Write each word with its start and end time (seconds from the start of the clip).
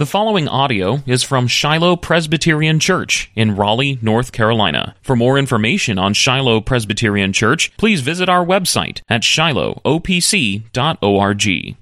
The 0.00 0.06
following 0.06 0.48
audio 0.48 1.02
is 1.04 1.22
from 1.22 1.46
Shiloh 1.46 1.94
Presbyterian 1.94 2.80
Church 2.80 3.30
in 3.36 3.54
Raleigh, 3.54 3.98
North 4.00 4.32
Carolina. 4.32 4.94
For 5.02 5.14
more 5.14 5.36
information 5.36 5.98
on 5.98 6.14
Shiloh 6.14 6.62
Presbyterian 6.62 7.34
Church, 7.34 7.70
please 7.76 8.00
visit 8.00 8.26
our 8.26 8.42
website 8.42 9.02
at 9.10 9.20
shilohopc.org. 9.20 11.76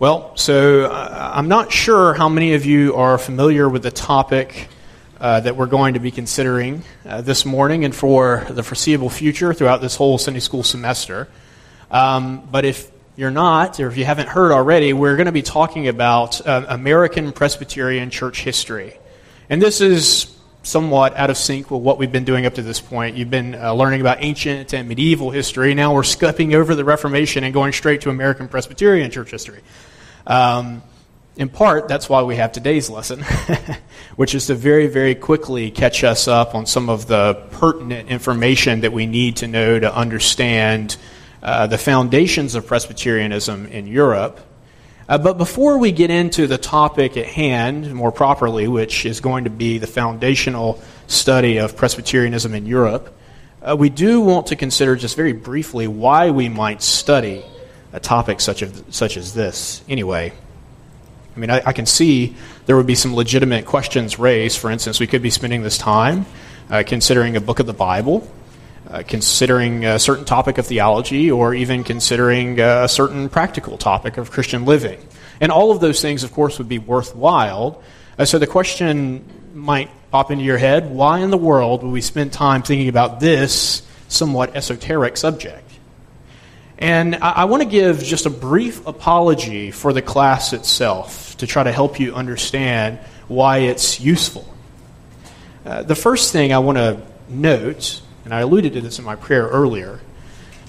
Well, 0.00 0.36
so 0.36 0.86
uh, 0.86 1.32
I'm 1.36 1.46
not 1.46 1.70
sure 1.70 2.14
how 2.14 2.28
many 2.28 2.54
of 2.54 2.66
you 2.66 2.96
are 2.96 3.16
familiar 3.16 3.68
with 3.68 3.84
the 3.84 3.92
topic 3.92 4.66
uh, 5.20 5.38
that 5.38 5.54
we're 5.54 5.66
going 5.66 5.94
to 5.94 6.00
be 6.00 6.10
considering 6.10 6.82
uh, 7.06 7.20
this 7.20 7.46
morning 7.46 7.84
and 7.84 7.94
for 7.94 8.44
the 8.50 8.64
foreseeable 8.64 9.08
future 9.08 9.54
throughout 9.54 9.80
this 9.80 9.94
whole 9.94 10.18
Sunday 10.18 10.40
school 10.40 10.64
semester. 10.64 11.28
Um, 11.92 12.48
but 12.50 12.64
if 12.64 12.90
you're 13.18 13.32
not, 13.32 13.80
or 13.80 13.88
if 13.88 13.96
you 13.96 14.04
haven't 14.04 14.28
heard 14.28 14.52
already, 14.52 14.92
we're 14.92 15.16
going 15.16 15.26
to 15.26 15.32
be 15.32 15.42
talking 15.42 15.88
about 15.88 16.46
uh, 16.46 16.64
American 16.68 17.32
Presbyterian 17.32 18.10
church 18.10 18.44
history. 18.44 18.96
And 19.50 19.60
this 19.60 19.80
is 19.80 20.32
somewhat 20.62 21.16
out 21.16 21.28
of 21.28 21.36
sync 21.36 21.68
with 21.68 21.82
what 21.82 21.98
we've 21.98 22.12
been 22.12 22.24
doing 22.24 22.46
up 22.46 22.54
to 22.54 22.62
this 22.62 22.80
point. 22.80 23.16
You've 23.16 23.28
been 23.28 23.56
uh, 23.56 23.72
learning 23.72 24.02
about 24.02 24.18
ancient 24.20 24.72
and 24.72 24.88
medieval 24.88 25.32
history. 25.32 25.74
Now 25.74 25.94
we're 25.94 26.04
skipping 26.04 26.54
over 26.54 26.76
the 26.76 26.84
Reformation 26.84 27.42
and 27.42 27.52
going 27.52 27.72
straight 27.72 28.02
to 28.02 28.10
American 28.10 28.46
Presbyterian 28.46 29.10
church 29.10 29.32
history. 29.32 29.62
Um, 30.24 30.84
in 31.34 31.48
part, 31.48 31.88
that's 31.88 32.08
why 32.08 32.22
we 32.22 32.36
have 32.36 32.52
today's 32.52 32.88
lesson, 32.88 33.24
which 34.16 34.36
is 34.36 34.46
to 34.46 34.54
very, 34.54 34.86
very 34.86 35.16
quickly 35.16 35.72
catch 35.72 36.04
us 36.04 36.28
up 36.28 36.54
on 36.54 36.66
some 36.66 36.88
of 36.88 37.08
the 37.08 37.34
pertinent 37.50 38.10
information 38.10 38.82
that 38.82 38.92
we 38.92 39.06
need 39.06 39.38
to 39.38 39.48
know 39.48 39.76
to 39.76 39.92
understand 39.92 40.96
uh, 41.42 41.66
the 41.66 41.78
foundations 41.78 42.54
of 42.54 42.66
Presbyterianism 42.66 43.66
in 43.66 43.86
Europe. 43.86 44.40
Uh, 45.08 45.16
but 45.16 45.38
before 45.38 45.78
we 45.78 45.92
get 45.92 46.10
into 46.10 46.46
the 46.46 46.58
topic 46.58 47.16
at 47.16 47.26
hand 47.26 47.94
more 47.94 48.12
properly, 48.12 48.68
which 48.68 49.06
is 49.06 49.20
going 49.20 49.44
to 49.44 49.50
be 49.50 49.78
the 49.78 49.86
foundational 49.86 50.82
study 51.06 51.58
of 51.58 51.76
Presbyterianism 51.76 52.54
in 52.54 52.66
Europe, 52.66 53.16
uh, 53.62 53.76
we 53.76 53.88
do 53.88 54.20
want 54.20 54.48
to 54.48 54.56
consider 54.56 54.96
just 54.96 55.16
very 55.16 55.32
briefly 55.32 55.88
why 55.88 56.30
we 56.30 56.48
might 56.48 56.82
study 56.82 57.44
a 57.92 58.00
topic 58.00 58.40
such, 58.40 58.62
of, 58.62 58.84
such 58.90 59.16
as 59.16 59.34
this 59.34 59.82
anyway. 59.88 60.32
I 61.34 61.40
mean, 61.40 61.50
I, 61.50 61.62
I, 61.66 61.72
can 61.72 61.86
see 61.86 62.36
there 62.66 62.76
would 62.76 62.86
be 62.86 62.94
some 62.94 63.14
legitimate 63.14 63.64
questions 63.64 64.18
raised. 64.18 64.58
For 64.58 64.70
instance, 64.70 65.00
we 65.00 65.06
could 65.06 65.22
be 65.22 65.30
spending 65.30 65.62
this 65.62 65.78
time 65.78 66.26
uh, 66.68 66.82
considering 66.86 67.36
a 67.36 67.40
book 67.40 67.60
of 67.60 67.66
the 67.66 67.72
Bible 67.72 68.28
uh, 68.88 69.02
considering 69.06 69.84
a 69.84 69.98
certain 69.98 70.24
topic 70.24 70.56
of 70.58 70.66
theology 70.66 71.30
or 71.30 71.54
even 71.54 71.84
considering 71.84 72.58
a 72.58 72.88
certain 72.88 73.28
practical 73.28 73.76
topic 73.76 74.16
of 74.16 74.30
Christian 74.30 74.64
living. 74.64 74.98
And 75.40 75.52
all 75.52 75.70
of 75.70 75.80
those 75.80 76.00
things, 76.00 76.24
of 76.24 76.32
course, 76.32 76.58
would 76.58 76.68
be 76.68 76.78
worthwhile. 76.78 77.82
Uh, 78.18 78.24
so 78.24 78.38
the 78.38 78.46
question 78.46 79.24
might 79.54 79.90
pop 80.10 80.30
into 80.30 80.42
your 80.42 80.56
head 80.56 80.90
why 80.90 81.18
in 81.18 81.30
the 81.30 81.36
world 81.36 81.82
would 81.82 81.92
we 81.92 82.00
spend 82.00 82.32
time 82.32 82.62
thinking 82.62 82.88
about 82.88 83.20
this 83.20 83.82
somewhat 84.08 84.56
esoteric 84.56 85.16
subject? 85.16 85.70
And 86.78 87.16
I, 87.16 87.30
I 87.30 87.44
want 87.44 87.62
to 87.62 87.68
give 87.68 88.02
just 88.02 88.24
a 88.24 88.30
brief 88.30 88.86
apology 88.86 89.70
for 89.70 89.92
the 89.92 90.02
class 90.02 90.52
itself 90.52 91.36
to 91.38 91.46
try 91.46 91.62
to 91.62 91.72
help 91.72 92.00
you 92.00 92.14
understand 92.14 92.98
why 93.26 93.58
it's 93.58 94.00
useful. 94.00 94.48
Uh, 95.66 95.82
the 95.82 95.94
first 95.94 96.32
thing 96.32 96.54
I 96.54 96.60
want 96.60 96.78
to 96.78 97.02
note 97.28 98.00
and 98.28 98.34
I 98.34 98.40
alluded 98.40 98.74
to 98.74 98.82
this 98.82 98.98
in 98.98 99.06
my 99.06 99.16
prayer 99.16 99.46
earlier, 99.46 100.00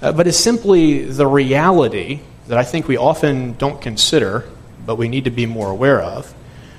uh, 0.01 0.13
but 0.13 0.27
it's 0.27 0.37
simply 0.37 1.03
the 1.03 1.27
reality 1.27 2.21
that 2.47 2.57
I 2.57 2.63
think 2.63 2.87
we 2.87 2.95
often 2.95 3.51
don't 3.57 3.81
consider, 3.81 4.45
but 4.85 4.95
we 4.95 5.09
need 5.09 5.25
to 5.25 5.29
be 5.29 5.45
more 5.45 5.69
aware 5.69 6.01
of, 6.01 6.33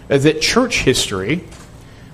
uh, 0.08 0.16
that 0.16 0.40
church 0.40 0.78
history, 0.78 1.44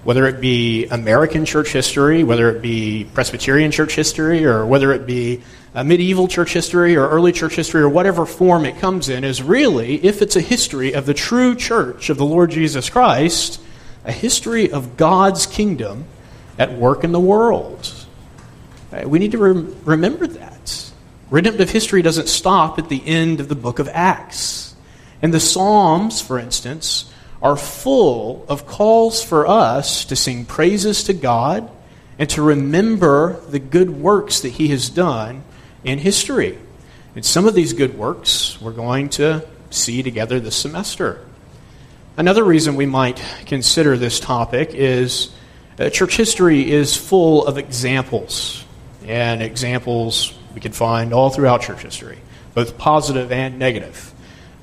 whether 0.03 0.27
it 0.27 0.41
be 0.41 0.87
American 0.87 1.44
church 1.44 1.69
history, 1.69 2.25
whether 2.25 2.50
it 2.50 2.61
be 2.61 3.06
Presbyterian 3.14 3.70
church 3.70 3.94
history, 3.94 4.44
or 4.44 4.67
whether 4.67 4.91
it 4.92 5.06
be 5.06 5.43
medieval 5.84 6.26
church 6.26 6.53
history 6.53 6.97
or 6.97 7.09
early 7.09 7.31
church 7.31 7.55
history 7.55 7.82
or 7.82 7.88
whatever 7.88 8.26
form 8.26 8.65
it 8.65 8.81
comes 8.81 9.09
in, 9.09 9.22
is 9.22 9.44
really, 9.44 10.05
if 10.05 10.22
it's 10.22 10.34
a 10.34 10.41
history 10.41 10.93
of 10.93 11.06
the 11.06 11.15
true 11.15 11.55
church 11.55 12.10
of 12.10 12.16
the 12.16 12.26
Lord 12.26 12.50
Jesus 12.50 12.91
Christ, 12.91 13.60
a 14.05 14.10
history 14.10 14.72
of 14.72 14.97
God's 14.97 15.47
kingdom 15.47 16.06
at 16.59 16.72
work 16.72 17.05
in 17.05 17.12
the 17.12 17.21
world. 17.21 18.06
Uh, 18.96 19.08
we 19.08 19.18
need 19.18 19.32
to 19.32 19.38
rem- 19.38 19.76
remember 19.84 20.26
that. 20.26 20.90
Redemptive 21.30 21.70
history 21.70 22.02
doesn't 22.02 22.28
stop 22.28 22.78
at 22.78 22.88
the 22.88 23.04
end 23.06 23.40
of 23.40 23.48
the 23.48 23.54
book 23.54 23.78
of 23.78 23.88
Acts. 23.88 24.74
And 25.20 25.34
the 25.34 25.40
Psalms, 25.40 26.20
for 26.20 26.38
instance, 26.38 27.10
are 27.42 27.56
full 27.56 28.46
of 28.48 28.66
calls 28.66 29.22
for 29.22 29.46
us 29.46 30.04
to 30.06 30.16
sing 30.16 30.44
praises 30.44 31.04
to 31.04 31.12
God 31.12 31.70
and 32.18 32.30
to 32.30 32.42
remember 32.42 33.40
the 33.48 33.58
good 33.58 33.90
works 33.90 34.40
that 34.40 34.50
He 34.50 34.68
has 34.68 34.88
done 34.88 35.42
in 35.84 35.98
history. 35.98 36.58
And 37.14 37.24
some 37.24 37.46
of 37.46 37.54
these 37.54 37.72
good 37.72 37.98
works 37.98 38.60
we're 38.60 38.72
going 38.72 39.08
to 39.10 39.46
see 39.70 40.02
together 40.02 40.38
this 40.38 40.56
semester. 40.56 41.26
Another 42.16 42.44
reason 42.44 42.76
we 42.76 42.86
might 42.86 43.22
consider 43.46 43.96
this 43.96 44.20
topic 44.20 44.70
is 44.72 45.30
uh, 45.78 45.90
church 45.90 46.16
history 46.16 46.70
is 46.70 46.96
full 46.96 47.46
of 47.46 47.58
examples 47.58 48.66
and 49.06 49.43
examples 49.43 50.37
we 50.55 50.61
can 50.61 50.72
find 50.72 51.12
all 51.12 51.31
throughout 51.31 51.62
church 51.62 51.83
history, 51.83 52.19
both 52.55 52.78
positive 52.78 53.31
and 53.31 53.59
negative. 53.59 54.12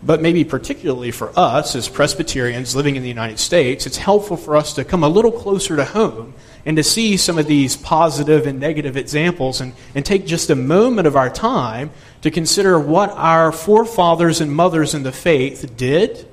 But 0.05 0.21
maybe 0.21 0.43
particularly 0.43 1.11
for 1.11 1.31
us 1.37 1.75
as 1.75 1.87
Presbyterians 1.87 2.75
living 2.75 2.97
in 2.97 3.03
the 3.03 3.07
United 3.07 3.39
States, 3.39 3.85
it's 3.85 3.95
helpful 3.95 4.35
for 4.35 4.57
us 4.57 4.73
to 4.73 4.83
come 4.83 5.03
a 5.03 5.07
little 5.07 5.31
closer 5.31 5.77
to 5.77 5.85
home 5.85 6.33
and 6.65 6.75
to 6.77 6.83
see 6.83 7.15
some 7.15 7.37
of 7.37 7.47
these 7.47 7.77
positive 7.77 8.45
and 8.45 8.59
negative 8.59 8.97
examples 8.97 9.61
and, 9.61 9.73
and 9.95 10.05
take 10.05 10.25
just 10.25 10.49
a 10.49 10.55
moment 10.55 11.07
of 11.07 11.15
our 11.15 11.29
time 11.29 11.91
to 12.21 12.31
consider 12.31 12.77
what 12.77 13.11
our 13.11 13.51
forefathers 13.51 14.41
and 14.41 14.51
mothers 14.51 14.93
in 14.93 15.03
the 15.03 15.11
faith 15.11 15.73
did, 15.77 16.27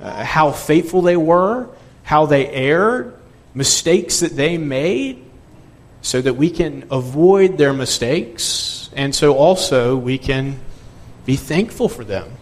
uh, 0.00 0.24
how 0.24 0.50
faithful 0.50 1.00
they 1.00 1.16
were, 1.16 1.68
how 2.02 2.26
they 2.26 2.46
erred, 2.48 3.14
mistakes 3.54 4.20
that 4.20 4.36
they 4.36 4.58
made, 4.58 5.24
so 6.08 6.22
that 6.22 6.32
we 6.32 6.48
can 6.48 6.86
avoid 6.90 7.58
their 7.58 7.74
mistakes, 7.74 8.88
and 8.96 9.14
so 9.14 9.36
also 9.36 9.94
we 9.94 10.16
can 10.16 10.58
be 11.26 11.36
thankful 11.36 11.86
for 11.86 12.02
them 12.02 12.32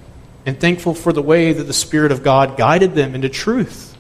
and 0.47 0.61
thankful 0.61 0.95
for 0.95 1.13
the 1.13 1.21
way 1.21 1.53
that 1.53 1.65
the 1.65 1.73
Spirit 1.73 2.13
of 2.13 2.23
God 2.23 2.57
guided 2.57 2.95
them 2.95 3.17
into 3.17 3.29
truth 3.29 3.99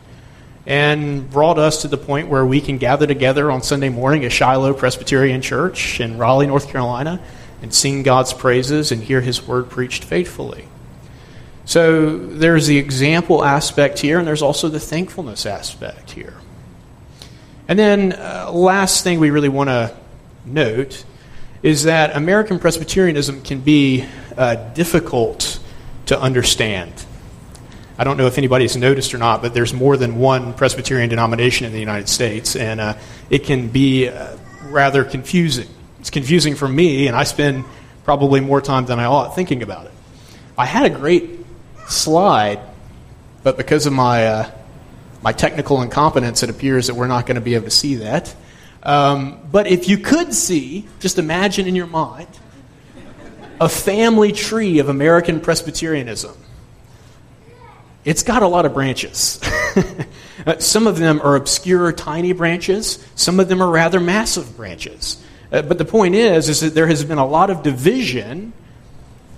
and 0.66 1.28
brought 1.28 1.59
us 1.59 1.82
to 1.82 1.88
the 1.88 1.97
point 1.97 2.28
where 2.28 2.47
we 2.47 2.60
can 2.60 2.78
gather 2.78 3.09
together 3.09 3.50
on 3.50 3.60
Sunday 3.60 3.88
morning 3.88 4.25
at 4.25 4.31
Shiloh 4.31 4.72
Presbyterian 4.72 5.43
Church 5.43 5.99
in 5.99 6.16
Raleigh, 6.16 6.47
North 6.47 6.69
Carolina, 6.69 7.21
and 7.60 7.75
sing 7.75 8.05
God's 8.05 8.32
praises 8.32 8.93
and 8.93 9.03
hear 9.03 9.21
His 9.21 9.44
word 9.49 9.69
preached 9.69 10.05
faithfully. 10.05 10.69
So 11.65 12.16
there's 12.16 12.69
the 12.69 12.78
example 12.78 13.44
aspect 13.44 13.99
here, 13.99 14.21
and 14.21 14.28
there's 14.28 14.43
also 14.43 14.69
the 14.69 14.78
thankfulness 14.78 15.44
aspect 15.44 16.12
here. 16.12 16.34
And 17.69 17.78
then, 17.78 18.12
uh, 18.12 18.50
last 18.53 19.03
thing 19.03 19.19
we 19.19 19.31
really 19.31 19.49
want 19.49 19.69
to 19.69 19.94
note 20.44 21.04
is 21.62 21.84
that 21.84 22.15
American 22.15 22.59
Presbyterianism 22.59 23.43
can 23.43 23.60
be 23.60 24.06
uh, 24.37 24.54
difficult 24.75 25.59
to 26.06 26.21
understand. 26.21 26.93
I 27.99 28.05
don't 28.05 28.19
know 28.19 28.26
if 28.26 28.38
anybody's 28.38 28.76
noticed 28.76 29.15
or 29.15 29.19
not, 29.19 29.43
but 29.43 29.55
there's 29.55 29.72
more 29.72 29.97
than 29.97 30.19
one 30.19 30.55
Presbyterian 30.55 31.09
denomination 31.09 31.66
in 31.66 31.72
the 31.72 31.81
United 31.81 32.09
States, 32.09 32.55
and 32.55 32.81
uh, 32.81 32.94
it 33.31 33.44
can 33.44 33.69
be 33.69 34.09
uh, 34.09 34.37
rather 34.65 35.03
confusing. 35.03 35.69
It's 35.99 36.10
confusing 36.10 36.55
for 36.55 36.69
me, 36.69 37.09
and 37.09 37.16
I 37.16 37.25
spend 37.25 37.65
probably 38.05 38.41
more 38.41 38.60
time 38.60 38.87
than 38.87 39.00
I 39.00 39.06
ought 39.06 39.34
thinking 39.34 39.62
about 39.62 39.87
it. 39.87 39.93
I 40.56 40.66
had 40.66 40.87
a 40.87 40.91
great 40.91 41.44
slide, 41.88 42.60
but 43.43 43.56
because 43.56 43.87
of 43.87 43.93
my 43.93 44.26
uh, 44.26 44.50
my 45.22 45.32
technical 45.32 45.82
incompetence, 45.82 46.43
it 46.43 46.50
appears 46.50 46.87
that 46.87 46.94
we're 46.94 47.06
not 47.06 47.26
going 47.26 47.37
to 47.37 47.40
be 47.40 47.55
able 47.55 47.64
to 47.64 47.70
see 47.70 47.96
that. 47.96 48.35
Um, 48.82 49.40
but 49.50 49.67
if 49.67 49.88
you 49.88 49.99
could 49.99 50.32
see, 50.32 50.87
just 51.00 51.19
imagine 51.19 51.67
in 51.67 51.75
your 51.75 51.87
mind, 51.87 52.29
a 53.61 53.69
family 53.69 54.32
tree 54.32 54.79
of 54.79 54.88
American 54.88 55.40
Presbyterianism. 55.40 56.37
It's 58.05 58.23
got 58.23 58.43
a 58.43 58.46
lot 58.46 58.67
of 58.67 58.75
branches. 58.75 59.40
some 60.58 60.87
of 60.87 60.99
them 60.99 61.20
are 61.23 61.35
obscure, 61.35 61.93
tiny 61.93 62.32
branches. 62.32 63.05
Some 63.17 63.40
of 63.40 63.49
them 63.49 63.61
are 63.61 63.70
rather 63.70 63.99
massive 63.99 64.56
branches. 64.56 65.20
Uh, 65.50 65.62
but 65.62 65.79
the 65.79 65.85
point 65.85 66.14
is, 66.14 66.49
is 66.49 66.61
that 66.61 66.75
there 66.75 66.87
has 66.87 67.05
been 67.05 67.19
a 67.19 67.26
lot 67.26 67.50
of 67.50 67.62
division 67.62 68.52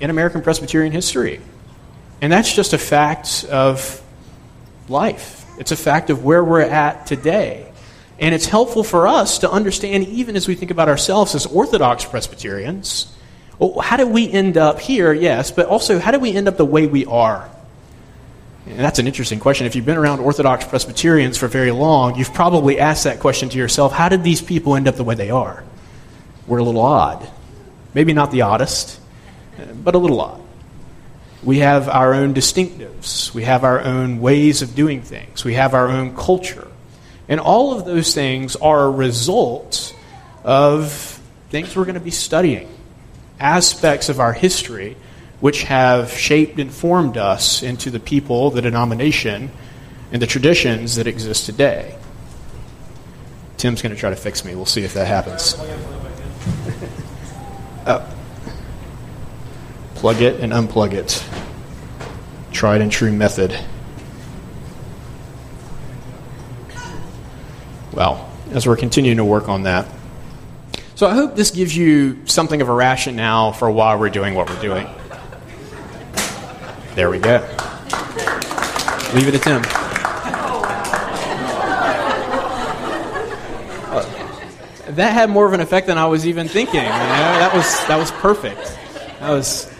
in 0.00 0.10
American 0.10 0.42
Presbyterian 0.42 0.92
history. 0.92 1.40
And 2.20 2.32
that's 2.32 2.54
just 2.54 2.72
a 2.72 2.78
fact 2.78 3.44
of 3.50 4.02
life. 4.88 5.37
It's 5.58 5.72
a 5.72 5.76
fact 5.76 6.10
of 6.10 6.24
where 6.24 6.42
we're 6.42 6.60
at 6.60 7.06
today. 7.06 7.70
And 8.18 8.34
it's 8.34 8.46
helpful 8.46 8.82
for 8.82 9.06
us 9.06 9.38
to 9.38 9.50
understand, 9.50 10.06
even 10.08 10.36
as 10.36 10.48
we 10.48 10.54
think 10.54 10.70
about 10.70 10.88
ourselves 10.88 11.34
as 11.34 11.46
Orthodox 11.46 12.04
Presbyterians, 12.04 13.14
well, 13.58 13.80
how 13.80 13.96
did 13.96 14.08
we 14.08 14.30
end 14.30 14.56
up 14.56 14.80
here? 14.80 15.12
Yes, 15.12 15.50
but 15.50 15.66
also 15.66 15.98
how 15.98 16.10
did 16.10 16.22
we 16.22 16.34
end 16.34 16.48
up 16.48 16.56
the 16.56 16.64
way 16.64 16.86
we 16.86 17.04
are? 17.06 17.48
And 18.66 18.78
that's 18.78 18.98
an 18.98 19.06
interesting 19.06 19.40
question. 19.40 19.66
If 19.66 19.74
you've 19.74 19.86
been 19.86 19.96
around 19.96 20.20
Orthodox 20.20 20.64
Presbyterians 20.64 21.38
for 21.38 21.48
very 21.48 21.70
long, 21.70 22.16
you've 22.16 22.34
probably 22.34 22.78
asked 22.78 23.04
that 23.04 23.18
question 23.18 23.48
to 23.48 23.58
yourself 23.58 23.92
how 23.92 24.08
did 24.08 24.22
these 24.22 24.42
people 24.42 24.76
end 24.76 24.86
up 24.86 24.96
the 24.96 25.04
way 25.04 25.14
they 25.14 25.30
are? 25.30 25.64
We're 26.46 26.58
a 26.58 26.64
little 26.64 26.82
odd. 26.82 27.28
Maybe 27.94 28.12
not 28.12 28.30
the 28.30 28.42
oddest, 28.42 29.00
but 29.82 29.94
a 29.94 29.98
little 29.98 30.20
odd. 30.20 30.42
We 31.42 31.58
have 31.58 31.88
our 31.88 32.14
own 32.14 32.34
distinctives, 32.34 33.32
we 33.32 33.44
have 33.44 33.62
our 33.62 33.80
own 33.80 34.20
ways 34.20 34.60
of 34.62 34.74
doing 34.74 35.02
things, 35.02 35.44
we 35.44 35.54
have 35.54 35.72
our 35.72 35.88
own 35.88 36.16
culture. 36.16 36.66
And 37.28 37.38
all 37.38 37.78
of 37.78 37.84
those 37.84 38.14
things 38.14 38.56
are 38.56 38.86
a 38.86 38.90
result 38.90 39.94
of 40.42 41.20
things 41.50 41.76
we're 41.76 41.84
going 41.84 41.94
to 41.94 42.00
be 42.00 42.10
studying, 42.10 42.68
aspects 43.38 44.08
of 44.08 44.18
our 44.18 44.32
history 44.32 44.96
which 45.40 45.62
have 45.64 46.10
shaped 46.10 46.58
and 46.58 46.72
formed 46.72 47.16
us 47.16 47.62
into 47.62 47.90
the 47.90 48.00
people, 48.00 48.50
the 48.50 48.62
denomination, 48.62 49.50
and 50.10 50.20
the 50.20 50.26
traditions 50.26 50.96
that 50.96 51.06
exist 51.06 51.46
today. 51.46 51.96
Tim's 53.56 53.82
going 53.82 53.94
to 53.94 54.00
try 54.00 54.10
to 54.10 54.16
fix 54.16 54.44
me. 54.44 54.54
We'll 54.54 54.66
see 54.66 54.82
if 54.82 54.94
that 54.94 55.06
happens. 55.06 55.54
uh, 57.86 58.17
plug 59.98 60.22
it 60.22 60.38
and 60.38 60.52
unplug 60.52 60.92
it. 60.92 61.24
Tried 62.52 62.80
and 62.80 62.90
true 62.90 63.12
method. 63.12 63.58
Well, 67.92 68.30
as 68.52 68.64
we're 68.64 68.76
continuing 68.76 69.16
to 69.16 69.24
work 69.24 69.48
on 69.48 69.64
that. 69.64 69.88
So 70.94 71.08
I 71.08 71.14
hope 71.14 71.34
this 71.34 71.50
gives 71.50 71.76
you 71.76 72.24
something 72.26 72.62
of 72.62 72.68
a 72.68 72.72
rationale 72.72 73.52
for 73.52 73.68
why 73.72 73.96
we're 73.96 74.08
doing 74.08 74.34
what 74.34 74.48
we're 74.48 74.60
doing. 74.60 74.86
There 76.94 77.10
we 77.10 77.18
go. 77.18 77.38
Leave 79.14 79.26
it 79.26 79.32
to 79.32 79.38
Tim. 79.38 79.62
That 84.94 85.12
had 85.12 85.28
more 85.28 85.46
of 85.46 85.52
an 85.52 85.60
effect 85.60 85.88
than 85.88 85.98
I 85.98 86.06
was 86.06 86.24
even 86.26 86.46
thinking. 86.46 86.82
You 86.82 86.88
know? 86.88 86.88
That 86.88 87.52
was 87.52 87.64
that 87.88 87.96
was 87.98 88.12
perfect. 88.12 88.60
That 89.20 89.30
was. 89.30 89.72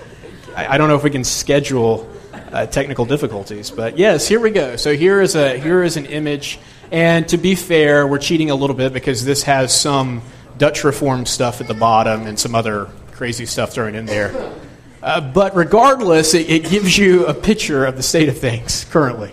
I, 0.59 0.75
I 0.75 0.79
don't 0.79 0.89
know 0.89 0.97
if 0.97 1.05
we 1.05 1.11
can 1.11 1.23
schedule 1.23 2.11
uh, 2.33 2.67
technical 2.67 3.05
difficulties, 3.05 3.71
but 3.71 3.97
yes, 3.97 4.27
here 4.27 4.41
we 4.41 4.51
go. 4.51 4.75
So 4.75 4.97
here 4.97 5.21
is 5.21 5.37
a 5.37 5.57
here 5.57 5.85
is 5.85 5.97
an 5.97 6.07
image, 6.07 6.59
and 6.91 7.29
to 7.29 7.37
be 7.37 7.55
fair, 7.55 8.09
we're 8.09 8.19
cheating 8.19 8.51
a 8.51 8.57
little 8.57 8.75
bit 8.75 8.93
because 8.93 9.25
this 9.25 9.45
has 9.45 9.73
some 9.73 10.21
Dutch 10.59 10.83
Reform 10.83 11.27
stuff 11.27 11.61
at 11.61 11.69
the 11.69 11.75
bottom 11.75 12.27
and 12.27 12.37
some 12.37 12.57
other 12.57 12.87
crazy 13.13 13.47
stuff 13.47 13.73
thrown 13.73 13.95
in 13.95 14.07
there. 14.07 14.53
Uh, 15.01 15.21
but 15.21 15.55
regardless, 15.55 16.35
it, 16.35 16.51
it, 16.51 16.69
gives 16.69 16.99
you 16.99 17.27
a 17.27 17.35
picture 17.35 17.85
of 17.85 17.97
the 17.97 18.03
state 18.03 18.29
of 18.29 18.37
things 18.37 18.85
currently. 18.87 19.33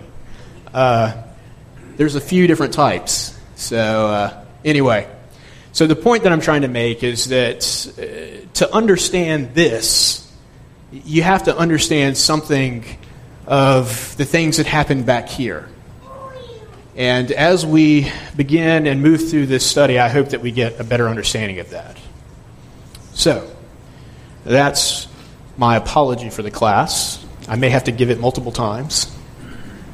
Uh, 0.71 1.23
there's 1.97 2.13
a 2.13 2.21
few 2.21 2.45
different 2.45 2.73
types. 2.73 3.35
So, 3.55 3.77
uh, 3.77 4.45
anyway, 4.63 5.09
so 5.71 5.87
the 5.87 5.95
point 5.95 6.21
that 6.23 6.31
I'm 6.31 6.41
trying 6.41 6.61
to 6.61 6.67
make 6.67 7.03
is 7.03 7.29
that 7.29 7.65
uh, 7.97 8.47
to 8.53 8.71
understand 8.75 9.55
this, 9.55 10.24
you 11.03 11.23
have 11.23 11.43
to 11.43 11.57
understand 11.57 12.17
something 12.17 12.85
of 13.47 14.15
the 14.17 14.25
things 14.25 14.57
that 14.57 14.65
happened 14.65 15.05
back 15.05 15.27
here. 15.27 15.67
And 16.95 17.31
as 17.31 17.65
we 17.65 18.09
begin 18.35 18.87
and 18.87 19.01
move 19.01 19.29
through 19.29 19.47
this 19.47 19.65
study, 19.65 19.99
I 19.99 20.07
hope 20.07 20.29
that 20.29 20.41
we 20.41 20.51
get 20.51 20.79
a 20.79 20.83
better 20.83 21.09
understanding 21.09 21.59
of 21.59 21.71
that. 21.71 21.97
So, 23.13 23.49
that's 24.45 25.07
my 25.57 25.75
apology 25.75 26.29
for 26.29 26.41
the 26.41 26.51
class. 26.51 27.23
I 27.47 27.57
may 27.57 27.69
have 27.69 27.85
to 27.85 27.91
give 27.91 28.09
it 28.09 28.19
multiple 28.19 28.51
times. 28.51 29.13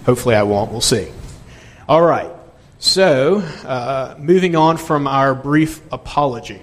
Hopefully, 0.06 0.36
I 0.36 0.44
won't. 0.44 0.72
We'll 0.72 0.82
see. 0.82 1.12
All 1.90 2.02
right. 2.02 2.32
So, 2.78 3.40
uh, 3.66 4.16
moving 4.20 4.56
on 4.56 4.78
from 4.78 5.08
our 5.08 5.36
brief 5.36 5.82
apology, 5.92 6.62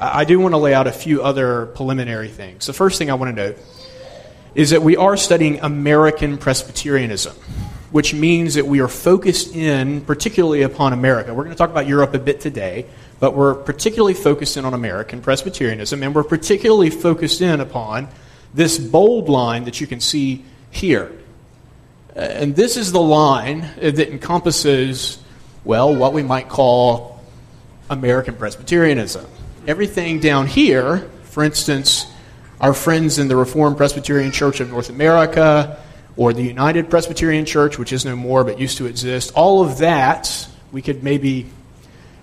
I 0.00 0.24
do 0.24 0.38
want 0.38 0.52
to 0.52 0.58
lay 0.58 0.74
out 0.74 0.86
a 0.86 0.92
few 0.92 1.24
other 1.24 1.66
preliminary 1.66 2.28
things. 2.28 2.66
The 2.66 2.72
first 2.72 2.98
thing 2.98 3.10
I 3.10 3.14
want 3.14 3.34
to 3.34 3.42
note 3.42 3.58
is 4.54 4.70
that 4.70 4.80
we 4.80 4.96
are 4.96 5.16
studying 5.16 5.58
American 5.58 6.38
Presbyterianism, 6.38 7.34
which 7.90 8.14
means 8.14 8.54
that 8.54 8.64
we 8.64 8.80
are 8.80 8.86
focused 8.86 9.56
in 9.56 10.00
particularly 10.02 10.62
upon 10.62 10.92
America. 10.92 11.34
We're 11.34 11.42
going 11.42 11.54
to 11.54 11.58
talk 11.58 11.70
about 11.70 11.88
Europe 11.88 12.14
a 12.14 12.20
bit 12.20 12.40
today, 12.40 12.86
but 13.18 13.34
we're 13.34 13.54
particularly 13.54 14.14
focused 14.14 14.56
in 14.56 14.64
on 14.64 14.72
American 14.72 15.20
Presbyterianism, 15.20 16.00
and 16.04 16.14
we're 16.14 16.22
particularly 16.22 16.90
focused 16.90 17.40
in 17.40 17.60
upon 17.60 18.06
this 18.54 18.78
bold 18.78 19.28
line 19.28 19.64
that 19.64 19.80
you 19.80 19.88
can 19.88 19.98
see 19.98 20.44
here. 20.70 21.10
Uh, 22.14 22.20
and 22.20 22.54
this 22.54 22.76
is 22.76 22.92
the 22.92 23.00
line 23.00 23.68
that 23.80 23.98
encompasses, 24.10 25.18
well, 25.64 25.92
what 25.92 26.12
we 26.12 26.22
might 26.22 26.48
call 26.48 27.20
American 27.90 28.36
Presbyterianism. 28.36 29.26
Everything 29.68 30.18
down 30.18 30.46
here, 30.46 31.10
for 31.24 31.44
instance, 31.44 32.06
our 32.58 32.72
friends 32.72 33.18
in 33.18 33.28
the 33.28 33.36
Reformed 33.36 33.76
Presbyterian 33.76 34.32
Church 34.32 34.60
of 34.60 34.70
North 34.70 34.88
America, 34.88 35.78
or 36.16 36.32
the 36.32 36.42
United 36.42 36.88
Presbyterian 36.88 37.44
Church, 37.44 37.78
which 37.78 37.92
is 37.92 38.02
no 38.06 38.16
more 38.16 38.44
but 38.44 38.58
used 38.58 38.78
to 38.78 38.86
exist, 38.86 39.30
all 39.34 39.62
of 39.62 39.76
that 39.76 40.48
we 40.72 40.80
could 40.80 41.04
maybe 41.04 41.50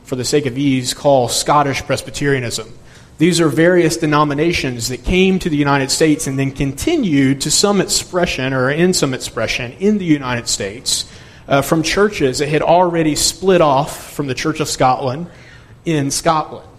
for 0.06 0.16
the 0.16 0.26
sake 0.26 0.48
of 0.48 0.58
ease, 0.58 0.96
call 0.96 1.28
Scottish 1.30 1.84
Presbyterianism. 1.84 2.68
These 3.20 3.40
are 3.40 3.48
various 3.48 3.96
denominations 3.96 4.90
that 4.90 5.04
came 5.04 5.38
to 5.38 5.48
the 5.48 5.56
United 5.56 5.92
States 5.92 6.26
and 6.26 6.40
then 6.40 6.50
continued 6.50 7.42
to 7.42 7.52
some 7.52 7.80
expression 7.80 8.54
or 8.54 8.72
in 8.72 8.92
some 8.92 9.14
expression 9.14 9.74
in 9.74 10.00
the 10.00 10.06
United 10.06 10.48
States 10.48 11.08
uh, 11.48 11.62
from 11.62 11.84
churches 11.84 12.40
that 12.40 12.50
had 12.50 12.64
already 12.64 13.14
split 13.14 13.62
off 13.62 14.14
from 14.14 14.26
the 14.26 14.34
Church 14.34 14.60
of 14.60 14.68
Scotland 14.68 15.28
in 15.86 16.10
Scotland. 16.10 16.70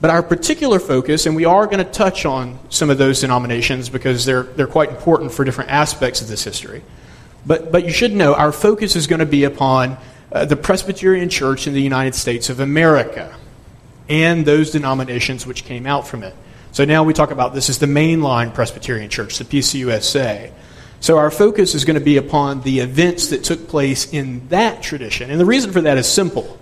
But 0.00 0.10
our 0.10 0.22
particular 0.22 0.78
focus, 0.78 1.26
and 1.26 1.36
we 1.36 1.44
are 1.44 1.66
going 1.66 1.84
to 1.84 1.90
touch 1.90 2.24
on 2.24 2.58
some 2.70 2.88
of 2.88 2.96
those 2.96 3.20
denominations 3.20 3.90
because 3.90 4.24
they're, 4.24 4.44
they're 4.44 4.66
quite 4.66 4.88
important 4.88 5.32
for 5.32 5.44
different 5.44 5.70
aspects 5.70 6.22
of 6.22 6.28
this 6.28 6.42
history. 6.42 6.82
But, 7.44 7.70
but 7.70 7.84
you 7.84 7.92
should 7.92 8.12
know 8.12 8.34
our 8.34 8.52
focus 8.52 8.96
is 8.96 9.06
going 9.06 9.20
to 9.20 9.26
be 9.26 9.44
upon 9.44 9.98
uh, 10.32 10.46
the 10.46 10.56
Presbyterian 10.56 11.28
Church 11.28 11.66
in 11.66 11.74
the 11.74 11.82
United 11.82 12.14
States 12.14 12.48
of 12.48 12.60
America 12.60 13.34
and 14.08 14.44
those 14.44 14.70
denominations 14.70 15.46
which 15.46 15.64
came 15.64 15.86
out 15.86 16.06
from 16.06 16.22
it. 16.22 16.34
So 16.72 16.84
now 16.84 17.04
we 17.04 17.12
talk 17.12 17.30
about 17.30 17.52
this 17.54 17.68
as 17.68 17.78
the 17.78 17.86
mainline 17.86 18.54
Presbyterian 18.54 19.10
Church, 19.10 19.38
the 19.38 19.44
PCUSA. 19.44 20.52
So 21.00 21.18
our 21.18 21.30
focus 21.30 21.74
is 21.74 21.84
going 21.84 21.98
to 21.98 22.04
be 22.04 22.16
upon 22.16 22.62
the 22.62 22.80
events 22.80 23.28
that 23.28 23.44
took 23.44 23.68
place 23.68 24.12
in 24.12 24.48
that 24.48 24.82
tradition. 24.82 25.30
And 25.30 25.40
the 25.40 25.44
reason 25.44 25.72
for 25.72 25.80
that 25.82 25.98
is 25.98 26.06
simple. 26.06 26.58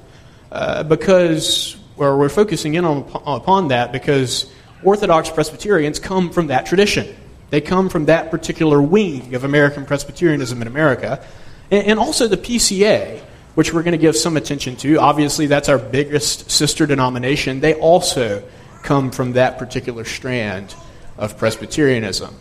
Uh, 0.50 0.83
because 0.83 1.77
well, 1.99 2.19
we're 2.19 2.28
focusing 2.28 2.75
in 2.75 2.85
on, 2.85 3.11
upon 3.26 3.69
that 3.69 3.93
because 3.93 4.50
Orthodox 4.83 5.31
Presbyterians 5.31 5.99
come 5.99 6.31
from 6.31 6.47
that 6.49 6.67
tradition. 6.67 7.14
They 7.50 7.61
come 7.61 7.88
from 7.88 8.07
that 8.07 8.31
particular 8.31 8.81
wing 8.81 9.35
of 9.35 9.45
American 9.45 9.87
Presbyterianism 9.87 10.61
in 10.62 10.69
America. 10.69 11.25
And, 11.71 11.87
and 11.87 11.99
also 11.99 12.28
the 12.28 12.37
PCA, 12.37 13.21
which 13.55 13.73
we're 13.73 13.83
going 13.83 13.93
to 13.93 13.99
give 13.99 14.17
some 14.17 14.37
attention 14.37 14.76
to. 14.76 14.99
Obviously, 14.99 15.47
that's 15.47 15.69
our 15.69 15.78
biggest 15.78 16.50
sister 16.50 16.87
denomination. 16.87 17.61
They 17.61 17.75
also 17.75 18.43
come 18.83 19.11
from 19.11 19.33
that 19.33 19.59
particular 19.59 20.05
strand 20.05 20.75
of 21.17 21.37
Presbyterianism. 21.37 22.35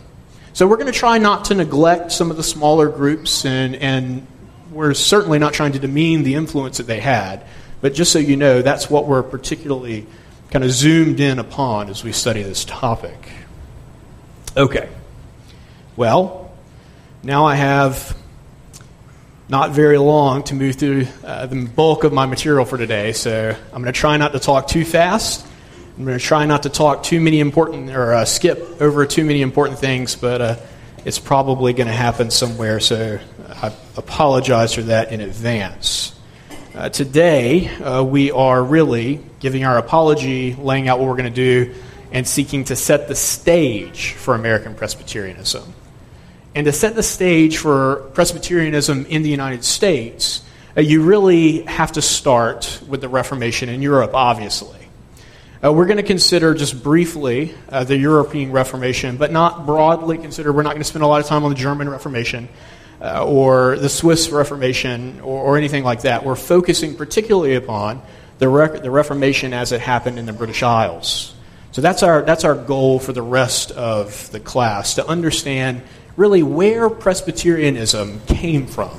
So 0.52 0.66
we're 0.66 0.76
going 0.76 0.92
to 0.92 0.98
try 0.98 1.18
not 1.18 1.46
to 1.46 1.54
neglect 1.54 2.12
some 2.12 2.30
of 2.30 2.36
the 2.36 2.42
smaller 2.42 2.88
groups, 2.88 3.44
and, 3.44 3.76
and 3.76 4.26
we're 4.70 4.94
certainly 4.94 5.38
not 5.38 5.52
trying 5.52 5.72
to 5.72 5.78
demean 5.78 6.22
the 6.22 6.34
influence 6.34 6.78
that 6.78 6.86
they 6.86 7.00
had. 7.00 7.44
But 7.80 7.94
just 7.94 8.12
so 8.12 8.18
you 8.18 8.36
know, 8.36 8.62
that's 8.62 8.90
what 8.90 9.06
we're 9.06 9.22
particularly 9.22 10.06
kind 10.50 10.64
of 10.64 10.70
zoomed 10.70 11.20
in 11.20 11.38
upon 11.38 11.90
as 11.90 12.02
we 12.02 12.12
study 12.12 12.42
this 12.42 12.64
topic. 12.64 13.28
Okay. 14.56 14.88
Well, 15.96 16.50
now 17.22 17.44
I 17.44 17.54
have 17.54 18.16
not 19.48 19.70
very 19.70 19.98
long 19.98 20.42
to 20.44 20.54
move 20.54 20.76
through 20.76 21.06
uh, 21.24 21.46
the 21.46 21.66
bulk 21.66 22.04
of 22.04 22.12
my 22.12 22.26
material 22.26 22.64
for 22.64 22.76
today, 22.76 23.12
so 23.12 23.54
I'm 23.72 23.82
going 23.82 23.92
to 23.92 23.98
try 23.98 24.16
not 24.16 24.32
to 24.32 24.38
talk 24.38 24.68
too 24.68 24.84
fast. 24.84 25.46
I'm 25.96 26.04
going 26.04 26.18
to 26.18 26.24
try 26.24 26.44
not 26.46 26.64
to 26.64 26.68
talk 26.68 27.02
too 27.02 27.20
many 27.20 27.40
important 27.40 27.90
or 27.90 28.12
uh, 28.12 28.24
skip 28.24 28.80
over 28.80 29.06
too 29.06 29.24
many 29.24 29.42
important 29.42 29.78
things, 29.78 30.16
but 30.16 30.40
uh, 30.40 30.56
it's 31.04 31.18
probably 31.18 31.72
going 31.72 31.86
to 31.86 31.92
happen 31.92 32.30
somewhere, 32.30 32.80
so 32.80 33.18
I 33.48 33.72
apologize 33.96 34.74
for 34.74 34.82
that 34.82 35.12
in 35.12 35.20
advance. 35.20 36.17
Uh, 36.78 36.88
today, 36.88 37.66
uh, 37.66 38.04
we 38.04 38.30
are 38.30 38.62
really 38.62 39.18
giving 39.40 39.64
our 39.64 39.78
apology, 39.78 40.54
laying 40.54 40.86
out 40.86 41.00
what 41.00 41.08
we're 41.08 41.16
going 41.16 41.24
to 41.24 41.64
do, 41.64 41.74
and 42.12 42.24
seeking 42.24 42.62
to 42.62 42.76
set 42.76 43.08
the 43.08 43.16
stage 43.16 44.12
for 44.12 44.36
American 44.36 44.76
Presbyterianism. 44.76 45.74
And 46.54 46.66
to 46.66 46.72
set 46.72 46.94
the 46.94 47.02
stage 47.02 47.58
for 47.58 48.08
Presbyterianism 48.14 49.06
in 49.06 49.24
the 49.24 49.28
United 49.28 49.64
States, 49.64 50.44
uh, 50.76 50.80
you 50.80 51.02
really 51.02 51.62
have 51.62 51.90
to 51.92 52.00
start 52.00 52.80
with 52.86 53.00
the 53.00 53.08
Reformation 53.08 53.68
in 53.68 53.82
Europe, 53.82 54.12
obviously. 54.14 54.78
Uh, 55.64 55.72
we're 55.72 55.86
going 55.86 55.96
to 55.96 56.04
consider 56.04 56.54
just 56.54 56.80
briefly 56.80 57.56
uh, 57.70 57.82
the 57.82 57.96
European 57.96 58.52
Reformation, 58.52 59.16
but 59.16 59.32
not 59.32 59.66
broadly 59.66 60.16
consider. 60.16 60.52
We're 60.52 60.62
not 60.62 60.74
going 60.74 60.82
to 60.82 60.88
spend 60.88 61.02
a 61.02 61.08
lot 61.08 61.20
of 61.20 61.26
time 61.26 61.42
on 61.42 61.50
the 61.50 61.56
German 61.56 61.88
Reformation. 61.88 62.48
Uh, 63.00 63.24
or 63.24 63.76
the 63.76 63.88
Swiss 63.88 64.30
Reformation 64.30 65.20
or, 65.20 65.42
or, 65.42 65.56
anything 65.56 65.84
like 65.84 66.02
that. 66.02 66.24
We're 66.24 66.34
focusing 66.34 66.96
particularly 66.96 67.54
upon 67.54 68.02
the, 68.38 68.48
Re- 68.48 68.80
the 68.80 68.90
Reformation 68.90 69.52
as 69.52 69.72
it 69.72 69.80
happened 69.80 70.18
in 70.18 70.26
the 70.26 70.32
British 70.32 70.62
Isles. 70.62 71.34
So 71.70 71.80
that's 71.80 72.02
our, 72.02 72.22
that's 72.22 72.44
our 72.44 72.54
goal 72.54 72.98
for 72.98 73.12
the 73.12 73.22
rest 73.22 73.70
of 73.70 74.30
the 74.32 74.40
class 74.40 74.94
to 74.94 75.06
understand 75.06 75.82
really 76.16 76.42
where 76.42 76.90
Presbyterianism 76.90 78.20
came 78.26 78.66
from. 78.66 78.90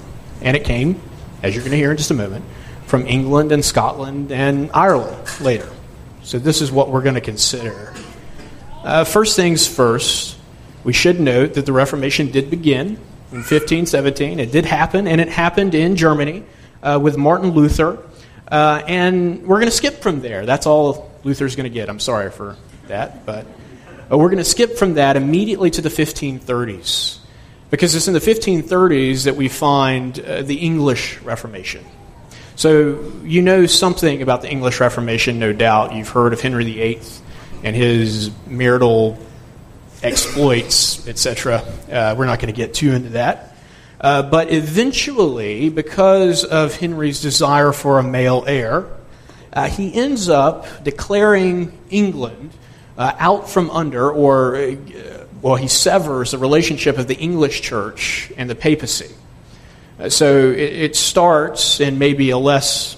And 0.41 0.55
it 0.55 0.63
came, 0.63 1.01
as 1.43 1.53
you're 1.53 1.63
going 1.63 1.71
to 1.71 1.77
hear 1.77 1.91
in 1.91 1.97
just 1.97 2.11
a 2.11 2.15
moment, 2.15 2.45
from 2.85 3.05
England 3.05 3.51
and 3.51 3.63
Scotland 3.63 4.31
and 4.31 4.71
Ireland 4.73 5.27
later. 5.41 5.69
So 6.23 6.39
this 6.39 6.61
is 6.61 6.71
what 6.71 6.89
we're 6.89 7.01
going 7.01 7.15
to 7.15 7.21
consider. 7.21 7.93
Uh, 8.83 9.03
first 9.03 9.35
things 9.35 9.67
first, 9.67 10.37
we 10.85 10.93
should 10.93 11.19
note 11.19 11.55
that 11.55 11.65
the 11.65 11.73
Reformation 11.73 12.31
did 12.31 12.49
begin 12.49 12.97
in 13.31 13.37
1517. 13.37 14.39
It 14.39 14.51
did 14.51 14.65
happen, 14.65 15.07
and 15.07 15.21
it 15.21 15.29
happened 15.29 15.75
in 15.75 15.95
Germany 15.95 16.43
uh, 16.81 16.99
with 17.01 17.17
Martin 17.17 17.51
Luther. 17.51 17.99
Uh, 18.51 18.81
and 18.87 19.43
we're 19.45 19.59
going 19.59 19.69
to 19.69 19.75
skip 19.75 20.01
from 20.01 20.21
there. 20.21 20.45
That's 20.45 20.65
all 20.65 21.11
Luther's 21.23 21.55
going 21.55 21.65
to 21.65 21.73
get. 21.73 21.89
I'm 21.89 21.99
sorry 21.99 22.31
for 22.31 22.57
that, 22.87 23.25
but 23.25 23.45
uh, 24.11 24.17
we're 24.17 24.29
going 24.29 24.37
to 24.37 24.45
skip 24.45 24.77
from 24.77 24.95
that 24.95 25.15
immediately 25.15 25.69
to 25.71 25.81
the 25.81 25.89
1530s. 25.89 27.19
Because 27.69 27.93
it's 27.93 28.07
in 28.07 28.15
the 28.15 28.19
1530s 28.19 29.25
that 29.25 29.35
we 29.35 29.47
find 29.47 30.19
uh, 30.19 30.41
the 30.41 30.55
English 30.55 31.19
Reformation. 31.21 31.85
So 32.55 33.13
you 33.23 33.43
know 33.43 33.67
something 33.67 34.23
about 34.23 34.41
the 34.41 34.49
English 34.49 34.79
Reformation, 34.79 35.37
no 35.37 35.53
doubt. 35.53 35.93
You've 35.93 36.09
heard 36.09 36.33
of 36.33 36.41
Henry 36.41 36.65
VIII 36.65 36.99
and 37.63 37.75
his 37.75 38.31
marital 38.47 39.19
exploits, 40.03 41.07
etc. 41.07 41.57
Uh, 41.91 42.15
we're 42.17 42.25
not 42.25 42.39
going 42.39 42.53
to 42.53 42.57
get 42.57 42.73
too 42.73 42.91
into 42.91 43.09
that. 43.09 43.55
Uh, 43.99 44.23
but 44.23 44.51
eventually, 44.51 45.69
because 45.69 46.45
of 46.45 46.75
Henry's 46.75 47.21
desire 47.21 47.73
for 47.73 47.99
a 47.99 48.03
male 48.03 48.45
heir, 48.47 48.87
uh, 49.51 49.67
he 49.67 49.93
ends 49.93 50.29
up 50.29 50.83
declaring 50.83 51.77
England 51.89 52.51
uh, 52.97 53.13
out 53.19 53.49
from 53.49 53.69
under, 53.71 54.09
or, 54.09 54.55
uh, 54.55 54.75
well, 55.41 55.55
he 55.55 55.67
severs 55.67 56.31
the 56.31 56.37
relationship 56.37 56.97
of 56.97 57.07
the 57.07 57.15
English 57.15 57.61
church 57.61 58.31
and 58.37 58.49
the 58.49 58.55
papacy. 58.55 59.13
Uh, 59.99 60.07
so 60.07 60.49
it, 60.49 60.59
it, 60.59 60.95
starts 60.95 61.81
in 61.81 61.97
maybe 61.97 62.29
a 62.29 62.37
less, 62.37 62.95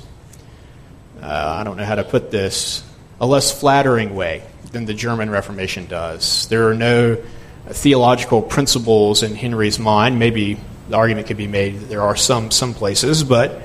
I 1.19 1.63
don't 1.63 1.77
know 1.77 1.85
how 1.85 1.95
to 1.95 2.03
put 2.03 2.29
this, 2.29 2.83
a 3.19 3.25
less 3.25 3.59
flattering 3.59 4.15
way 4.15 4.43
than 4.71 4.85
the 4.85 4.93
German 4.93 5.29
Reformation 5.29 5.85
does. 5.85 6.47
There 6.47 6.69
are 6.69 6.73
no 6.73 7.17
theological 7.67 8.41
principles 8.41 9.23
in 9.23 9.35
Henry's 9.35 9.79
mind. 9.79 10.17
Maybe 10.17 10.59
the 10.89 10.95
argument 10.95 11.27
could 11.27 11.37
be 11.37 11.47
made 11.47 11.79
that 11.79 11.89
there 11.89 12.01
are 12.01 12.15
some 12.15 12.51
some 12.51 12.73
places, 12.73 13.23
but 13.23 13.61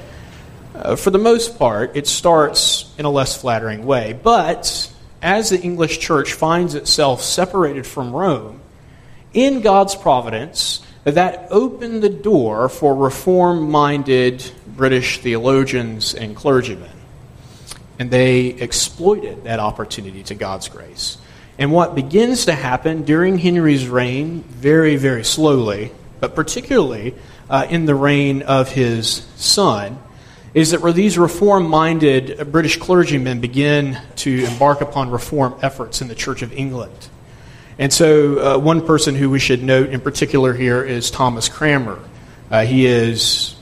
uh, 0.75 0.97
for 0.97 1.11
the 1.11 1.19
most 1.19 1.59
part, 1.59 1.97
it 1.97 2.07
starts 2.07 2.93
in 2.99 3.05
a 3.05 3.11
less 3.11 3.41
flattering 3.41 3.87
way. 3.87 4.13
But 4.13 4.93
as 5.23 5.51
the 5.51 5.61
English 5.61 5.99
church 5.99 6.35
finds 6.35 6.75
itself 6.75 7.23
separated 7.23 7.87
from 7.87 8.13
Rome, 8.13 8.61
in 9.33 9.61
God's 9.61 9.95
providence, 9.95 10.83
that 11.05 11.49
opened 11.51 12.03
the 12.03 12.11
door 12.11 12.69
for 12.69 12.95
reform 12.95 13.71
minded 13.71 14.45
British 14.67 15.19
theologians 15.19 16.15
and 16.15 16.37
clergymen 16.37 16.96
and 17.99 18.11
they 18.11 18.47
exploited 18.47 19.45
that 19.45 19.61
opportunity 19.61 20.23
to 20.25 20.35
God's 20.35 20.69
grace. 20.69 21.19
And 21.59 21.73
what 21.73 21.95
begins 21.95 22.47
to 22.47 22.53
happen 22.53 23.05
during 23.05 23.39
Henry's 23.39 23.89
reign, 23.89 24.43
very, 24.43 24.97
very 24.97 25.25
slowly, 25.25 25.93
but 26.21 26.35
particularly 26.35 27.15
uh, 27.49 27.67
in 27.71 27.87
the 27.87 27.95
reign 27.95 28.43
of 28.43 28.71
his 28.71 29.27
son, 29.37 29.99
is 30.53 30.71
that 30.71 30.81
where 30.81 30.93
these 30.93 31.19
reform 31.19 31.69
minded 31.69 32.51
British 32.51 32.79
clergymen 32.79 33.41
begin 33.41 33.99
to 34.17 34.45
embark 34.45 34.81
upon 34.81 35.11
reform 35.11 35.55
efforts 35.63 36.01
in 36.01 36.09
the 36.09 36.15
Church 36.15 36.43
of 36.43 36.53
England. 36.53 37.09
And 37.79 37.93
so, 37.93 38.57
uh, 38.57 38.59
one 38.59 38.87
person 38.87 39.15
who 39.15 39.29
we 39.29 39.39
should 39.39 39.63
note 39.63 39.91
in 39.91 40.01
particular 40.01 40.55
here 40.55 40.83
is 40.83 41.11
Thomas 41.11 41.49
Cranmer. 41.49 41.99
Uh, 42.51 42.65
he 42.65 42.87
is 42.87 43.56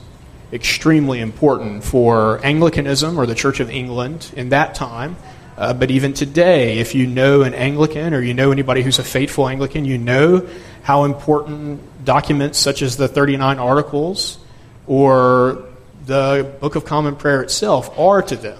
extremely 0.55 1.19
important 1.19 1.83
for 1.83 2.43
Anglicanism 2.43 3.19
or 3.19 3.25
the 3.25 3.35
Church 3.35 3.59
of 3.59 3.69
England 3.69 4.31
in 4.35 4.49
that 4.49 4.73
time. 4.73 5.17
Uh, 5.57 5.73
but 5.73 5.91
even 5.91 6.13
today, 6.13 6.79
if 6.79 6.95
you 6.95 7.05
know 7.07 7.43
an 7.43 7.53
Anglican 7.53 8.13
or 8.13 8.21
you 8.21 8.33
know 8.33 8.51
anybody 8.51 8.81
who's 8.81 8.99
a 8.99 9.03
faithful 9.03 9.47
Anglican, 9.47 9.85
you 9.85 9.97
know 9.97 10.47
how 10.81 11.03
important 11.03 12.05
documents 12.05 12.57
such 12.57 12.81
as 12.81 12.97
the 12.97 13.07
39 13.07 13.59
Articles 13.59 14.37
or 14.87 15.65
the 16.05 16.55
Book 16.59 16.75
of 16.75 16.85
Common 16.85 17.15
Prayer 17.15 17.41
itself 17.41 17.97
are 17.97 18.21
to 18.21 18.35
them. 18.35 18.59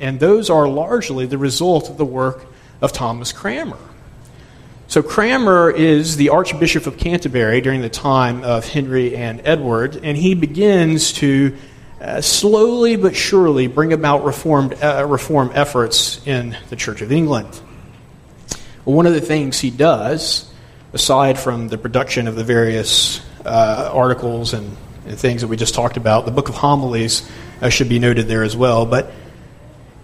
And 0.00 0.18
those 0.20 0.50
are 0.50 0.68
largely 0.68 1.26
the 1.26 1.38
result 1.38 1.88
of 1.88 1.96
the 1.96 2.04
work 2.04 2.44
of 2.80 2.92
Thomas 2.92 3.32
Cranmer. 3.32 3.78
So 4.86 5.02
Cranmer 5.02 5.70
is 5.70 6.16
the 6.16 6.28
Archbishop 6.28 6.86
of 6.86 6.98
Canterbury 6.98 7.60
during 7.62 7.80
the 7.80 7.88
time 7.88 8.44
of 8.44 8.68
Henry 8.68 9.16
and 9.16 9.40
Edward, 9.44 9.98
and 10.02 10.16
he 10.16 10.34
begins 10.34 11.14
to 11.14 11.56
uh, 12.00 12.20
slowly 12.20 12.96
but 12.96 13.16
surely 13.16 13.66
bring 13.66 13.94
about 13.94 14.24
reformed, 14.24 14.74
uh, 14.74 15.06
reform 15.08 15.50
efforts 15.54 16.24
in 16.26 16.56
the 16.68 16.76
Church 16.76 17.00
of 17.00 17.10
England. 17.10 17.48
Well, 18.84 18.94
one 18.94 19.06
of 19.06 19.14
the 19.14 19.22
things 19.22 19.58
he 19.58 19.70
does, 19.70 20.52
aside 20.92 21.38
from 21.38 21.68
the 21.68 21.78
production 21.78 22.28
of 22.28 22.36
the 22.36 22.44
various 22.44 23.24
uh, 23.46 23.90
articles 23.92 24.52
and, 24.52 24.76
and, 25.06 25.18
things 25.18 25.40
that 25.40 25.48
we 25.48 25.56
just 25.56 25.74
talked 25.74 25.96
about, 25.96 26.26
the 26.26 26.30
Book 26.30 26.50
of 26.50 26.56
Homilies 26.56 27.28
uh, 27.62 27.70
should 27.70 27.88
be 27.88 27.98
noted 27.98 28.28
there 28.28 28.42
as 28.42 28.54
well, 28.54 28.84
but 28.84 29.06
uh, 29.06 29.12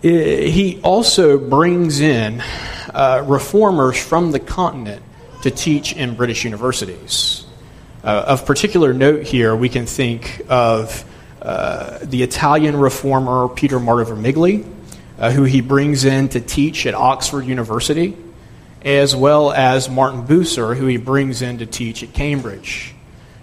he 0.02 0.80
also 0.82 1.38
brings 1.38 2.00
in 2.00 2.42
uh, 2.94 3.24
reformers 3.26 4.02
from 4.02 4.32
the 4.32 4.40
continent 4.40 5.02
to 5.42 5.50
teach 5.50 5.94
in 5.94 6.14
British 6.14 6.44
universities. 6.44 7.46
Uh, 8.02 8.24
of 8.28 8.46
particular 8.46 8.94
note 8.94 9.24
here, 9.24 9.54
we 9.54 9.68
can 9.68 9.86
think 9.86 10.42
of 10.48 11.04
uh, 11.42 11.98
the 12.02 12.22
Italian 12.22 12.76
reformer 12.76 13.48
Peter 13.48 13.80
Martyr 13.80 14.14
uh, 15.18 15.30
who 15.30 15.44
he 15.44 15.60
brings 15.60 16.04
in 16.04 16.28
to 16.30 16.40
teach 16.40 16.86
at 16.86 16.94
Oxford 16.94 17.44
University, 17.44 18.16
as 18.82 19.14
well 19.14 19.52
as 19.52 19.88
Martin 19.88 20.26
Bucer, 20.26 20.74
who 20.74 20.86
he 20.86 20.96
brings 20.96 21.42
in 21.42 21.58
to 21.58 21.66
teach 21.66 22.02
at 22.02 22.12
Cambridge. 22.12 22.94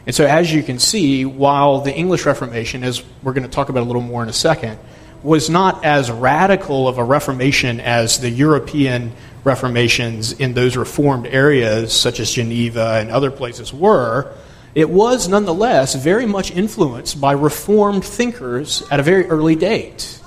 And 0.08 0.16
so, 0.16 0.26
as 0.26 0.52
you 0.54 0.64
can 0.64 0.80
see, 0.80 1.26
while 1.26 1.82
the 1.82 1.94
English 1.94 2.26
Reformation, 2.26 2.84
as 2.84 3.04
we're 3.22 3.34
going 3.34 3.44
to 3.44 3.50
talk 3.50 3.70
about 3.70 3.84
a 3.84 3.86
little 3.86 4.02
more 4.02 4.24
in 4.24 4.30
a 4.30 4.34
second, 4.34 4.80
was 5.22 5.50
not 5.50 5.84
as 5.84 6.10
radical 6.10 6.88
of 6.88 6.98
a 6.98 7.04
Reformation 7.04 7.80
as 7.80 8.20
the 8.20 8.30
European 8.30 9.12
reformations 9.48 10.34
in 10.34 10.54
those 10.54 10.78
reformed 10.78 11.26
areas, 11.26 11.92
such 11.92 12.20
as 12.20 12.32
Geneva 12.32 12.98
and 13.00 13.10
other 13.10 13.32
places, 13.32 13.74
were, 13.74 14.32
it 14.76 14.90
was 14.90 15.28
nonetheless 15.28 15.96
very 15.96 16.28
much 16.28 16.52
influenced 16.52 17.20
by 17.20 17.32
reformed 17.32 18.06
thinkers 18.06 18.84
at 18.92 19.00
a 19.00 19.04
very 19.04 19.26
early 19.26 19.56
date. 19.56 20.22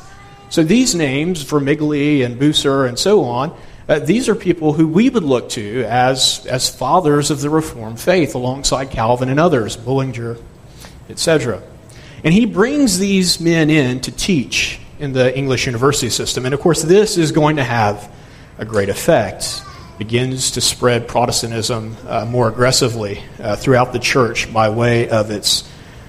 So 0.48 0.64
these 0.64 0.96
names, 0.96 1.44
Vermigli 1.44 2.24
and 2.24 2.40
Bucer 2.40 2.88
and 2.88 2.98
so 2.98 3.22
on, 3.22 3.56
uh, 3.88 3.98
these 4.00 4.28
are 4.28 4.34
people 4.34 4.72
who 4.72 4.88
we 4.88 5.10
would 5.10 5.22
look 5.22 5.50
to 5.50 5.84
as, 5.84 6.46
as 6.46 6.68
fathers 6.68 7.30
of 7.30 7.40
the 7.40 7.50
Reformed 7.50 8.00
faith, 8.00 8.34
alongside 8.34 8.90
Calvin 8.90 9.28
and 9.28 9.38
others, 9.38 9.76
Bullinger, 9.76 10.36
etc. 11.08 11.62
And 12.24 12.32
he 12.32 12.46
brings 12.46 12.98
these 12.98 13.40
men 13.40 13.70
in 13.70 14.00
to 14.00 14.12
teach 14.12 14.80
in 15.00 15.12
the 15.12 15.36
English 15.36 15.66
university 15.66 16.10
system. 16.10 16.44
And 16.44 16.54
of 16.54 16.60
course, 16.60 16.82
this 16.82 17.18
is 17.18 17.32
going 17.32 17.56
to 17.56 17.64
have 17.64 18.12
a 18.60 18.64
great 18.66 18.90
effect, 18.90 19.62
begins 19.96 20.50
to 20.52 20.60
spread 20.60 21.08
Protestantism 21.08 21.96
uh, 22.06 22.26
more 22.26 22.46
aggressively 22.46 23.22
uh, 23.38 23.56
throughout 23.56 23.94
the 23.94 23.98
church 23.98 24.52
by 24.52 24.68
way 24.68 25.08
of 25.08 25.30
its, 25.30 25.68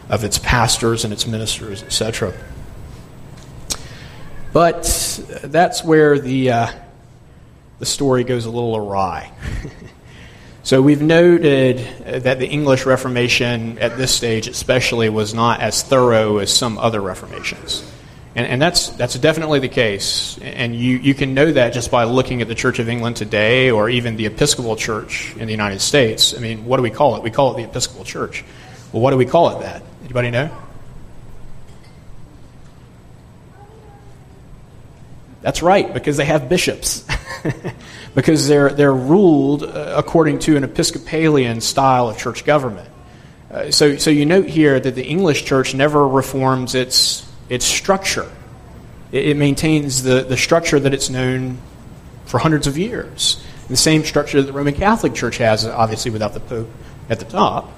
of 0.09 0.25
its 0.25 0.37
pastors 0.37 1.05
and 1.05 1.13
its 1.13 1.25
ministers, 1.25 1.81
etc. 1.81 2.33
But 4.51 4.83
that's 5.43 5.81
where 5.81 6.19
the, 6.19 6.51
uh, 6.51 6.71
the 7.79 7.85
story 7.85 8.25
goes 8.25 8.45
a 8.45 8.51
little 8.51 8.75
awry. 8.75 9.31
so 10.63 10.81
we've 10.81 11.01
noted 11.01 11.77
that 12.23 12.37
the 12.37 12.47
English 12.47 12.85
Reformation 12.85 13.79
at 13.79 13.95
this 13.95 14.13
stage, 14.13 14.47
especially, 14.47 15.07
was 15.07 15.33
not 15.33 15.61
as 15.61 15.83
thorough 15.83 16.39
as 16.39 16.53
some 16.53 16.77
other 16.77 16.99
Reformations. 16.99 17.89
And, 18.33 18.47
and, 18.47 18.61
that's, 18.61 18.89
that's 18.89 19.15
definitely 19.15 19.59
the 19.59 19.67
case. 19.67 20.37
And 20.41 20.73
you, 20.73 20.97
you 20.97 21.13
can 21.13 21.33
know 21.33 21.51
that 21.51 21.73
just 21.73 21.91
by 21.91 22.05
looking 22.05 22.41
at 22.41 22.47
the 22.47 22.55
Church 22.55 22.79
of 22.79 22.87
England 22.87 23.17
today 23.17 23.71
or 23.71 23.89
even 23.89 24.15
the 24.15 24.25
Episcopal 24.25 24.77
Church 24.77 25.35
in 25.35 25.47
the 25.47 25.51
United 25.51 25.81
States. 25.81 26.33
I 26.33 26.39
mean, 26.39 26.65
what 26.65 26.77
do 26.77 26.83
we 26.83 26.91
call 26.91 27.17
it? 27.17 27.23
We 27.23 27.31
call 27.31 27.53
it 27.53 27.57
the 27.57 27.69
Episcopal 27.69 28.05
Church. 28.05 28.45
Well, 28.93 29.01
what 29.01 29.11
do 29.11 29.17
we 29.17 29.25
call 29.25 29.57
it 29.57 29.63
that? 29.63 29.83
Anybody 30.03 30.31
know? 30.31 30.49
That's 35.41 35.61
right, 35.61 35.91
because 35.93 36.17
they 36.17 36.25
have 36.25 36.47
bishops. 36.47 37.05
because 38.15 38.47
they're, 38.47 38.69
they're 38.69 38.93
ruled 38.93 39.63
uh, 39.63 39.93
according 39.97 40.39
to 40.39 40.55
an 40.55 40.63
Episcopalian 40.63 41.61
style 41.61 42.09
of 42.09 42.17
church 42.17 42.45
government. 42.45 42.89
Uh, 43.49 43.71
so, 43.71 43.97
so 43.97 44.09
you 44.09 44.25
note 44.25 44.47
here 44.47 44.79
that 44.79 44.95
the 44.95 45.03
English 45.03 45.45
church 45.45 45.73
never 45.73 46.07
reforms 46.07 46.75
its, 46.75 47.27
its 47.51 47.65
structure. 47.65 48.31
It, 49.11 49.27
it 49.27 49.37
maintains 49.37 50.01
the, 50.01 50.23
the 50.23 50.37
structure 50.37 50.79
that 50.79 50.93
it's 50.93 51.09
known 51.09 51.59
for 52.25 52.39
hundreds 52.39 52.65
of 52.65 52.77
years. 52.77 53.43
The 53.67 53.75
same 53.75 54.05
structure 54.05 54.41
that 54.41 54.47
the 54.47 54.57
Roman 54.57 54.73
Catholic 54.73 55.13
Church 55.13 55.37
has, 55.37 55.65
obviously 55.65 56.11
without 56.11 56.33
the 56.33 56.39
Pope 56.39 56.69
at 57.09 57.19
the 57.19 57.25
top. 57.25 57.69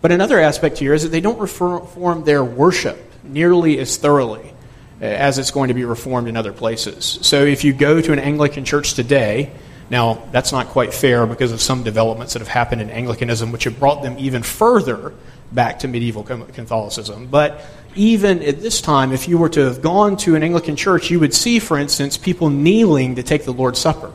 But 0.00 0.10
another 0.10 0.40
aspect 0.40 0.78
here 0.78 0.94
is 0.94 1.04
that 1.04 1.10
they 1.10 1.20
don't 1.20 1.38
reform 1.38 2.24
their 2.24 2.42
worship 2.42 2.98
nearly 3.22 3.78
as 3.78 3.96
thoroughly 3.96 4.52
as 5.00 5.38
it's 5.38 5.52
going 5.52 5.68
to 5.68 5.74
be 5.74 5.84
reformed 5.84 6.26
in 6.26 6.36
other 6.36 6.52
places. 6.52 7.18
So 7.22 7.44
if 7.44 7.62
you 7.62 7.72
go 7.72 8.00
to 8.00 8.12
an 8.12 8.18
Anglican 8.18 8.64
church 8.64 8.94
today, 8.94 9.52
now 9.90 10.28
that's 10.32 10.50
not 10.50 10.68
quite 10.68 10.92
fair 10.92 11.24
because 11.26 11.52
of 11.52 11.60
some 11.60 11.84
developments 11.84 12.32
that 12.32 12.40
have 12.40 12.48
happened 12.48 12.82
in 12.82 12.90
Anglicanism, 12.90 13.52
which 13.52 13.64
have 13.64 13.78
brought 13.78 14.02
them 14.02 14.16
even 14.18 14.42
further 14.42 15.14
back 15.54 15.80
to 15.80 15.88
medieval 15.88 16.22
Catholicism. 16.22 17.26
But 17.26 17.64
even 17.94 18.42
at 18.42 18.60
this 18.60 18.80
time, 18.80 19.12
if 19.12 19.28
you 19.28 19.38
were 19.38 19.50
to 19.50 19.60
have 19.64 19.82
gone 19.82 20.16
to 20.18 20.34
an 20.34 20.42
Anglican 20.42 20.76
church, 20.76 21.10
you 21.10 21.20
would 21.20 21.34
see, 21.34 21.58
for 21.58 21.78
instance, 21.78 22.16
people 22.16 22.50
kneeling 22.50 23.16
to 23.16 23.22
take 23.22 23.44
the 23.44 23.52
Lord's 23.52 23.78
Supper 23.78 24.12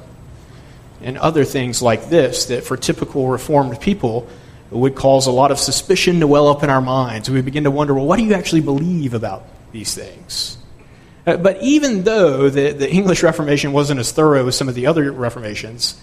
and 1.01 1.17
other 1.17 1.43
things 1.45 1.81
like 1.81 2.09
this 2.09 2.45
that 2.45 2.63
for 2.63 2.75
typical 2.75 3.27
Reformed 3.27 3.79
people 3.79 4.27
would 4.71 4.95
cause 4.95 5.27
a 5.27 5.31
lot 5.31 5.51
of 5.51 5.59
suspicion 5.59 6.19
to 6.19 6.27
well 6.27 6.47
up 6.47 6.63
in 6.63 6.69
our 6.69 6.81
minds. 6.81 7.29
We 7.29 7.41
begin 7.41 7.63
to 7.65 7.71
wonder, 7.71 7.93
well, 7.93 8.05
what 8.05 8.17
do 8.17 8.25
you 8.25 8.33
actually 8.33 8.61
believe 8.61 9.13
about 9.13 9.43
these 9.71 9.93
things? 9.93 10.57
Uh, 11.25 11.37
but 11.37 11.61
even 11.61 12.03
though 12.03 12.49
the, 12.49 12.71
the 12.71 12.89
English 12.89 13.21
Reformation 13.23 13.73
wasn't 13.73 13.99
as 13.99 14.11
thorough 14.11 14.47
as 14.47 14.57
some 14.57 14.67
of 14.67 14.75
the 14.75 14.87
other 14.87 15.11
Reformations, 15.11 15.99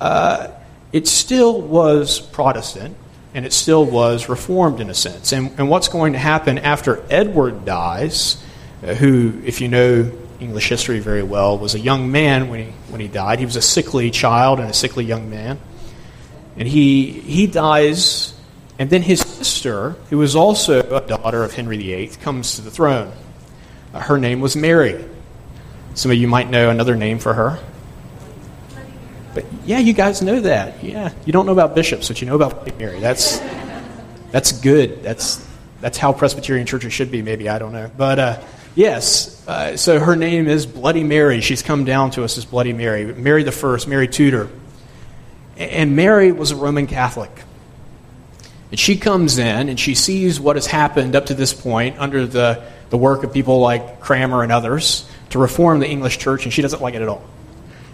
uh, 0.00 0.48
it 0.92 1.06
still 1.06 1.60
was 1.60 2.20
Protestant 2.20 2.96
and 3.34 3.46
it 3.46 3.52
still 3.52 3.84
was 3.84 4.28
Reformed 4.28 4.80
in 4.80 4.90
a 4.90 4.94
sense. 4.94 5.32
And, 5.32 5.52
and 5.58 5.68
what's 5.68 5.88
going 5.88 6.14
to 6.14 6.18
happen 6.18 6.58
after 6.58 7.04
Edward 7.10 7.64
dies, 7.64 8.42
uh, 8.82 8.94
who, 8.94 9.40
if 9.44 9.60
you 9.60 9.68
know 9.68 10.10
English 10.40 10.68
history 10.68 11.00
very 11.00 11.22
well, 11.22 11.58
was 11.58 11.74
a 11.74 11.78
young 11.78 12.10
man 12.10 12.48
when 12.48 12.66
he, 12.66 12.70
when 12.88 13.00
he 13.00 13.08
died. 13.08 13.38
He 13.38 13.44
was 13.44 13.56
a 13.56 13.62
sickly 13.62 14.10
child 14.10 14.58
and 14.58 14.68
a 14.68 14.72
sickly 14.72 15.04
young 15.04 15.30
man. 15.30 15.58
And 16.56 16.66
he, 16.66 17.12
he 17.12 17.46
dies, 17.46 18.34
and 18.78 18.90
then 18.90 19.02
his 19.02 19.20
sister, 19.20 19.90
who 20.10 20.18
was 20.18 20.34
also 20.34 20.80
a 20.96 21.06
daughter 21.06 21.44
of 21.44 21.54
Henry 21.54 21.76
VIII, 21.76 22.08
comes 22.22 22.56
to 22.56 22.62
the 22.62 22.70
throne. 22.70 23.12
Uh, 23.94 24.00
her 24.00 24.18
name 24.18 24.40
was 24.40 24.56
Mary. 24.56 25.04
Some 25.94 26.10
of 26.10 26.16
you 26.16 26.28
might 26.28 26.50
know 26.50 26.70
another 26.70 26.96
name 26.96 27.18
for 27.18 27.34
her. 27.34 27.58
But 29.34 29.44
yeah, 29.64 29.78
you 29.78 29.92
guys 29.92 30.22
know 30.22 30.40
that. 30.40 30.82
Yeah, 30.82 31.12
you 31.24 31.32
don't 31.32 31.46
know 31.46 31.52
about 31.52 31.74
bishops, 31.74 32.08
but 32.08 32.20
you 32.20 32.26
know 32.26 32.34
about 32.34 32.66
Mary. 32.78 33.00
That's 33.00 33.40
that's 34.30 34.52
good. 34.52 35.02
That's 35.02 35.46
that's 35.80 35.98
how 35.98 36.12
Presbyterian 36.12 36.66
churches 36.66 36.92
should 36.92 37.10
be. 37.10 37.22
Maybe 37.22 37.48
I 37.48 37.58
don't 37.58 37.72
know, 37.72 37.90
but 37.96 38.18
uh, 38.18 38.42
yes. 38.74 39.46
Uh, 39.46 39.76
so 39.76 39.98
her 39.98 40.16
name 40.16 40.48
is 40.48 40.66
Bloody 40.66 41.04
Mary. 41.04 41.40
She's 41.40 41.62
come 41.62 41.84
down 41.84 42.10
to 42.12 42.24
us 42.24 42.38
as 42.38 42.44
Bloody 42.44 42.72
Mary. 42.72 43.04
Mary 43.14 43.42
the 43.42 43.52
First, 43.52 43.88
Mary 43.88 44.08
Tudor. 44.08 44.48
And 45.56 45.94
Mary 45.94 46.32
was 46.32 46.52
a 46.52 46.56
Roman 46.56 46.86
Catholic. 46.86 47.30
And 48.70 48.78
she 48.78 48.96
comes 48.96 49.38
in 49.38 49.68
and 49.68 49.78
she 49.78 49.94
sees 49.94 50.40
what 50.40 50.56
has 50.56 50.66
happened 50.66 51.16
up 51.16 51.26
to 51.26 51.34
this 51.34 51.52
point 51.52 51.98
under 51.98 52.26
the, 52.26 52.64
the 52.88 52.96
work 52.96 53.24
of 53.24 53.32
people 53.32 53.60
like 53.60 54.00
Cranmer 54.00 54.42
and 54.42 54.52
others 54.52 55.08
to 55.30 55.38
reform 55.38 55.80
the 55.80 55.88
English 55.88 56.18
church, 56.18 56.44
and 56.44 56.52
she 56.52 56.62
doesn't 56.62 56.80
like 56.80 56.94
it 56.94 57.02
at 57.02 57.08
all. 57.08 57.22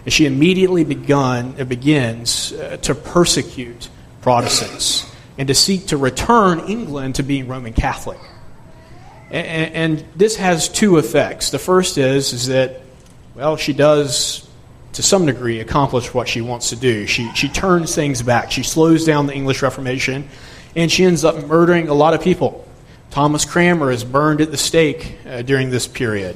And 0.07 0.13
she 0.13 0.25
immediately 0.25 0.85
begun, 0.85 1.57
uh, 1.61 1.65
begins 1.65 2.55
uh, 2.55 2.79
to 2.79 2.95
persecute 2.95 3.91
Protestants 4.23 5.05
and 5.37 5.49
to 5.49 5.55
seek 5.55 5.89
to 5.89 5.99
return 5.99 6.61
England 6.61 7.17
to 7.17 7.23
being 7.23 7.49
Roman 7.49 7.75
Catholic. 7.75 8.19
And, 9.31 9.75
and 9.75 10.05
this 10.17 10.37
has 10.37 10.69
two 10.69 10.97
effects. 10.97 11.51
The 11.51 11.59
first 11.59 11.99
is, 11.99 12.33
is 12.33 12.47
that, 12.47 12.81
well, 13.35 13.59
she 13.59 13.75
does 13.75 14.49
to 14.97 15.03
some 15.03 15.27
degree, 15.27 15.61
accomplish 15.61 16.15
what 16.15 16.27
she 16.27 16.41
wants 16.41 16.71
to 16.71 16.77
do. 16.77 17.07
She, 17.07 17.31
she 17.35 17.49
turns 17.49 17.95
things 17.95 18.23
back. 18.23 18.51
She 18.51 18.63
slows 18.63 19.05
down 19.05 19.27
the 19.27 19.35
English 19.35 19.61
Reformation, 19.61 20.27
and 20.75 20.91
she 20.91 21.05
ends 21.05 21.23
up 21.23 21.47
murdering 21.47 21.89
a 21.89 21.95
lot 21.95 22.15
of 22.15 22.23
people. 22.23 22.67
Thomas 23.11 23.45
Cranmer 23.45 23.91
is 23.91 24.05
burned 24.05 24.41
at 24.41 24.51
the 24.51 24.57
stake 24.57 25.19
uh, 25.27 25.43
during 25.43 25.69
this 25.69 25.87
period. 25.87 26.35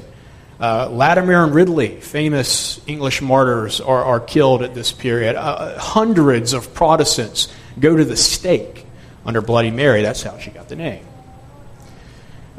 Uh, 0.61 0.87
Latimer 0.91 1.43
and 1.43 1.55
Ridley, 1.55 1.99
famous 2.01 2.79
English 2.85 3.19
martyrs, 3.19 3.81
are, 3.81 4.03
are 4.03 4.19
killed 4.19 4.61
at 4.61 4.75
this 4.75 4.91
period. 4.91 5.35
Uh, 5.35 5.79
hundreds 5.79 6.53
of 6.53 6.75
Protestants 6.75 7.47
go 7.79 7.97
to 7.97 8.05
the 8.05 8.15
stake 8.15 8.85
under 9.25 9.41
Bloody 9.41 9.71
Mary. 9.71 10.03
That's 10.03 10.21
how 10.21 10.37
she 10.37 10.51
got 10.51 10.69
the 10.69 10.75
name. 10.75 11.03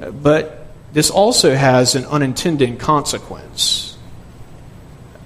Uh, 0.02 0.10
but 0.10 0.66
this 0.92 1.10
also 1.10 1.54
has 1.54 1.94
an 1.94 2.04
unintended 2.06 2.80
consequence. 2.80 3.96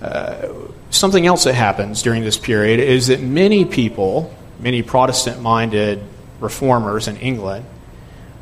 Uh, 0.03 0.49
something 0.91 1.27
else 1.27 1.45
that 1.45 1.55
happens 1.55 2.03
during 2.03 2.25
this 2.25 2.37
period 2.37 2.79
is 2.79 3.07
that 3.07 3.23
many 3.23 3.65
people, 3.65 4.35
many 4.61 4.83
Protestant 4.83 5.41
minded 5.41 6.03
reformers 6.41 7.09
in 7.09 7.17
England, 7.17 7.65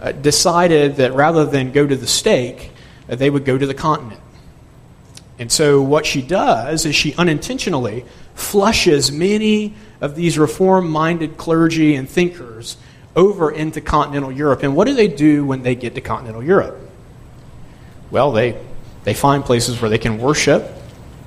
uh, 0.00 0.10
decided 0.10 0.96
that 0.96 1.12
rather 1.14 1.44
than 1.44 1.70
go 1.70 1.86
to 1.86 1.94
the 1.94 2.08
stake, 2.08 2.72
uh, 3.08 3.14
they 3.14 3.30
would 3.30 3.44
go 3.44 3.56
to 3.56 3.64
the 3.64 3.74
continent. 3.74 4.20
And 5.38 5.50
so, 5.50 5.82
what 5.82 6.06
she 6.06 6.22
does 6.22 6.86
is 6.86 6.94
she 6.94 7.14
unintentionally 7.14 8.04
flushes 8.34 9.10
many 9.10 9.74
of 10.00 10.14
these 10.14 10.38
reform 10.38 10.88
minded 10.88 11.36
clergy 11.36 11.94
and 11.96 12.08
thinkers 12.08 12.76
over 13.16 13.50
into 13.50 13.80
continental 13.80 14.30
Europe. 14.30 14.62
And 14.62 14.74
what 14.76 14.86
do 14.86 14.94
they 14.94 15.08
do 15.08 15.44
when 15.44 15.62
they 15.62 15.74
get 15.74 15.94
to 15.94 16.00
continental 16.00 16.42
Europe? 16.42 16.78
Well, 18.10 18.32
they, 18.32 18.60
they 19.04 19.14
find 19.14 19.44
places 19.44 19.80
where 19.80 19.88
they 19.88 19.98
can 19.98 20.18
worship 20.18 20.70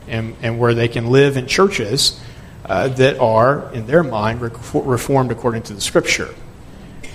and, 0.08 0.36
and 0.41 0.60
where 0.60 0.74
they 0.74 0.88
can 0.88 1.08
live 1.08 1.38
in 1.38 1.48
churches 1.48 2.20
uh, 2.65 2.89
that 2.89 3.20
are, 3.20 3.74
in 3.74 3.88
their 3.88 4.04
mind, 4.04 4.41
reformed 4.41 5.32
according 5.32 5.63
to 5.63 5.74
the 5.74 5.82
Scripture, 5.82 6.34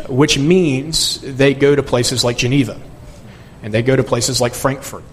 which 0.09 0.39
means 0.39 1.21
they 1.21 1.55
go 1.55 1.75
to 1.75 1.83
places 1.83 2.25
like 2.25 2.39
Geneva, 2.39 2.81
and 3.63 3.73
they 3.73 3.83
go 3.83 3.95
to 3.95 4.03
places 4.03 4.41
like 4.41 4.55
Frankfurt, 4.55 5.05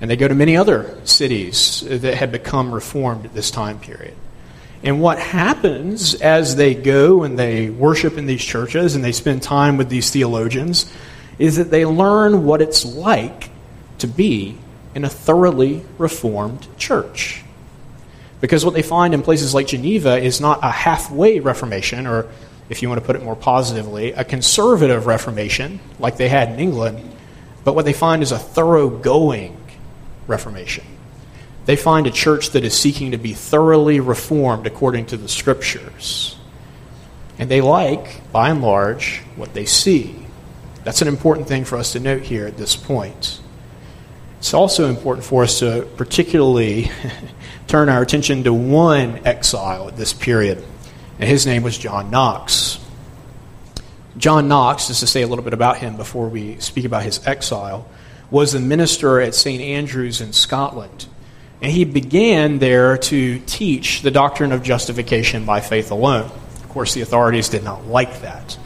and 0.00 0.10
they 0.10 0.16
go 0.16 0.28
to 0.28 0.34
many 0.34 0.56
other 0.56 0.98
cities 1.04 1.82
that 1.86 2.14
had 2.14 2.32
become 2.32 2.72
reformed 2.72 3.26
at 3.26 3.34
this 3.34 3.50
time 3.50 3.78
period. 3.78 4.14
And 4.82 5.00
what 5.00 5.18
happens 5.18 6.14
as 6.14 6.56
they 6.56 6.74
go 6.74 7.22
and 7.22 7.38
they 7.38 7.68
worship 7.68 8.16
in 8.16 8.26
these 8.26 8.42
churches 8.42 8.94
and 8.94 9.04
they 9.04 9.12
spend 9.12 9.42
time 9.42 9.76
with 9.76 9.90
these 9.90 10.10
theologians 10.10 10.90
is 11.38 11.56
that 11.56 11.70
they 11.70 11.84
learn 11.84 12.44
what 12.44 12.62
it's 12.62 12.84
like 12.84 13.50
to 13.98 14.06
be 14.06 14.56
in 14.94 15.04
a 15.04 15.08
thoroughly 15.08 15.84
reformed 15.98 16.66
church. 16.78 17.44
Because 18.40 18.64
what 18.64 18.72
they 18.72 18.82
find 18.82 19.12
in 19.12 19.20
places 19.20 19.54
like 19.54 19.66
Geneva 19.66 20.16
is 20.16 20.40
not 20.40 20.60
a 20.62 20.70
halfway 20.70 21.40
Reformation, 21.40 22.06
or 22.06 22.26
if 22.70 22.80
you 22.80 22.88
want 22.88 23.00
to 23.00 23.06
put 23.06 23.16
it 23.16 23.22
more 23.22 23.36
positively, 23.36 24.12
a 24.12 24.24
conservative 24.24 25.06
Reformation 25.06 25.78
like 25.98 26.16
they 26.16 26.28
had 26.28 26.48
in 26.48 26.58
England, 26.58 27.06
but 27.64 27.74
what 27.74 27.84
they 27.84 27.92
find 27.92 28.22
is 28.22 28.32
a 28.32 28.38
thoroughgoing 28.38 29.59
Reformation. 30.30 30.84
They 31.66 31.76
find 31.76 32.06
a 32.06 32.10
church 32.10 32.50
that 32.50 32.64
is 32.64 32.74
seeking 32.74 33.10
to 33.10 33.18
be 33.18 33.34
thoroughly 33.34 34.00
reformed 34.00 34.66
according 34.66 35.06
to 35.06 35.16
the 35.16 35.28
Scriptures. 35.28 36.36
And 37.38 37.50
they 37.50 37.60
like, 37.60 38.32
by 38.32 38.50
and 38.50 38.62
large, 38.62 39.20
what 39.36 39.54
they 39.54 39.66
see. 39.66 40.26
That's 40.84 41.02
an 41.02 41.08
important 41.08 41.48
thing 41.48 41.64
for 41.64 41.76
us 41.76 41.92
to 41.92 42.00
note 42.00 42.22
here 42.22 42.46
at 42.46 42.56
this 42.56 42.76
point. 42.76 43.40
It's 44.38 44.54
also 44.54 44.88
important 44.88 45.26
for 45.26 45.42
us 45.42 45.58
to 45.58 45.86
particularly 45.96 46.90
turn 47.66 47.90
our 47.90 48.00
attention 48.00 48.44
to 48.44 48.54
one 48.54 49.20
exile 49.26 49.88
at 49.88 49.96
this 49.98 50.14
period, 50.14 50.64
and 51.18 51.28
his 51.28 51.44
name 51.44 51.62
was 51.62 51.76
John 51.76 52.10
Knox. 52.10 52.78
John 54.16 54.48
Knox, 54.48 54.88
just 54.88 55.00
to 55.00 55.06
say 55.06 55.22
a 55.22 55.26
little 55.26 55.44
bit 55.44 55.52
about 55.52 55.76
him 55.76 55.96
before 55.96 56.28
we 56.28 56.58
speak 56.58 56.86
about 56.86 57.02
his 57.02 57.26
exile, 57.26 57.86
was 58.30 58.52
the 58.52 58.60
minister 58.60 59.20
at 59.20 59.34
St. 59.34 59.60
Andrews 59.60 60.20
in 60.20 60.32
Scotland. 60.32 61.06
And 61.62 61.70
he 61.70 61.84
began 61.84 62.58
there 62.58 62.96
to 62.96 63.38
teach 63.40 64.02
the 64.02 64.10
doctrine 64.10 64.52
of 64.52 64.62
justification 64.62 65.44
by 65.44 65.60
faith 65.60 65.90
alone. 65.90 66.30
Of 66.56 66.68
course, 66.68 66.94
the 66.94 67.02
authorities 67.02 67.48
did 67.48 67.64
not 67.64 67.86
like 67.86 68.22
that. 68.22 68.58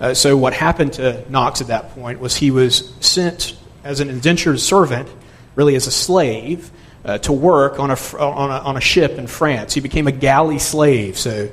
Uh, 0.00 0.14
so, 0.14 0.36
what 0.36 0.52
happened 0.52 0.94
to 0.94 1.28
Knox 1.28 1.60
at 1.60 1.66
that 1.66 1.90
point 1.90 2.20
was 2.20 2.36
he 2.36 2.50
was 2.50 2.94
sent 3.00 3.56
as 3.82 4.00
an 4.00 4.08
indentured 4.08 4.60
servant, 4.60 5.08
really 5.56 5.74
as 5.74 5.86
a 5.88 5.90
slave, 5.90 6.70
uh, 7.04 7.18
to 7.18 7.32
work 7.32 7.80
on 7.80 7.90
a, 7.90 7.96
on, 8.18 8.50
a, 8.50 8.58
on 8.64 8.76
a 8.76 8.80
ship 8.80 9.18
in 9.18 9.26
France. 9.26 9.74
He 9.74 9.80
became 9.80 10.06
a 10.06 10.12
galley 10.12 10.58
slave. 10.58 11.18
So 11.18 11.50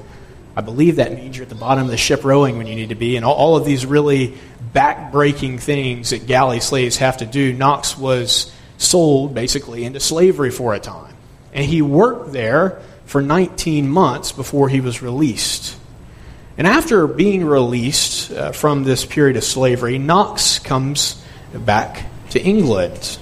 I 0.55 0.61
believe 0.61 0.97
that 0.97 1.13
means 1.13 1.35
you're 1.35 1.43
at 1.43 1.49
the 1.49 1.55
bottom 1.55 1.83
of 1.83 1.89
the 1.89 1.97
ship 1.97 2.23
rowing 2.23 2.57
when 2.57 2.65
you 2.67 2.75
need 2.75 2.89
to 2.89 2.95
be. 2.95 3.17
And 3.17 3.25
all, 3.25 3.33
all 3.33 3.57
of 3.57 3.65
these 3.65 3.85
really 3.85 4.35
back-breaking 4.73 5.59
things 5.59 6.11
that 6.11 6.27
galley 6.27 6.61
slaves 6.61 6.97
have 6.97 7.17
to 7.17 7.25
do, 7.25 7.51
Knox 7.51 7.97
was 7.97 8.51
sold 8.77 9.33
basically 9.33 9.83
into 9.83 9.99
slavery 9.99 10.51
for 10.51 10.73
a 10.73 10.79
time. 10.79 11.13
And 11.53 11.65
he 11.65 11.81
worked 11.81 12.31
there 12.31 12.81
for 13.05 13.21
19 13.21 13.89
months 13.89 14.31
before 14.31 14.69
he 14.69 14.81
was 14.81 15.01
released. 15.01 15.77
And 16.57 16.67
after 16.67 17.05
being 17.05 17.45
released 17.45 18.31
uh, 18.31 18.51
from 18.53 18.83
this 18.83 19.05
period 19.05 19.35
of 19.35 19.43
slavery, 19.43 19.97
Knox 19.97 20.59
comes 20.59 21.21
back 21.53 22.05
to 22.29 22.41
England. 22.41 23.19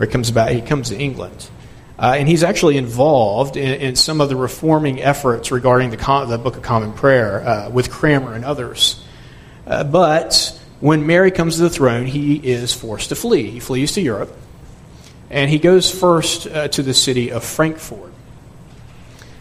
Or 0.00 0.06
he 0.06 0.12
comes 0.12 0.30
back, 0.30 0.50
he 0.50 0.62
comes 0.62 0.88
to 0.88 0.98
England. 0.98 1.50
Uh, 1.96 2.16
and 2.18 2.28
he's 2.28 2.42
actually 2.42 2.76
involved 2.76 3.56
in, 3.56 3.80
in, 3.80 3.96
some 3.96 4.20
of 4.20 4.28
the 4.28 4.34
reforming 4.34 5.00
efforts 5.00 5.52
regarding 5.52 5.90
the, 5.90 6.26
the 6.28 6.38
Book 6.38 6.56
of 6.56 6.62
Common 6.62 6.92
Prayer 6.92 7.46
uh, 7.46 7.70
with 7.70 7.88
Cranmer 7.90 8.34
and 8.34 8.44
others. 8.44 9.02
Uh, 9.64 9.84
but 9.84 10.60
when 10.80 11.06
Mary 11.06 11.30
comes 11.30 11.56
to 11.56 11.62
the 11.62 11.70
throne, 11.70 12.06
he 12.06 12.34
is 12.34 12.72
forced 12.72 13.10
to 13.10 13.14
flee. 13.14 13.48
He 13.48 13.60
flees 13.60 13.92
to 13.92 14.00
Europe. 14.00 14.36
And 15.30 15.48
he 15.48 15.58
goes 15.58 15.90
first 15.90 16.46
uh, 16.48 16.68
to 16.68 16.82
the 16.82 16.94
city 16.94 17.30
of 17.30 17.44
Frankfurt. 17.44 18.12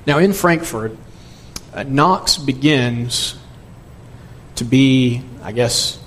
Now, 0.06 0.20
in 0.20 0.34
Frankfurt, 0.34 0.96
uh, 1.74 1.84
Knox 1.84 2.38
begins 2.38 3.36
to 4.56 4.64
be, 4.64 5.24
I 5.42 5.52
guess, 5.54 6.00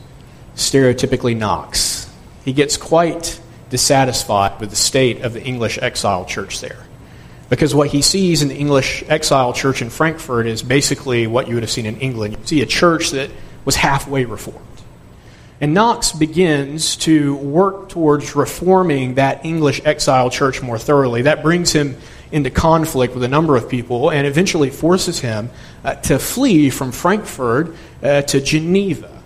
stereotypically 0.55 1.37
Knox. 1.37 2.11
He 2.45 2.53
gets 2.53 2.77
quite 2.77 3.41
dissatisfied 3.71 4.61
with 4.61 4.71
the 4.71 4.77
state 4.77 5.23
of 5.23 5.33
the 5.33 5.43
English 5.43 5.79
exile 5.81 6.25
church 6.25 6.61
there. 6.61 6.85
Because 7.49 7.75
what 7.75 7.89
he 7.89 8.03
sees 8.03 8.43
in 8.43 8.49
the 8.49 8.57
English 8.57 9.05
exile 9.09 9.53
church 9.53 9.81
in 9.81 9.91
Frankfurt 9.91 10.47
is 10.47 10.63
basically 10.63 11.27
what 11.27 11.47
you 11.49 11.55
would 11.55 11.63
have 11.63 11.71
seen 11.71 11.87
in 11.87 11.99
England. 11.99 12.37
You 12.41 12.47
see 12.47 12.63
a 12.63 12.67
church 12.67 13.11
that 13.11 13.31
was 13.65 13.77
halfway 13.77 14.25
reformed. 14.25 14.63
And 15.61 15.73
Knox 15.73 16.13
begins 16.13 16.97
to 16.97 17.37
work 17.37 17.89
towards 17.89 18.37
reforming 18.37 19.15
that 19.15 19.45
English 19.45 19.81
exile 19.85 20.29
church 20.29 20.61
more 20.61 20.79
thoroughly. 20.79 21.23
That 21.23 21.43
brings 21.43 21.73
him 21.73 21.97
into 22.31 22.51
conflict 22.51 23.15
with 23.15 23.23
a 23.23 23.29
number 23.29 23.57
of 23.57 23.69
people 23.69 24.11
and 24.11 24.27
eventually 24.27 24.69
forces 24.69 25.21
him 25.21 25.49
uh, 25.85 25.95
to 25.95 26.19
flee 26.19 26.69
from 26.69 26.93
Frankfurt 26.93 27.75
uh, 28.03 28.23
to 28.23 28.41
Geneva. 28.41 29.23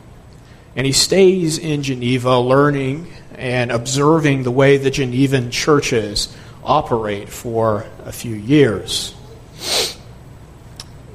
And 0.76 0.87
he 0.87 0.92
stays 0.92 1.59
in 1.59 1.83
Geneva 1.83 2.38
learning 2.38 3.12
and 3.40 3.72
observing 3.72 4.42
the 4.42 4.50
way 4.50 4.76
the 4.76 4.90
Genevan 4.90 5.50
churches 5.50 6.35
operate 6.62 7.31
for 7.31 7.87
a 8.05 8.12
few 8.12 8.35
years. 8.35 9.14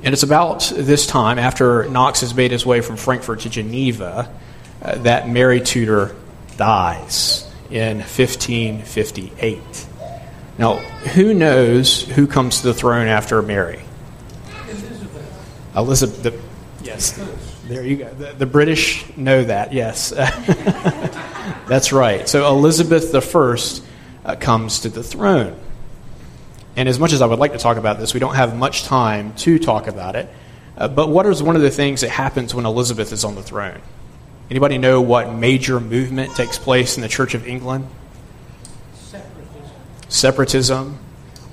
And 0.04 0.12
it's 0.14 0.24
about 0.24 0.72
this 0.76 1.06
time, 1.06 1.38
after 1.40 1.88
Knox 1.88 2.22
has 2.22 2.34
made 2.34 2.52
his 2.52 2.66
way 2.66 2.82
from 2.82 2.98
Frankfurt 2.98 3.42
to 3.42 3.50
Geneva, 3.50 4.32
uh, 4.82 4.96
that 5.00 5.30
Mary 5.30 5.62
Tudor 5.62 6.16
dies 6.58 7.50
in 7.70 7.98
1558. 7.98 9.88
Now, 10.58 10.78
who 10.78 11.34
knows 11.34 12.02
who 12.02 12.28
comes 12.28 12.62
to 12.62 12.68
the 12.68 12.74
throne 12.74 13.08
after 13.08 13.42
Mary? 13.42 13.82
Elizabeth. 14.68 15.76
Elizabeth. 15.76 16.24
The, 16.24 16.40
yes. 16.84 17.20
There 17.68 17.84
you 17.84 17.98
go. 17.98 18.14
The, 18.14 18.34
the 18.34 18.46
British 18.46 19.06
know 19.18 19.44
that, 19.44 19.74
yes. 19.74 20.10
That's 21.68 21.92
right. 21.92 22.30
So 22.30 22.48
Elizabeth 22.48 23.14
I 23.14 24.32
uh, 24.32 24.36
comes 24.36 24.82
to 24.82 24.90
the 24.90 25.02
throne. 25.02 25.60
And 26.76 26.88
as 26.88 27.00
much 27.00 27.12
as 27.12 27.22
I 27.24 27.26
would 27.26 27.40
like 27.40 27.54
to 27.54 27.58
talk 27.58 27.78
about 27.78 27.98
this, 28.00 28.14
we 28.14 28.20
don't 28.20 28.36
have 28.36 28.56
much 28.56 28.84
time 28.84 29.34
to 29.38 29.58
talk 29.58 29.88
about 29.88 30.16
it. 30.16 30.30
Uh, 30.78 30.88
but 30.88 31.10
what 31.10 31.26
is 31.26 31.42
one 31.42 31.56
of 31.56 31.64
the 31.64 31.72
things 31.72 32.02
that 32.02 32.10
happens 32.10 32.54
when 32.54 32.66
Elizabeth 32.66 33.12
is 33.12 33.24
on 33.24 33.34
the 33.34 33.42
throne? 33.42 33.82
Anybody 34.52 34.78
know 34.78 35.02
what 35.02 35.34
major 35.34 35.80
movement 35.80 36.36
takes 36.36 36.60
place 36.60 36.98
in 36.98 37.02
the 37.02 37.08
Church 37.08 37.34
of 37.34 37.48
England? 37.48 37.88
Separatism. 38.94 39.72
Separatism 40.10 41.00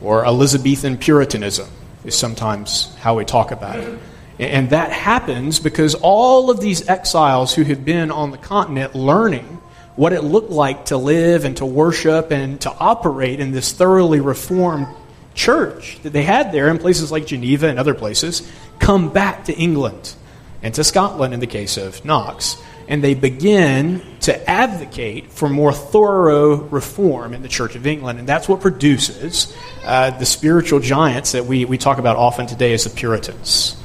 or 0.02 0.26
Elizabethan 0.26 0.98
Puritanism 0.98 1.70
is 2.04 2.14
sometimes 2.18 2.94
how 2.96 3.16
we 3.16 3.24
talk 3.24 3.50
about 3.50 3.78
it. 3.78 3.98
And 4.42 4.70
that 4.70 4.90
happens 4.90 5.60
because 5.60 5.94
all 5.94 6.50
of 6.50 6.60
these 6.60 6.88
exiles 6.88 7.54
who 7.54 7.62
had 7.62 7.84
been 7.84 8.10
on 8.10 8.32
the 8.32 8.38
continent 8.38 8.94
learning 8.94 9.60
what 9.94 10.12
it 10.12 10.22
looked 10.22 10.50
like 10.50 10.86
to 10.86 10.96
live 10.96 11.44
and 11.44 11.56
to 11.58 11.66
worship 11.66 12.30
and 12.30 12.60
to 12.62 12.72
operate 12.72 13.40
in 13.40 13.52
this 13.52 13.72
thoroughly 13.72 14.20
reformed 14.20 14.86
church 15.34 15.98
that 16.02 16.12
they 16.12 16.22
had 16.22 16.50
there 16.50 16.68
in 16.68 16.78
places 16.78 17.12
like 17.12 17.26
Geneva 17.26 17.68
and 17.68 17.78
other 17.78 17.94
places 17.94 18.50
come 18.78 19.12
back 19.12 19.44
to 19.44 19.52
England 19.54 20.14
and 20.62 20.74
to 20.74 20.84
Scotland 20.84 21.34
in 21.34 21.40
the 21.40 21.46
case 21.46 21.76
of 21.76 22.04
Knox. 22.04 22.56
And 22.88 23.02
they 23.02 23.14
begin 23.14 24.02
to 24.20 24.50
advocate 24.50 25.30
for 25.30 25.48
more 25.48 25.72
thorough 25.72 26.56
reform 26.56 27.32
in 27.32 27.42
the 27.42 27.48
Church 27.48 27.76
of 27.76 27.86
England. 27.86 28.18
And 28.18 28.28
that's 28.28 28.48
what 28.48 28.60
produces 28.60 29.54
uh, 29.84 30.10
the 30.10 30.26
spiritual 30.26 30.80
giants 30.80 31.32
that 31.32 31.46
we, 31.46 31.64
we 31.64 31.78
talk 31.78 31.98
about 31.98 32.16
often 32.16 32.46
today 32.46 32.72
as 32.72 32.84
the 32.84 32.90
Puritans. 32.90 33.81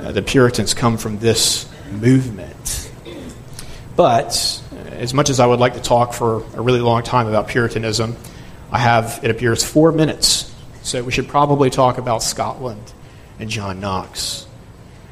Uh, 0.00 0.12
the 0.12 0.22
Puritans 0.22 0.72
come 0.72 0.96
from 0.96 1.18
this 1.18 1.68
movement. 1.90 2.90
But 3.96 4.62
as 4.92 5.12
much 5.12 5.28
as 5.28 5.40
I 5.40 5.46
would 5.46 5.60
like 5.60 5.74
to 5.74 5.80
talk 5.80 6.14
for 6.14 6.36
a 6.56 6.62
really 6.62 6.80
long 6.80 7.02
time 7.02 7.26
about 7.26 7.48
Puritanism, 7.48 8.16
I 8.72 8.78
have, 8.78 9.20
it 9.22 9.30
appears, 9.30 9.62
four 9.62 9.92
minutes. 9.92 10.50
So 10.80 11.02
we 11.02 11.12
should 11.12 11.28
probably 11.28 11.68
talk 11.68 11.98
about 11.98 12.22
Scotland 12.22 12.92
and 13.38 13.50
John 13.50 13.80
Knox. 13.80 14.46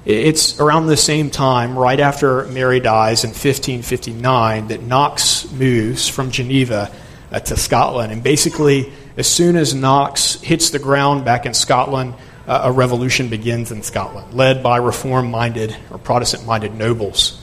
It's 0.06 0.58
around 0.58 0.86
the 0.86 0.96
same 0.96 1.28
time, 1.28 1.78
right 1.78 2.00
after 2.00 2.46
Mary 2.46 2.80
dies 2.80 3.24
in 3.24 3.30
1559, 3.30 4.68
that 4.68 4.82
Knox 4.82 5.50
moves 5.52 6.08
from 6.08 6.30
Geneva 6.30 6.90
uh, 7.30 7.40
to 7.40 7.58
Scotland. 7.58 8.10
And 8.10 8.22
basically, 8.22 8.90
as 9.18 9.26
soon 9.26 9.56
as 9.56 9.74
Knox 9.74 10.40
hits 10.40 10.70
the 10.70 10.78
ground 10.78 11.26
back 11.26 11.44
in 11.44 11.52
Scotland, 11.52 12.14
uh, 12.48 12.62
a 12.64 12.72
revolution 12.72 13.28
begins 13.28 13.70
in 13.70 13.82
Scotland, 13.82 14.32
led 14.32 14.62
by 14.62 14.78
reform 14.78 15.30
minded 15.30 15.76
or 15.90 15.98
Protestant 15.98 16.46
minded 16.46 16.74
nobles. 16.74 17.40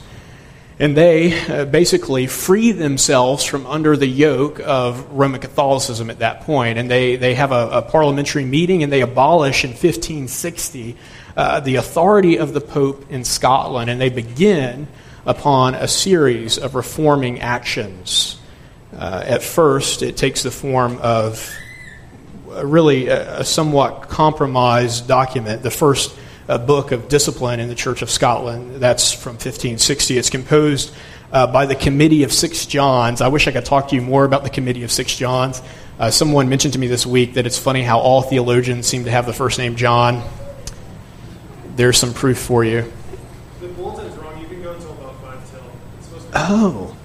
And 0.78 0.94
they 0.94 1.40
uh, 1.48 1.64
basically 1.64 2.26
free 2.26 2.72
themselves 2.72 3.44
from 3.44 3.66
under 3.66 3.96
the 3.96 4.06
yoke 4.06 4.60
of 4.60 5.10
Roman 5.12 5.40
Catholicism 5.40 6.10
at 6.10 6.18
that 6.18 6.42
point. 6.42 6.76
And 6.76 6.90
they, 6.90 7.16
they 7.16 7.34
have 7.34 7.52
a, 7.52 7.68
a 7.70 7.82
parliamentary 7.82 8.44
meeting 8.44 8.82
and 8.82 8.92
they 8.92 9.00
abolish 9.00 9.64
in 9.64 9.70
1560 9.70 10.96
uh, 11.36 11.60
the 11.60 11.76
authority 11.76 12.38
of 12.38 12.52
the 12.52 12.60
Pope 12.60 13.10
in 13.10 13.24
Scotland. 13.24 13.88
And 13.88 13.98
they 13.98 14.10
begin 14.10 14.86
upon 15.24 15.74
a 15.74 15.88
series 15.88 16.58
of 16.58 16.74
reforming 16.74 17.40
actions. 17.40 18.38
Uh, 18.92 19.22
at 19.24 19.42
first, 19.42 20.02
it 20.02 20.16
takes 20.16 20.42
the 20.42 20.50
form 20.50 20.98
of 21.00 21.54
really 22.64 23.08
a, 23.08 23.40
a 23.40 23.44
somewhat 23.44 24.08
compromised 24.08 25.08
document, 25.08 25.62
the 25.62 25.70
first 25.70 26.16
uh, 26.48 26.58
book 26.58 26.92
of 26.92 27.08
discipline 27.08 27.60
in 27.60 27.68
the 27.68 27.74
Church 27.74 28.02
of 28.02 28.10
Scotland. 28.10 28.76
That's 28.76 29.12
from 29.12 29.32
1560. 29.32 30.18
It's 30.18 30.30
composed 30.30 30.94
uh, 31.32 31.46
by 31.46 31.66
the 31.66 31.74
Committee 31.74 32.22
of 32.22 32.32
Six 32.32 32.66
Johns. 32.66 33.20
I 33.20 33.28
wish 33.28 33.48
I 33.48 33.52
could 33.52 33.64
talk 33.64 33.88
to 33.88 33.94
you 33.94 34.02
more 34.02 34.24
about 34.24 34.44
the 34.44 34.50
Committee 34.50 34.84
of 34.84 34.92
Six 34.92 35.16
Johns. 35.16 35.60
Uh, 35.98 36.10
someone 36.10 36.48
mentioned 36.48 36.74
to 36.74 36.78
me 36.78 36.86
this 36.86 37.06
week 37.06 37.34
that 37.34 37.46
it's 37.46 37.58
funny 37.58 37.82
how 37.82 37.98
all 37.98 38.22
theologians 38.22 38.86
seem 38.86 39.04
to 39.04 39.10
have 39.10 39.26
the 39.26 39.32
first 39.32 39.58
name 39.58 39.76
John. 39.76 40.22
There's 41.74 41.98
some 41.98 42.12
proof 42.14 42.38
for 42.38 42.64
you. 42.64 42.92
The 43.60 43.68
bulletin's 43.68 44.16
wrong. 44.16 44.38
You 44.40 44.46
can 44.46 44.62
go 44.62 44.72
until 44.72 44.92
about 44.92 45.20
5 45.20 45.50
till. 45.50 46.26
Oh. 46.34 46.96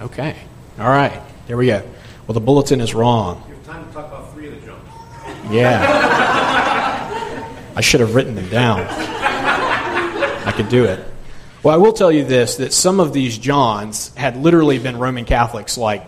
Okay. 0.00 0.36
All 0.78 0.88
right. 0.88 1.20
There 1.46 1.56
we 1.56 1.66
go. 1.66 1.82
Well, 2.26 2.34
the 2.34 2.40
bulletin 2.40 2.80
is 2.80 2.94
wrong. 2.94 3.51
Time 3.82 3.90
to 3.90 3.96
talk 3.96 4.06
about 4.06 4.32
three 4.32 4.46
of 4.46 4.54
the 4.60 4.64
jumps. 4.64 4.88
Yeah. 5.50 5.84
I 7.74 7.80
should 7.80 7.98
have 7.98 8.14
written 8.14 8.36
them 8.36 8.48
down. 8.48 8.80
I 8.82 10.52
could 10.54 10.68
do 10.68 10.84
it. 10.84 11.04
Well, 11.64 11.74
I 11.74 11.78
will 11.78 11.92
tell 11.92 12.12
you 12.12 12.24
this 12.24 12.56
that 12.56 12.72
some 12.72 13.00
of 13.00 13.12
these 13.12 13.36
Johns 13.38 14.14
had 14.14 14.36
literally 14.36 14.78
been 14.78 14.98
Roman 14.98 15.24
Catholics 15.24 15.76
like 15.76 16.06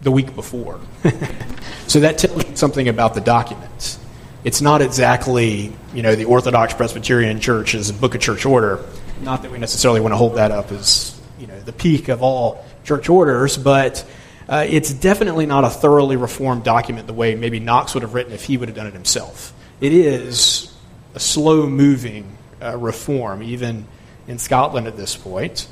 the 0.00 0.10
week 0.10 0.34
before. 0.34 0.80
so 1.86 2.00
that 2.00 2.16
tells 2.16 2.48
you 2.48 2.56
something 2.56 2.88
about 2.88 3.12
the 3.12 3.20
documents. 3.20 3.98
It's 4.42 4.62
not 4.62 4.80
exactly, 4.80 5.70
you 5.92 6.02
know, 6.02 6.14
the 6.14 6.24
Orthodox 6.24 6.72
Presbyterian 6.72 7.40
Church's 7.40 7.92
Book 7.92 8.14
of 8.14 8.22
Church 8.22 8.46
Order. 8.46 8.82
Not 9.20 9.42
that 9.42 9.52
we 9.52 9.58
necessarily 9.58 10.00
want 10.00 10.12
to 10.12 10.16
hold 10.16 10.36
that 10.36 10.50
up 10.50 10.72
as, 10.72 11.20
you 11.38 11.46
know, 11.46 11.60
the 11.60 11.74
peak 11.74 12.08
of 12.08 12.22
all 12.22 12.64
church 12.84 13.10
orders, 13.10 13.58
but 13.58 14.02
uh, 14.48 14.66
it's 14.68 14.92
definitely 14.92 15.46
not 15.46 15.64
a 15.64 15.70
thoroughly 15.70 16.16
reformed 16.16 16.64
document 16.64 17.06
the 17.06 17.12
way 17.12 17.34
maybe 17.34 17.60
Knox 17.60 17.94
would 17.94 18.02
have 18.02 18.14
written 18.14 18.32
if 18.32 18.44
he 18.44 18.56
would 18.56 18.68
have 18.68 18.76
done 18.76 18.86
it 18.86 18.94
himself. 18.94 19.52
It 19.80 19.92
is 19.92 20.72
a 21.14 21.20
slow 21.20 21.66
moving 21.66 22.36
uh, 22.60 22.76
reform, 22.76 23.42
even 23.42 23.86
in 24.26 24.38
Scotland 24.38 24.86
at 24.86 24.96
this 24.96 25.16
point, 25.16 25.66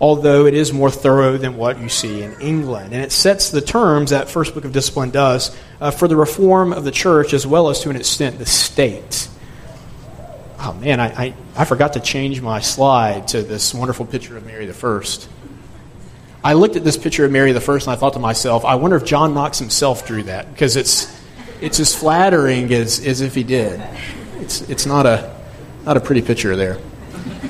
although 0.00 0.46
it 0.46 0.54
is 0.54 0.72
more 0.72 0.90
thorough 0.90 1.36
than 1.36 1.56
what 1.56 1.80
you 1.80 1.88
see 1.88 2.22
in 2.22 2.40
England. 2.40 2.92
And 2.92 3.02
it 3.02 3.12
sets 3.12 3.50
the 3.50 3.60
terms 3.60 4.10
that 4.10 4.28
First 4.28 4.54
Book 4.54 4.64
of 4.64 4.72
Discipline 4.72 5.10
does 5.10 5.56
uh, 5.80 5.90
for 5.90 6.08
the 6.08 6.16
reform 6.16 6.72
of 6.72 6.84
the 6.84 6.92
church 6.92 7.32
as 7.32 7.46
well 7.46 7.68
as 7.68 7.80
to 7.80 7.90
an 7.90 7.96
extent 7.96 8.38
the 8.38 8.46
state. 8.46 9.28
Oh 10.60 10.72
man, 10.74 11.00
I, 11.00 11.06
I, 11.06 11.34
I 11.56 11.64
forgot 11.64 11.92
to 11.92 12.00
change 12.00 12.40
my 12.40 12.60
slide 12.60 13.28
to 13.28 13.42
this 13.42 13.72
wonderful 13.72 14.06
picture 14.06 14.36
of 14.36 14.44
Mary 14.44 14.66
the 14.66 14.74
First. 14.74 15.28
I 16.42 16.52
looked 16.54 16.76
at 16.76 16.84
this 16.84 16.96
picture 16.96 17.24
of 17.24 17.32
Mary 17.32 17.52
the 17.52 17.60
First 17.60 17.86
and 17.86 17.96
I 17.96 17.96
thought 17.96 18.12
to 18.14 18.18
myself, 18.18 18.64
I 18.64 18.76
wonder 18.76 18.96
if 18.96 19.04
John 19.04 19.34
Knox 19.34 19.58
himself 19.58 20.06
drew 20.06 20.22
that 20.24 20.50
because 20.52 20.76
it's 20.76 21.16
it's 21.60 21.80
as 21.80 21.94
flattering 21.94 22.72
as, 22.72 23.04
as 23.04 23.20
if 23.20 23.34
he 23.34 23.42
did. 23.42 23.82
It's 24.40 24.62
it's 24.62 24.86
not 24.86 25.06
a 25.06 25.36
Not 25.84 25.96
a 25.96 26.00
pretty 26.00 26.20
picture 26.20 26.54
there. 26.54 26.76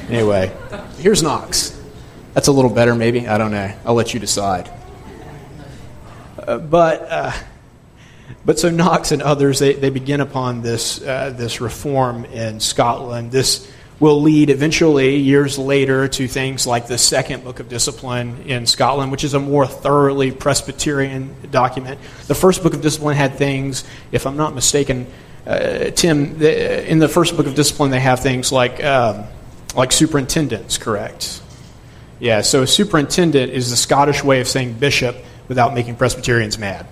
Anyway, 0.09 0.53
here's 0.98 1.22
Knox. 1.24 1.74
That's 2.35 2.46
a 2.46 2.53
little 2.53 2.70
better, 2.70 2.94
maybe. 2.94 3.27
I 3.27 3.37
don't 3.37 3.51
know. 3.51 3.72
I'll 3.85 3.94
let 3.94 4.14
you 4.14 4.20
decide. 4.20 4.70
Uh, 6.38 6.59
but, 6.59 7.03
uh, 7.11 7.33
but 8.44 8.59
so 8.61 8.70
Knox 8.70 9.11
and 9.11 9.22
others, 9.22 9.59
they, 9.59 9.72
they 9.72 9.90
begin 9.90 10.20
upon 10.20 10.62
this, 10.62 11.03
uh, 11.03 11.35
this 11.37 11.61
reform 11.61 12.27
in 12.27 12.61
Scotland. 12.61 13.33
This 13.33 13.68
will 14.00 14.20
lead 14.22 14.48
eventually, 14.48 15.16
years 15.16 15.58
later, 15.58 16.06
to 16.06 16.28
things 16.28 16.66
like 16.66 16.87
the 16.87 16.98
Second 16.98 17.42
Book 17.42 17.58
of 17.58 17.68
Discipline 17.68 18.42
in 18.46 18.66
Scotland, 18.66 19.11
which 19.11 19.24
is 19.24 19.34
a 19.34 19.40
more 19.40 19.66
thoroughly 19.66 20.30
Presbyterian 20.30 21.34
document. 21.50 21.98
The 22.28 22.34
First 22.34 22.62
Book 22.62 22.74
of 22.74 22.80
Discipline 22.80 23.16
had 23.16 23.34
things, 23.34 23.84
if 24.12 24.26
I'm 24.26 24.37
not 24.37 24.54
mistaken, 24.54 25.06
uh, 25.46 25.90
Tim, 25.90 26.38
the, 26.38 26.88
in 26.88 27.00
the 27.00 27.08
First 27.08 27.37
Book 27.37 27.46
of 27.46 27.54
Discipline, 27.54 27.90
they 27.90 28.00
have 28.00 28.20
things 28.20 28.52
like, 28.52 28.82
um, 28.84 29.24
like 29.74 29.90
superintendents, 29.90 30.78
correct? 30.78 31.42
Yeah, 32.20 32.42
so 32.42 32.62
a 32.62 32.66
superintendent 32.66 33.52
is 33.52 33.70
the 33.70 33.76
Scottish 33.76 34.22
way 34.22 34.40
of 34.40 34.46
saying 34.46 34.74
bishop 34.74 35.16
without 35.48 35.74
making 35.74 35.96
Presbyterians 35.96 36.58
mad. 36.58 36.87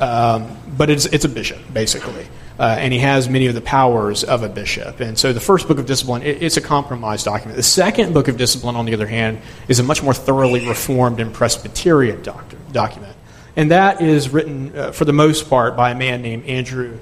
Um, 0.00 0.56
but 0.78 0.88
it's, 0.88 1.04
it's 1.06 1.24
a 1.24 1.28
bishop, 1.28 1.60
basically 1.72 2.26
uh, 2.62 2.76
and 2.78 2.92
he 2.92 3.00
has 3.00 3.28
many 3.28 3.48
of 3.48 3.56
the 3.56 3.60
powers 3.60 4.22
of 4.22 4.44
a 4.44 4.48
bishop. 4.48 5.00
And 5.00 5.18
so 5.18 5.32
the 5.32 5.40
first 5.40 5.66
book 5.66 5.80
of 5.80 5.86
discipline, 5.86 6.22
it, 6.22 6.44
it's 6.44 6.56
a 6.56 6.60
compromise 6.60 7.24
document. 7.24 7.56
The 7.56 7.62
second 7.64 8.14
book 8.14 8.28
of 8.28 8.36
discipline, 8.36 8.76
on 8.76 8.86
the 8.86 8.94
other 8.94 9.08
hand, 9.08 9.40
is 9.66 9.80
a 9.80 9.82
much 9.82 10.00
more 10.00 10.14
thoroughly 10.14 10.64
reformed 10.64 11.18
and 11.18 11.34
Presbyterian 11.34 12.22
doctor, 12.22 12.56
document. 12.70 13.16
And 13.56 13.72
that 13.72 14.00
is 14.00 14.28
written, 14.28 14.78
uh, 14.78 14.92
for 14.92 15.04
the 15.04 15.12
most 15.12 15.50
part, 15.50 15.76
by 15.76 15.90
a 15.90 15.96
man 15.96 16.22
named 16.22 16.44
Andrew 16.44 17.00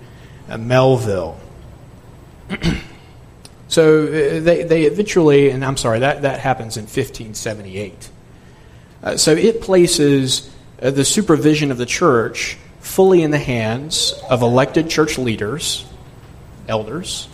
uh, 0.49 0.57
Melville. 0.57 1.38
so 3.68 4.05
uh, 4.05 4.40
they, 4.40 4.62
they 4.62 4.85
eventually, 4.85 5.51
and 5.51 5.62
I'm 5.62 5.77
sorry, 5.77 5.99
that, 5.99 6.23
that 6.23 6.40
happens 6.40 6.79
in 6.79 6.85
1578. 6.85 8.11
Uh, 9.03 9.16
so 9.18 9.33
it 9.33 9.61
places 9.61 10.51
uh, 10.81 10.90
the 10.90 11.05
supervision 11.05 11.70
of 11.70 11.77
the 11.77 11.85
church 11.85 12.57
fully 12.90 13.22
in 13.22 13.31
the 13.31 13.38
hands 13.38 14.14
of 14.29 14.42
elected 14.42 14.90
church 14.90 15.16
leaders, 15.16 15.87
elders. 16.66 17.29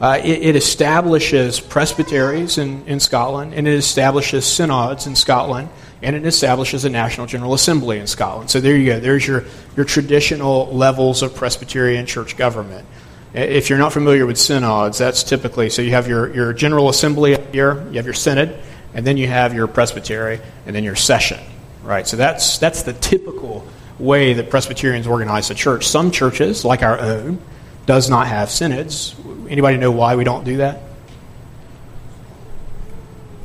Uh, 0.00 0.18
it, 0.24 0.42
it, 0.42 0.56
establishes 0.56 1.60
presbyteries 1.60 2.56
in, 2.56 2.86
in 2.86 3.00
Scotland, 3.00 3.52
and 3.52 3.68
it 3.68 3.74
establishes 3.74 4.46
synods 4.46 5.06
in 5.06 5.14
Scotland, 5.14 5.68
and 6.00 6.16
it 6.16 6.24
establishes 6.24 6.84
a 6.84 6.88
National 6.88 7.26
General 7.26 7.52
Assembly 7.52 7.98
in 7.98 8.06
Scotland. 8.06 8.50
So 8.50 8.60
there 8.60 8.76
you 8.76 8.86
go. 8.86 9.00
There's 9.00 9.26
your, 9.26 9.44
your 9.76 9.84
traditional 9.84 10.68
levels 10.74 11.22
of 11.22 11.34
Presbyterian 11.34 12.06
church 12.06 12.36
government. 12.36 12.86
If 13.34 13.68
you're 13.68 13.78
not 13.78 13.92
familiar 13.92 14.24
with 14.26 14.38
synods, 14.38 14.96
that's 14.96 15.22
typically 15.22 15.70
so 15.70 15.82
you 15.82 15.90
have 15.90 16.08
your, 16.08 16.32
your 16.32 16.52
General 16.52 16.88
Assembly 16.88 17.34
up 17.34 17.52
here, 17.52 17.84
you 17.90 17.96
have 17.96 18.06
your 18.06 18.14
Synod, 18.14 18.58
and 18.94 19.06
then 19.06 19.16
you 19.16 19.26
have 19.26 19.54
your 19.54 19.66
Presbytery, 19.66 20.40
and 20.66 20.74
then 20.74 20.84
your 20.84 20.96
session. 20.96 21.40
Right? 21.82 22.06
So 22.06 22.16
that's, 22.16 22.58
that's 22.58 22.84
the 22.84 22.92
typical 22.94 23.66
way 24.00 24.32
that 24.34 24.50
Presbyterians 24.50 25.06
organize 25.06 25.48
the 25.48 25.54
church. 25.54 25.86
Some 25.86 26.10
churches, 26.10 26.64
like 26.64 26.82
our 26.82 26.98
own, 26.98 27.40
does 27.86 28.08
not 28.08 28.26
have 28.26 28.50
synods. 28.50 29.14
Anybody 29.48 29.76
know 29.76 29.90
why 29.90 30.16
we 30.16 30.24
don't 30.24 30.44
do 30.44 30.58
that? 30.58 30.80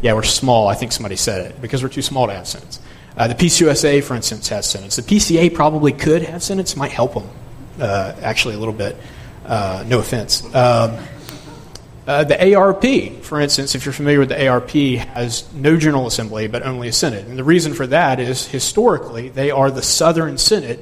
Yeah, 0.01 0.13
we're 0.13 0.23
small. 0.23 0.67
I 0.67 0.75
think 0.75 0.91
somebody 0.91 1.15
said 1.15 1.49
it 1.49 1.61
because 1.61 1.81
we're 1.81 1.89
too 1.89 2.01
small 2.01 2.27
to 2.27 2.33
have 2.33 2.47
synods. 2.47 2.79
Uh, 3.17 3.27
the 3.27 3.35
PCUSA, 3.35 4.03
for 4.03 4.13
instance, 4.13 4.49
has 4.49 4.69
synods. 4.69 4.97
The 4.97 5.01
PCA 5.01 5.53
probably 5.53 5.93
could 5.93 6.23
have 6.23 6.43
synods. 6.43 6.75
Might 6.75 6.91
help 6.91 7.13
them 7.13 7.29
uh, 7.79 8.13
actually 8.21 8.55
a 8.55 8.59
little 8.59 8.73
bit. 8.73 8.97
Uh, 9.45 9.83
no 9.87 9.99
offense. 9.99 10.43
Um, 10.53 10.97
uh, 12.07 12.23
the 12.23 12.55
ARP, 12.55 13.23
for 13.23 13.39
instance, 13.41 13.73
if 13.73 13.85
you're 13.85 13.93
familiar 13.93 14.19
with 14.19 14.29
the 14.29 14.47
ARP, 14.47 14.71
has 14.71 15.51
no 15.53 15.75
General 15.77 16.05
Assembly 16.05 16.47
but 16.47 16.63
only 16.63 16.87
a 16.87 16.93
Synod. 16.93 17.25
And 17.27 17.37
the 17.37 17.43
reason 17.43 17.73
for 17.73 17.87
that 17.87 18.19
is 18.19 18.45
historically 18.45 19.29
they 19.29 19.49
are 19.51 19.71
the 19.71 19.81
Southern 19.81 20.37
Synod 20.37 20.79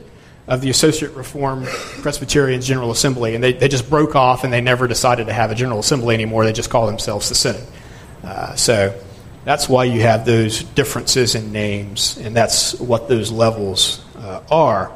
of 0.48 0.60
the 0.60 0.70
Associate 0.70 1.14
Reformed 1.14 1.68
Presbyterian 1.68 2.62
General 2.62 2.92
Assembly. 2.92 3.36
And 3.36 3.44
they, 3.44 3.54
they 3.54 3.70
just 3.70 3.90
broke 3.90 4.16
off 4.16 4.44
and 4.44 4.52
they 4.52 4.60
never 4.60 4.88
decided 4.88 5.28
to 5.28 5.34
have 5.34 5.52
a 5.52 5.56
General 5.56 5.80
Assembly 5.80 6.14
anymore. 6.14 6.44
They 6.44 6.52
just 6.52 6.70
call 6.70 6.88
themselves 6.88 7.30
the 7.30 7.36
Synod. 7.36 7.66
Uh, 8.24 8.56
so 8.56 8.94
that's 9.46 9.68
why 9.68 9.86
you 9.86 10.02
have 10.02 10.26
those 10.26 10.64
differences 10.64 11.36
in 11.36 11.52
names, 11.52 12.18
and 12.18 12.36
that's 12.36 12.80
what 12.80 13.10
those 13.10 13.32
levels 13.32 14.04
uh, 14.18 14.42
are. 14.50 14.92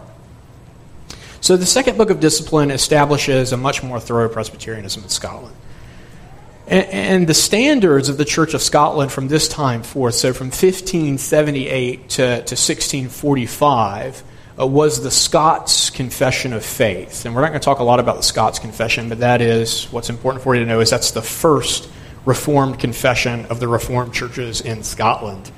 So 1.41 1.57
the 1.57 1.65
second 1.65 1.97
book 1.97 2.09
of 2.09 2.19
discipline 2.19 2.71
establishes 2.71 3.51
a 3.51 3.57
much 3.57 3.83
more 3.83 3.99
thorough 3.99 4.29
Presbyterianism 4.29 5.03
in 5.03 5.09
Scotland. 5.09 5.55
And, 6.67 7.27
the 7.27 7.33
standards 7.33 8.09
of 8.09 8.17
the 8.17 8.25
Church 8.25 8.53
of 8.53 8.61
Scotland 8.61 9.11
from 9.11 9.29
this 9.29 9.47
time 9.47 9.83
forth, 9.83 10.15
so 10.15 10.33
from 10.33 10.47
1578 10.47 12.09
to, 12.09 12.17
to 12.17 12.31
1645, 12.33 14.23
uh, 14.59 14.67
was 14.67 15.01
the 15.01 15.11
Scots 15.11 15.89
Confession 15.89 16.51
of 16.51 16.65
Faith. 16.65 17.25
And 17.25 17.33
we're 17.33 17.41
not 17.41 17.49
going 17.49 17.61
to 17.61 17.65
talk 17.65 17.79
a 17.79 17.83
lot 17.83 18.01
about 18.01 18.17
the 18.17 18.23
Scots 18.23 18.59
Confession, 18.59 19.07
but 19.07 19.19
that 19.19 19.41
is 19.41 19.85
what's 19.91 20.09
important 20.09 20.43
for 20.43 20.55
you 20.55 20.61
to 20.61 20.67
know 20.67 20.81
is 20.81 20.89
that's 20.89 21.11
the 21.11 21.21
first 21.21 21.89
Reformed 22.25 22.77
confession 22.77 23.45
of 23.45 23.61
the 23.61 23.69
Reformed 23.69 24.13
churches 24.13 24.59
in 24.59 24.83
Scotland. 24.83 25.49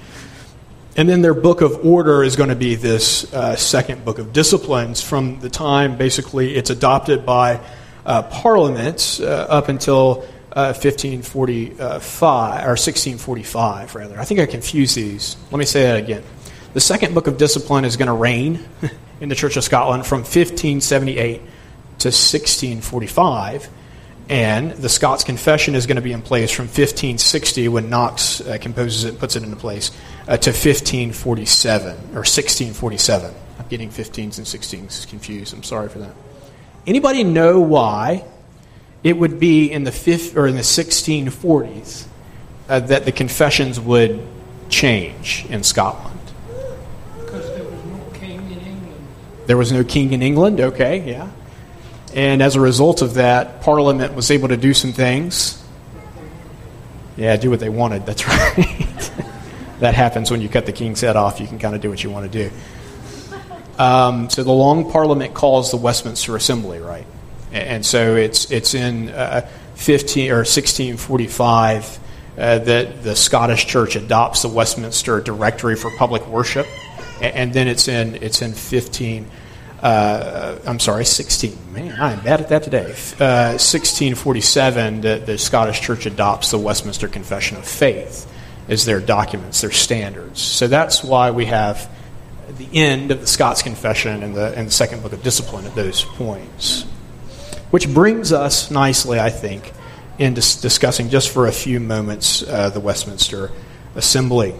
And 0.95 1.09
then 1.09 1.23
their 1.23 1.33
book 1.33 1.61
of 1.61 1.83
order 1.83 2.23
is 2.23 2.35
going 2.35 2.49
to 2.49 2.55
be 2.55 2.75
this 2.75 3.33
uh, 3.33 3.55
second 3.55 4.05
book 4.05 4.19
of 4.19 4.33
disciplines 4.33 5.01
from 5.01 5.39
the 5.39 5.49
time 5.49 5.97
basically 5.97 6.55
it's 6.55 6.69
adopted 6.69 7.25
by 7.25 7.59
uh, 8.05 8.21
Parliament 8.23 9.19
uh, 9.23 9.25
up 9.25 9.69
until 9.69 10.27
1545 10.55 11.79
uh, 11.79 11.85
or 11.85 12.75
1645 12.75 13.95
rather. 13.95 14.19
I 14.19 14.25
think 14.25 14.39
I 14.39 14.45
confused 14.45 14.95
these. 14.95 15.37
Let 15.51 15.59
me 15.59 15.65
say 15.65 15.83
that 15.83 15.97
again. 15.97 16.23
The 16.73 16.81
second 16.81 17.13
book 17.13 17.27
of 17.27 17.37
discipline 17.37 17.85
is 17.85 17.97
going 17.97 18.07
to 18.07 18.13
reign 18.13 18.63
in 19.21 19.29
the 19.29 19.35
Church 19.35 19.57
of 19.57 19.63
Scotland 19.63 20.05
from 20.05 20.19
1578 20.19 21.37
to 21.37 22.07
1645. 22.07 23.69
And 24.29 24.71
the 24.73 24.89
Scots 24.89 25.23
Confession 25.23 25.73
is 25.73 25.87
going 25.87 25.95
to 25.95 26.03
be 26.03 26.11
in 26.11 26.21
place 26.21 26.51
from 26.51 26.65
1560 26.65 27.67
when 27.67 27.89
Knox 27.89 28.41
uh, 28.41 28.59
composes 28.61 29.03
it 29.05 29.09
and 29.09 29.19
puts 29.19 29.35
it 29.35 29.41
into 29.41 29.55
place 29.55 29.89
uh, 30.27 30.37
to 30.37 30.51
1547 30.51 31.91
or 32.11 32.21
1647. 32.21 33.33
I'm 33.57 33.67
getting 33.67 33.89
15s 33.89 34.37
and 34.37 34.45
16s 34.45 35.07
confused. 35.07 35.55
I'm 35.55 35.63
sorry 35.63 35.89
for 35.89 35.99
that. 35.99 36.13
Anybody 36.85 37.23
know 37.23 37.59
why 37.59 38.23
it 39.03 39.17
would 39.17 39.39
be 39.39 39.71
in 39.71 39.83
the 39.83 39.91
fifth 39.91 40.35
or 40.35 40.47
in 40.47 40.55
the 40.55 40.61
1640s 40.61 42.05
uh, 42.67 42.79
that 42.81 43.05
the 43.05 43.11
confessions 43.11 43.79
would 43.79 44.21
change 44.69 45.45
in 45.49 45.63
Scotland. 45.63 46.19
Because 47.19 47.47
there 47.55 47.63
was 47.63 47.83
no 47.85 48.11
king 48.13 48.51
in 48.51 48.59
England. 48.59 49.01
There 49.47 49.57
was 49.57 49.71
no 49.71 49.83
king 49.83 50.13
in 50.13 50.21
England. 50.21 50.59
Okay, 50.59 51.09
yeah. 51.09 51.29
And 52.13 52.41
as 52.41 52.55
a 52.55 52.59
result 52.59 53.01
of 53.01 53.15
that, 53.15 53.61
Parliament 53.61 54.15
was 54.15 54.31
able 54.31 54.49
to 54.49 54.57
do 54.57 54.73
some 54.73 54.93
things. 54.93 55.63
Yeah, 57.15 57.35
do 57.37 57.49
what 57.49 57.59
they 57.59 57.69
wanted. 57.69 58.05
That's 58.05 58.27
right. 58.27 59.11
that 59.79 59.93
happens 59.93 60.31
when 60.31 60.41
you 60.41 60.49
cut 60.49 60.65
the 60.65 60.71
king's 60.71 61.01
head 61.01 61.15
off. 61.15 61.39
You 61.39 61.47
can 61.47 61.59
kind 61.59 61.75
of 61.75 61.81
do 61.81 61.89
what 61.89 62.03
you 62.03 62.09
want 62.09 62.31
to 62.31 62.49
do. 62.49 62.55
Um, 63.77 64.29
so 64.29 64.43
the 64.43 64.51
Long 64.51 64.91
Parliament 64.91 65.33
calls 65.33 65.71
the 65.71 65.77
Westminster 65.77 66.35
Assembly, 66.35 66.79
right? 66.79 67.05
And 67.51 67.85
so 67.85 68.15
it's, 68.15 68.51
it's 68.51 68.73
in 68.73 69.09
uh, 69.09 69.47
15 69.75 70.31
or 70.31 70.37
1645 70.37 71.99
uh, 72.37 72.59
that 72.59 73.03
the 73.03 73.15
Scottish 73.15 73.65
Church 73.65 73.95
adopts 73.95 74.43
the 74.43 74.47
Westminster 74.47 75.19
Directory 75.19 75.75
for 75.75 75.91
Public 75.97 76.25
Worship. 76.27 76.67
And 77.21 77.53
then 77.53 77.67
it's 77.67 77.87
in, 77.87 78.15
it's 78.15 78.41
in 78.41 78.53
15, 78.53 79.27
uh, 79.81 80.57
I'm 80.65 80.79
sorry, 80.79 81.05
16. 81.05 81.73
Man, 81.73 81.99
I'm 81.99 82.21
bad 82.21 82.39
at 82.39 82.49
that 82.49 82.63
today. 82.63 82.85
1647, 82.85 84.97
uh, 84.97 85.01
the, 85.01 85.25
the 85.25 85.37
Scottish 85.37 85.81
Church 85.81 86.05
adopts 86.05 86.51
the 86.51 86.57
Westminster 86.57 87.07
Confession 87.07 87.57
of 87.57 87.65
Faith 87.65 88.31
as 88.69 88.85
their 88.85 89.01
documents, 89.01 89.61
their 89.61 89.71
standards. 89.71 90.41
So 90.41 90.67
that's 90.67 91.03
why 91.03 91.31
we 91.31 91.45
have 91.45 91.89
the 92.57 92.67
end 92.73 93.11
of 93.11 93.21
the 93.21 93.27
Scots 93.27 93.61
Confession 93.61 94.23
and 94.23 94.35
the, 94.35 94.53
and 94.55 94.67
the 94.67 94.71
second 94.71 95.03
book 95.03 95.13
of 95.13 95.23
discipline 95.23 95.65
at 95.65 95.75
those 95.75 96.03
points. 96.03 96.85
Which 97.71 97.87
brings 97.87 98.31
us 98.31 98.71
nicely, 98.71 99.19
I 99.19 99.29
think, 99.29 99.71
in 100.17 100.33
dis- 100.33 100.59
discussing 100.59 101.09
just 101.09 101.29
for 101.29 101.47
a 101.47 101.51
few 101.51 101.79
moments 101.79 102.43
uh, 102.43 102.69
the 102.69 102.79
Westminster 102.79 103.51
Assembly. 103.95 104.55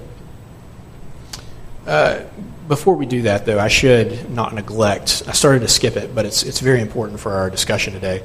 Uh, 1.88 2.24
before 2.68 2.94
we 2.96 3.08
do 3.08 3.24
that, 3.24 3.48
though, 3.48 3.60
I 3.60 3.68
should 3.68 4.30
not 4.30 4.54
neglect. 4.54 5.24
I 5.28 5.32
started 5.32 5.62
to 5.62 5.68
skip 5.68 5.98
it, 5.98 6.14
but 6.14 6.28
it's 6.28 6.44
it's 6.44 6.60
very 6.60 6.82
important 6.82 7.20
for 7.20 7.34
our 7.34 7.50
discussion 7.50 7.94
today. 7.94 8.22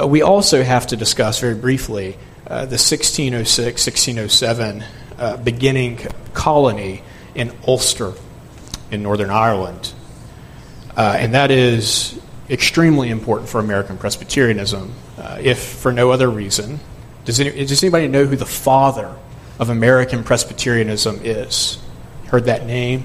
Uh, 0.00 0.06
we 0.06 0.22
also 0.22 0.62
have 0.62 0.86
to 0.86 0.96
discuss 0.96 1.40
very 1.40 1.56
briefly 1.56 2.16
uh, 2.46 2.60
the 2.60 2.78
1606 2.78 3.86
1607 3.86 4.84
uh, 5.18 5.36
beginning 5.38 5.98
colony 6.32 7.02
in 7.34 7.52
Ulster, 7.66 8.12
in 8.92 9.02
Northern 9.02 9.30
Ireland, 9.30 9.92
uh, 10.96 11.16
and 11.18 11.34
that 11.34 11.50
is 11.50 12.20
extremely 12.52 13.08
important 13.10 13.48
for 13.48 13.58
American 13.58 13.96
Presbyterianism, 13.98 14.92
uh, 15.18 15.38
if 15.40 15.58
for 15.58 15.90
no 15.92 16.10
other 16.10 16.30
reason 16.30 16.78
Does, 17.24 17.38
any, 17.40 17.64
does 17.64 17.82
anybody 17.82 18.08
know 18.08 18.24
who 18.26 18.36
the 18.36 18.46
father 18.46 19.14
of 19.58 19.70
American 19.70 20.24
Presbyterianism 20.24 21.20
is? 21.22 21.78
Heard 22.26 22.46
that 22.46 22.66
name? 22.66 23.04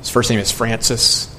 His 0.00 0.10
first 0.10 0.28
name 0.28 0.38
is 0.40 0.52
Francis. 0.52 1.34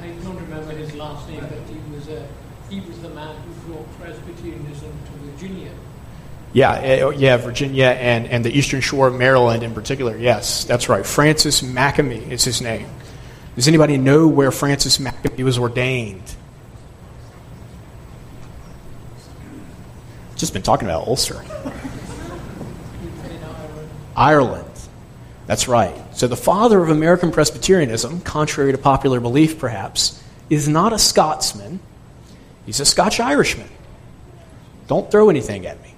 I, 0.00 0.06
I 0.06 0.08
don't 0.22 0.36
remember 0.36 0.72
his 0.72 0.94
last 0.94 1.28
name, 1.28 1.40
but 1.40 1.58
he 1.68 1.94
was 1.94 2.08
a, 2.08 2.26
he 2.70 2.80
was 2.80 3.00
the 3.00 3.08
man 3.08 3.34
who 3.42 3.72
brought 3.72 4.00
Presbyterianism 4.00 4.92
to 5.06 5.12
Virginia. 5.30 5.72
Yeah, 6.52 6.74
eh, 6.74 7.10
yeah, 7.16 7.36
Virginia 7.36 7.86
and, 7.86 8.28
and 8.28 8.44
the 8.44 8.56
Eastern 8.56 8.80
Shore 8.80 9.08
of 9.08 9.16
Maryland 9.16 9.64
in 9.64 9.74
particular. 9.74 10.16
Yes, 10.16 10.62
that's 10.64 10.88
right. 10.88 11.04
Francis 11.04 11.62
Makemie 11.62 12.30
is 12.30 12.44
his 12.44 12.60
name. 12.62 12.86
Does 13.56 13.68
anybody 13.68 13.96
know 13.96 14.26
where 14.26 14.50
Francis 14.50 14.98
Makemie 14.98 15.44
was 15.44 15.58
ordained? 15.58 16.34
Just 20.36 20.52
been 20.52 20.62
talking 20.62 20.88
about 20.88 21.06
Ulster. 21.06 21.44
Ireland. 24.16 24.68
That's 25.46 25.68
right. 25.68 25.94
So 26.16 26.26
the 26.26 26.36
father 26.36 26.82
of 26.82 26.90
American 26.90 27.30
Presbyterianism, 27.30 28.20
contrary 28.22 28.72
to 28.72 28.78
popular 28.78 29.20
belief 29.20 29.58
perhaps, 29.58 30.22
is 30.50 30.68
not 30.68 30.92
a 30.92 30.98
Scotsman. 30.98 31.80
He's 32.66 32.80
a 32.80 32.84
Scotch 32.84 33.20
Irishman. 33.20 33.68
Don't 34.86 35.10
throw 35.10 35.30
anything 35.30 35.66
at 35.66 35.80
me. 35.82 35.93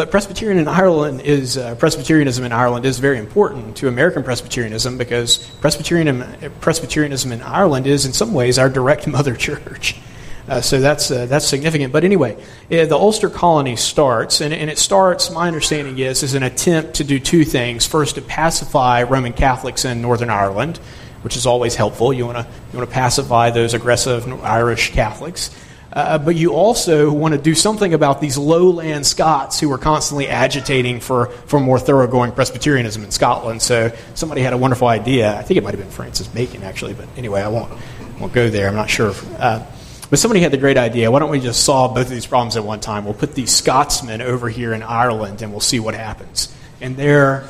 But 0.00 0.10
Presbyterian 0.10 0.58
in 0.58 0.66
Ireland 0.66 1.20
is 1.20 1.58
uh, 1.58 1.74
Presbyterianism 1.74 2.42
in 2.42 2.52
Ireland 2.52 2.86
is 2.86 2.98
very 2.98 3.18
important 3.18 3.76
to 3.76 3.88
American 3.88 4.22
Presbyterianism 4.22 4.96
because 4.96 5.46
Presbyterianism, 5.60 6.52
Presbyterianism 6.62 7.32
in 7.32 7.42
Ireland 7.42 7.86
is 7.86 8.06
in 8.06 8.14
some 8.14 8.32
ways 8.32 8.58
our 8.58 8.70
direct 8.70 9.06
mother 9.16 9.36
church. 9.36 10.00
Uh, 10.48 10.62
so 10.62 10.80
that's 10.80 11.10
uh, 11.10 11.26
that's 11.26 11.46
significant. 11.46 11.92
But 11.92 12.04
anyway, 12.04 12.42
uh, 12.72 12.86
the 12.86 12.96
Ulster 12.96 13.28
colony 13.28 13.76
starts, 13.76 14.40
and, 14.40 14.54
and 14.54 14.70
it 14.70 14.78
starts. 14.78 15.30
My 15.30 15.48
understanding 15.48 15.98
is 15.98 16.22
is 16.22 16.32
an 16.32 16.44
attempt 16.44 16.94
to 16.94 17.04
do 17.04 17.18
two 17.18 17.44
things. 17.44 17.86
First, 17.86 18.14
to 18.14 18.22
pacify 18.22 19.02
Roman 19.02 19.34
Catholics 19.34 19.84
in 19.84 20.00
Northern 20.00 20.30
Ireland, 20.30 20.78
which 21.20 21.36
is 21.36 21.44
always 21.44 21.74
helpful. 21.74 22.10
You 22.10 22.24
want 22.24 22.38
to 22.38 22.44
you 22.72 22.78
want 22.78 22.88
to 22.88 22.94
pacify 22.94 23.50
those 23.50 23.74
aggressive 23.74 24.26
Irish 24.42 24.92
Catholics. 24.92 25.50
Uh, 25.92 26.18
but 26.18 26.36
you 26.36 26.52
also 26.52 27.12
want 27.12 27.34
to 27.34 27.40
do 27.40 27.54
something 27.54 27.94
about 27.94 28.20
these 28.20 28.38
lowland 28.38 29.04
Scots 29.04 29.58
who 29.58 29.70
are 29.72 29.78
constantly 29.78 30.28
agitating 30.28 31.00
for, 31.00 31.26
for 31.46 31.58
more 31.58 31.78
thoroughgoing 31.78 32.32
Presbyterianism 32.32 33.02
in 33.02 33.10
Scotland. 33.10 33.60
So 33.60 33.92
somebody 34.14 34.42
had 34.42 34.52
a 34.52 34.58
wonderful 34.58 34.88
idea. 34.88 35.36
I 35.36 35.42
think 35.42 35.58
it 35.58 35.64
might 35.64 35.74
have 35.74 35.80
been 35.80 35.90
Francis 35.90 36.28
Bacon, 36.28 36.62
actually, 36.62 36.94
but 36.94 37.08
anyway, 37.16 37.42
I 37.42 37.48
won't, 37.48 37.72
won't 38.20 38.32
go 38.32 38.48
there. 38.48 38.68
I'm 38.68 38.76
not 38.76 38.88
sure. 38.88 39.12
Uh, 39.38 39.66
but 40.10 40.18
somebody 40.18 40.40
had 40.40 40.52
the 40.52 40.58
great 40.58 40.76
idea 40.76 41.10
why 41.10 41.20
don't 41.20 41.30
we 41.30 41.40
just 41.40 41.64
solve 41.64 41.94
both 41.94 42.06
of 42.06 42.10
these 42.10 42.26
problems 42.26 42.56
at 42.56 42.64
one 42.64 42.80
time? 42.80 43.04
We'll 43.04 43.14
put 43.14 43.34
these 43.34 43.52
Scotsmen 43.52 44.20
over 44.20 44.48
here 44.48 44.72
in 44.72 44.82
Ireland 44.82 45.42
and 45.42 45.52
we'll 45.52 45.60
see 45.60 45.80
what 45.80 45.94
happens. 45.94 46.54
And 46.80 46.96
there 46.96 47.48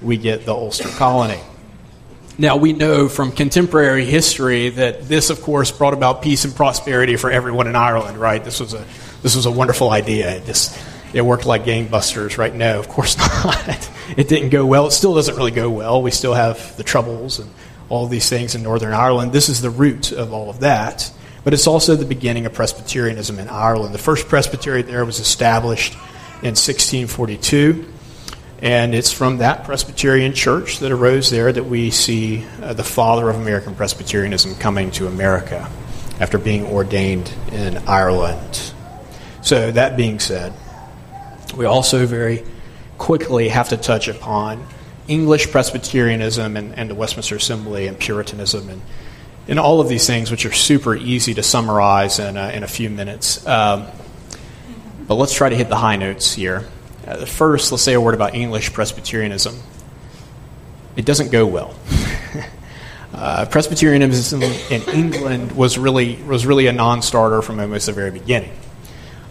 we 0.00 0.16
get 0.16 0.44
the 0.44 0.52
Ulster 0.52 0.88
colony. 0.88 1.40
Now, 2.42 2.56
we 2.56 2.72
know 2.72 3.08
from 3.08 3.30
contemporary 3.30 4.04
history 4.04 4.70
that 4.70 5.06
this, 5.06 5.30
of 5.30 5.42
course, 5.42 5.70
brought 5.70 5.94
about 5.94 6.22
peace 6.22 6.44
and 6.44 6.52
prosperity 6.52 7.14
for 7.14 7.30
everyone 7.30 7.68
in 7.68 7.76
Ireland, 7.76 8.18
right? 8.18 8.42
This 8.42 8.58
was 8.58 8.74
a, 8.74 8.84
this 9.22 9.36
was 9.36 9.46
a 9.46 9.50
wonderful 9.52 9.90
idea. 9.90 10.42
It 11.14 11.22
worked 11.24 11.46
like 11.46 11.62
gangbusters, 11.62 12.38
right? 12.38 12.52
No, 12.52 12.80
of 12.80 12.88
course 12.88 13.16
not. 13.44 13.88
it 14.16 14.26
didn't 14.26 14.48
go 14.48 14.66
well. 14.66 14.88
It 14.88 14.90
still 14.90 15.14
doesn't 15.14 15.36
really 15.36 15.52
go 15.52 15.70
well. 15.70 16.02
We 16.02 16.10
still 16.10 16.34
have 16.34 16.76
the 16.76 16.82
troubles 16.82 17.38
and 17.38 17.48
all 17.88 18.08
these 18.08 18.28
things 18.28 18.56
in 18.56 18.64
Northern 18.64 18.92
Ireland. 18.92 19.30
This 19.32 19.48
is 19.48 19.62
the 19.62 19.70
root 19.70 20.10
of 20.10 20.32
all 20.32 20.50
of 20.50 20.58
that. 20.60 21.12
But 21.44 21.54
it's 21.54 21.68
also 21.68 21.94
the 21.94 22.04
beginning 22.04 22.44
of 22.44 22.54
Presbyterianism 22.54 23.38
in 23.38 23.46
Ireland. 23.46 23.94
The 23.94 23.98
first 23.98 24.26
presbytery 24.26 24.82
there 24.82 25.04
was 25.04 25.20
established 25.20 25.92
in 26.42 26.56
1642. 26.56 27.91
And 28.62 28.94
it's 28.94 29.10
from 29.10 29.38
that 29.38 29.64
Presbyterian 29.64 30.34
church 30.34 30.78
that 30.78 30.92
arose 30.92 31.30
there 31.30 31.52
that 31.52 31.64
we 31.64 31.90
see 31.90 32.46
uh, 32.62 32.72
the 32.74 32.84
father 32.84 33.28
of 33.28 33.34
American 33.34 33.74
Presbyterianism 33.74 34.54
coming 34.54 34.92
to 34.92 35.08
America 35.08 35.68
after 36.20 36.38
being 36.38 36.64
ordained 36.66 37.32
in 37.50 37.78
Ireland. 37.88 38.72
So, 39.42 39.72
that 39.72 39.96
being 39.96 40.20
said, 40.20 40.52
we 41.56 41.64
also 41.64 42.06
very 42.06 42.44
quickly 42.98 43.48
have 43.48 43.70
to 43.70 43.76
touch 43.76 44.06
upon 44.06 44.64
English 45.08 45.50
Presbyterianism 45.50 46.56
and, 46.56 46.72
and 46.76 46.88
the 46.88 46.94
Westminster 46.94 47.34
Assembly 47.34 47.88
and 47.88 47.98
Puritanism 47.98 48.68
and, 48.68 48.80
and 49.48 49.58
all 49.58 49.80
of 49.80 49.88
these 49.88 50.06
things, 50.06 50.30
which 50.30 50.46
are 50.46 50.52
super 50.52 50.94
easy 50.94 51.34
to 51.34 51.42
summarize 51.42 52.20
in, 52.20 52.36
uh, 52.36 52.52
in 52.54 52.62
a 52.62 52.68
few 52.68 52.90
minutes. 52.90 53.44
Um, 53.44 53.88
but 55.08 55.16
let's 55.16 55.34
try 55.34 55.48
to 55.48 55.56
hit 55.56 55.68
the 55.68 55.76
high 55.76 55.96
notes 55.96 56.32
here. 56.32 56.64
Uh, 57.06 57.24
first, 57.24 57.72
let's 57.72 57.82
say 57.82 57.94
a 57.94 58.00
word 58.00 58.14
about 58.14 58.34
English 58.34 58.72
Presbyterianism. 58.72 59.58
It 60.96 61.04
doesn't 61.04 61.32
go 61.32 61.46
well. 61.46 61.74
uh, 63.14 63.46
Presbyterianism 63.46 64.42
in 64.42 64.82
England 64.82 65.52
was 65.52 65.78
really 65.78 66.16
was 66.22 66.46
really 66.46 66.68
a 66.68 66.72
non-starter 66.72 67.42
from 67.42 67.58
almost 67.58 67.86
the 67.86 67.92
very 67.92 68.12
beginning, 68.12 68.52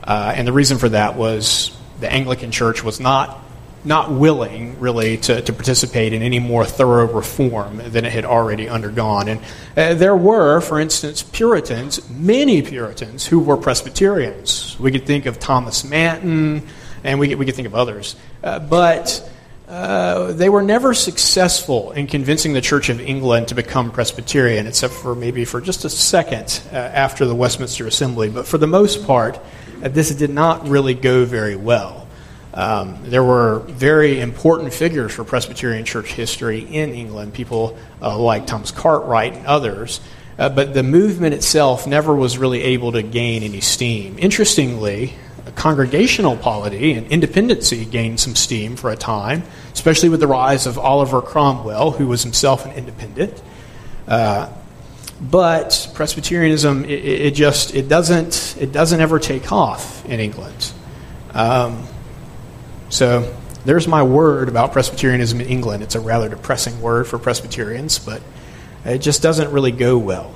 uh, 0.04 0.34
and 0.36 0.46
the 0.46 0.52
reason 0.52 0.80
for 0.80 0.90
that 0.90 1.16
was 1.16 1.78
the 2.02 2.12
Anglican 2.12 2.52
Church 2.52 2.84
was 2.84 3.00
not 3.00 3.42
not 3.84 4.12
willing 4.12 4.80
really 4.80 5.18
to, 5.18 5.42
to 5.42 5.54
participate 5.54 6.14
in 6.14 6.22
any 6.22 6.40
more 6.40 6.66
thorough 6.66 7.12
reform 7.12 7.78
than 7.78 8.06
it 8.06 8.12
had 8.12 8.26
already 8.26 8.70
undergone. 8.70 9.28
And 9.28 9.42
uh, 9.76 9.94
there 9.96 10.16
were, 10.16 10.62
for 10.62 10.80
instance, 10.80 11.24
Puritans, 11.24 12.08
many 12.10 12.62
Puritans 12.62 13.26
who 13.26 13.40
were 13.40 13.58
Presbyterians. 13.58 14.80
We 14.80 14.92
could 14.92 15.08
think 15.08 15.26
of 15.26 15.40
Thomas 15.40 15.84
Manton 15.84 16.68
and 17.04 17.20
we, 17.20 17.36
we 17.36 17.46
could 17.46 17.56
think 17.56 17.68
of 17.68 17.76
others. 17.76 18.16
Uh, 18.44 18.60
but 18.60 19.30
uh, 19.68 20.34
they 20.34 20.50
were 20.50 20.62
never 20.62 20.94
successful 20.94 21.92
in 21.92 22.06
convincing 22.06 22.52
the 22.52 22.60
Church 22.60 22.90
of 22.90 23.00
England 23.00 23.48
to 23.48 23.56
become 23.56 23.90
Presbyterian, 23.90 24.68
except 24.68 24.94
for 24.94 25.16
maybe 25.16 25.46
for 25.46 25.62
just 25.62 25.86
a 25.86 25.90
second 25.90 26.62
uh, 26.74 26.76
after 26.76 27.26
the 27.26 27.34
Westminster 27.34 27.88
Assembly. 27.88 28.30
But 28.30 28.46
for 28.46 28.58
the 28.58 28.68
most 28.68 29.08
part, 29.08 29.40
uh, 29.82 29.88
this 29.88 30.14
did 30.14 30.30
not 30.30 30.68
really 30.68 30.94
go 30.94 31.24
very 31.24 31.56
well. 31.56 32.06
Um, 32.54 33.00
there 33.04 33.24
were 33.24 33.60
very 33.60 34.20
important 34.20 34.74
figures 34.74 35.14
for 35.14 35.24
Presbyterian 35.24 35.86
church 35.86 36.12
history 36.12 36.60
in 36.60 36.94
England, 36.94 37.34
people 37.34 37.78
uh, 38.02 38.18
like 38.18 38.48
Thomas 38.48 38.72
Cartwright 38.72 39.36
and 39.36 39.46
others. 39.46 40.02
Uh, 40.38 40.50
but 40.50 40.74
the 40.74 40.84
movement 40.84 41.34
itself 41.34 41.88
never 41.88 42.14
was 42.14 42.38
really 42.38 42.62
able 42.62 42.92
to 42.92 43.04
gain 43.04 43.44
any 43.44 43.62
steam. 43.62 44.18
Interestingly, 44.20 45.14
congregational 45.62 46.36
polity 46.36 46.94
and 46.94 47.06
independency 47.12 47.86
gained 47.86 48.20
some 48.20 48.34
steam 48.36 48.76
for 48.76 48.90
a 48.90 48.96
time, 48.96 49.44
especially 49.74 50.10
with 50.10 50.20
the 50.20 50.26
rise 50.26 50.66
of 50.66 50.80
Oliver 50.80 51.22
Cromwell, 51.22 51.92
who 51.92 52.08
was 52.08 52.24
himself 52.24 52.66
an 52.66 52.72
independent. 52.72 53.40
Uh, 54.08 54.50
but 55.22 55.92
Presbyterianism, 55.94 56.84
it, 56.86 57.06
it, 57.06 57.32
just 57.36 57.76
it 57.76 57.88
doesn't 57.88 58.58
it 58.60 58.72
doesn't 58.72 59.02
ever 59.02 59.20
take 59.20 59.52
off 59.52 60.04
in 60.06 60.20
England. 60.20 60.74
Um, 61.32 61.86
so 62.90 63.32
there's 63.64 63.88
my 63.88 64.02
word 64.02 64.50
about 64.50 64.74
Presbyterianism 64.74 65.42
in 65.42 65.48
England. 65.48 65.84
It's 65.84 65.94
a 65.94 66.00
rather 66.00 66.28
depressing 66.28 66.82
word 66.82 67.06
for 67.06 67.20
Presbyterians, 67.20 68.00
but 68.00 68.24
it 68.84 68.98
just 68.98 69.22
doesn't 69.22 69.52
really 69.52 69.72
go 69.72 70.00
well. 70.00 70.34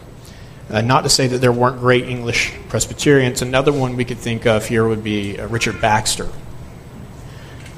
Uh, 0.70 0.82
not 0.82 1.02
to 1.02 1.10
say 1.10 1.28
that 1.28 1.38
there 1.38 1.52
weren't 1.52 1.80
great 1.80 2.10
English 2.10 2.54
Presbyterians. 2.70 3.42
Another 3.42 3.72
one 3.72 3.96
we 3.96 4.06
could 4.06 4.18
think 4.18 4.48
of 4.48 4.66
here 4.66 4.88
would 4.88 5.04
be 5.04 5.40
uh, 5.40 5.48
Richard 5.48 5.80
Baxter. 5.80 6.28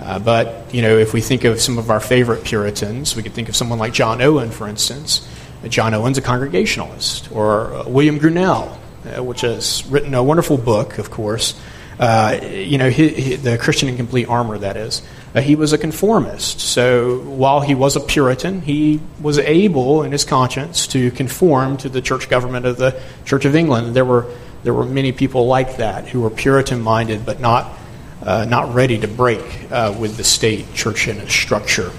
Uh, 0.01 0.19
but, 0.19 0.73
you 0.73 0.81
know, 0.81 0.97
if 0.97 1.13
we 1.13 1.19
think 1.19 1.43
of 1.43 1.59
some 1.59 1.77
of 1.77 1.91
our 1.91 1.99
favorite 1.99 2.45
Puritans, 2.45 3.15
we 3.15 3.23
could 3.23 3.33
think 3.33 3.49
of 3.49 3.55
someone 3.57 3.77
like 3.77 3.91
John 3.91 4.21
Owen, 4.21 4.51
for 4.51 4.67
instance. 4.69 5.27
Uh, 5.63 5.67
John 5.67 5.93
Owen's 5.93 6.17
a 6.17 6.21
Congregationalist. 6.21 7.29
Or 7.31 7.73
uh, 7.73 7.89
William 7.89 8.19
Gurnall, 8.19 8.77
uh, 9.05 9.21
which 9.21 9.41
has 9.41 9.85
written 9.87 10.13
a 10.13 10.23
wonderful 10.23 10.57
book, 10.57 10.97
of 10.97 11.11
course. 11.11 11.59
you 11.99 12.77
know, 12.77 12.89
he, 12.89 13.09
he, 13.09 13.35
the 13.35 13.57
Christian 13.57 13.89
in 13.89 13.97
Complete 13.97 14.29
Armor, 14.29 14.59
that 14.59 14.77
is. 14.77 15.01
He 15.41 15.55
was 15.55 15.73
a 15.73 15.77
conformist. 15.77 16.59
So 16.59 17.19
while 17.19 17.61
he 17.61 17.75
was 17.75 17.95
a 17.95 17.99
Puritan, 17.99 18.61
he 18.61 18.99
was 19.21 19.37
able, 19.37 20.03
in 20.03 20.11
his 20.11 20.25
conscience, 20.25 20.87
to 20.87 21.11
conform 21.11 21.77
to 21.77 21.89
the 21.89 22.01
church 22.01 22.29
government 22.29 22.65
of 22.65 22.77
the 22.77 23.01
Church 23.25 23.45
of 23.45 23.55
England. 23.55 23.95
There 23.95 24.05
were, 24.05 24.31
there 24.63 24.73
were 24.73 24.85
many 24.85 25.11
people 25.11 25.47
like 25.47 25.77
that 25.77 26.07
who 26.07 26.21
were 26.21 26.29
Puritan 26.29 26.81
minded 26.81 27.25
but 27.25 27.39
not, 27.39 27.77
uh, 28.23 28.45
not 28.45 28.73
ready 28.73 28.99
to 28.99 29.07
break 29.07 29.43
uh, 29.71 29.95
with 29.99 30.17
the 30.17 30.23
state 30.23 30.73
church 30.73 31.07
and 31.07 31.19
its 31.19 31.33
structure 31.33 31.91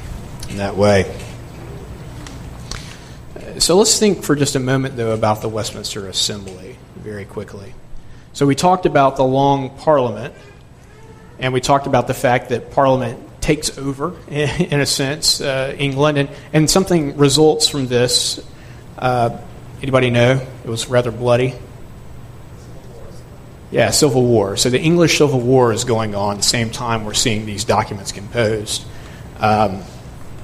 in 0.49 0.57
that 0.59 0.76
way. 0.76 1.05
So 3.59 3.76
let's 3.76 3.99
think 3.99 4.22
for 4.22 4.36
just 4.36 4.55
a 4.55 4.61
moment, 4.61 4.97
though, 4.97 5.12
about 5.12 5.43
the 5.43 5.49
Westminster 5.49 6.07
Assembly 6.07 6.76
very 6.97 7.24
quickly. 7.24 7.74
So 8.32 8.47
we 8.47 8.55
talked 8.55 8.86
about 8.86 9.16
the 9.16 9.24
long 9.24 9.70
parliament, 9.70 10.32
and 11.41 11.53
we 11.53 11.61
talked 11.61 11.89
about 11.89 12.07
the 12.07 12.14
fact 12.14 12.51
that 12.51 12.70
parliament 12.70 13.28
takes 13.49 13.78
over, 13.78 14.14
in 14.28 14.78
a 14.78 14.84
sense, 14.84 15.40
uh, 15.40 15.74
England, 15.78 16.18
and, 16.18 16.28
and 16.53 16.68
something 16.68 17.16
results 17.16 17.66
from 17.66 17.86
this. 17.86 18.46
Uh, 18.99 19.38
anybody 19.80 20.11
know? 20.11 20.46
It 20.64 20.68
was 20.68 20.88
rather 20.90 21.11
bloody. 21.11 21.55
Yeah, 23.70 23.90
Civil 23.90 24.22
War. 24.22 24.59
So 24.59 24.68
the 24.68 24.78
English 24.78 25.16
Civil 25.16 25.40
War 25.40 25.72
is 25.72 25.84
going 25.84 26.14
on 26.14 26.32
at 26.32 26.36
the 26.42 26.42
same 26.42 26.68
time 26.68 27.07
we're 27.07 27.14
seeing 27.14 27.46
these 27.46 27.64
documents 27.64 28.12
composed. 28.12 28.84
Um, 29.38 29.80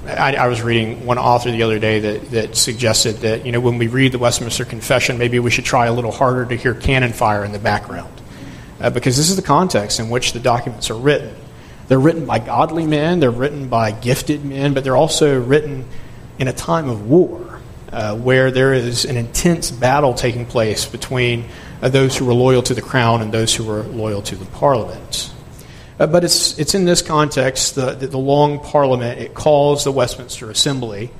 I, 0.07 0.35
I, 0.35 0.47
was 0.47 0.63
reading 0.63 1.05
one 1.05 1.19
author 1.19 1.51
the 1.51 1.61
other 1.61 1.77
day 1.77 1.99
that, 1.99 2.31
that 2.31 2.55
suggested 2.55 3.17
that 3.17 3.45
you 3.45 3.51
know 3.51 3.59
when 3.59 3.77
we 3.77 3.85
read 3.85 4.13
the 4.13 4.19
Westminster 4.19 4.65
Confession, 4.65 5.19
maybe 5.19 5.37
we 5.37 5.51
should 5.51 5.65
try 5.65 5.85
a 5.85 5.93
little 5.93 6.11
harder 6.11 6.45
to 6.45 6.55
hear 6.55 6.73
cannon 6.73 7.13
fire 7.13 7.43
in 7.43 7.51
the 7.51 7.59
background, 7.59 8.13
uh, 8.79 8.89
because 8.89 9.15
this 9.15 9.29
is 9.29 9.35
the 9.35 9.43
context 9.43 9.99
in 9.99 10.09
which 10.09 10.33
the 10.33 10.39
documents 10.39 10.89
are 10.89 10.97
written. 10.97 11.35
They're 11.87 11.99
written 11.99 12.25
by 12.25 12.39
godly 12.39 12.87
men, 12.87 13.19
they're 13.19 13.29
written 13.29 13.69
by 13.69 13.91
gifted 13.91 14.43
men, 14.43 14.73
but 14.73 14.83
they're 14.83 14.97
also 14.97 15.39
written 15.39 15.85
in 16.39 16.47
a 16.47 16.53
time 16.53 16.89
of 16.89 17.07
war, 17.07 17.61
uh, 17.91 18.15
where 18.15 18.49
there 18.51 18.73
is 18.73 19.05
an 19.05 19.17
intense 19.17 19.71
battle 19.71 20.13
taking 20.13 20.45
place 20.45 20.85
between 20.85 21.45
uh, 21.81 21.89
those 21.89 22.15
who 22.17 22.25
were 22.25 22.33
loyal 22.33 22.61
to 22.63 22.73
the 22.73 22.81
crown 22.81 23.21
and 23.21 23.31
those 23.31 23.53
who 23.53 23.63
were 23.63 23.83
loyal 23.83 24.21
to 24.23 24.35
the 24.35 24.45
parliament. 24.45 25.31
Uh, 25.99 26.07
but 26.07 26.23
it's, 26.23 26.57
it's 26.59 26.73
in 26.75 26.85
this 26.85 27.01
context, 27.01 27.75
that 27.75 27.99
the, 27.99 28.07
the, 28.07 28.17
long 28.17 28.59
parliament, 28.59 29.19
it 29.19 29.33
calls 29.33 29.83
the 29.83 29.91
Westminster 29.91 30.49
Assembly. 30.49 31.11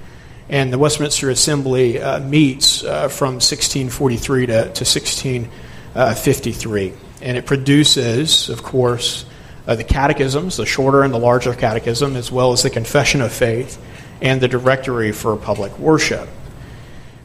And 0.49 0.73
the 0.73 0.77
Westminster 0.77 1.29
Assembly 1.29 2.01
uh, 2.01 2.19
meets 2.19 2.83
uh, 2.83 3.07
from 3.07 3.35
1643 3.35 4.47
to, 4.47 4.53
to 4.53 4.61
1653. 4.61 6.93
And 7.21 7.37
it 7.37 7.45
produces, 7.45 8.49
of 8.49 8.63
course, 8.63 9.25
uh, 9.67 9.75
the 9.75 9.83
catechisms, 9.83 10.57
the 10.57 10.65
shorter 10.65 11.03
and 11.03 11.13
the 11.13 11.19
larger 11.19 11.53
catechism, 11.53 12.15
as 12.15 12.31
well 12.31 12.51
as 12.51 12.63
the 12.63 12.69
Confession 12.69 13.21
of 13.21 13.31
Faith 13.31 13.81
and 14.21 14.39
the 14.41 14.47
Directory 14.47 15.11
for 15.11 15.35
Public 15.35 15.77
Worship. 15.79 16.27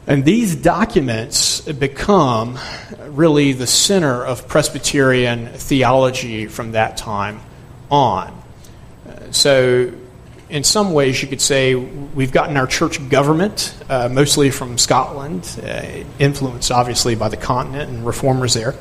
And 0.07 0.25
these 0.25 0.55
documents 0.55 1.61
become 1.61 2.57
really 3.07 3.53
the 3.53 3.67
center 3.67 4.25
of 4.25 4.47
Presbyterian 4.47 5.47
theology 5.47 6.47
from 6.47 6.71
that 6.71 6.97
time 6.97 7.39
on. 7.89 8.41
So, 9.31 9.93
in 10.49 10.63
some 10.65 10.91
ways, 10.91 11.21
you 11.21 11.29
could 11.29 11.39
say 11.39 11.75
we've 11.75 12.33
gotten 12.33 12.57
our 12.57 12.67
church 12.67 13.09
government 13.09 13.73
uh, 13.89 14.09
mostly 14.11 14.49
from 14.49 14.77
Scotland, 14.77 15.47
uh, 15.63 16.03
influenced 16.19 16.71
obviously 16.71 17.15
by 17.15 17.29
the 17.29 17.37
continent 17.37 17.89
and 17.89 18.05
reformers 18.05 18.53
there. 18.53 18.75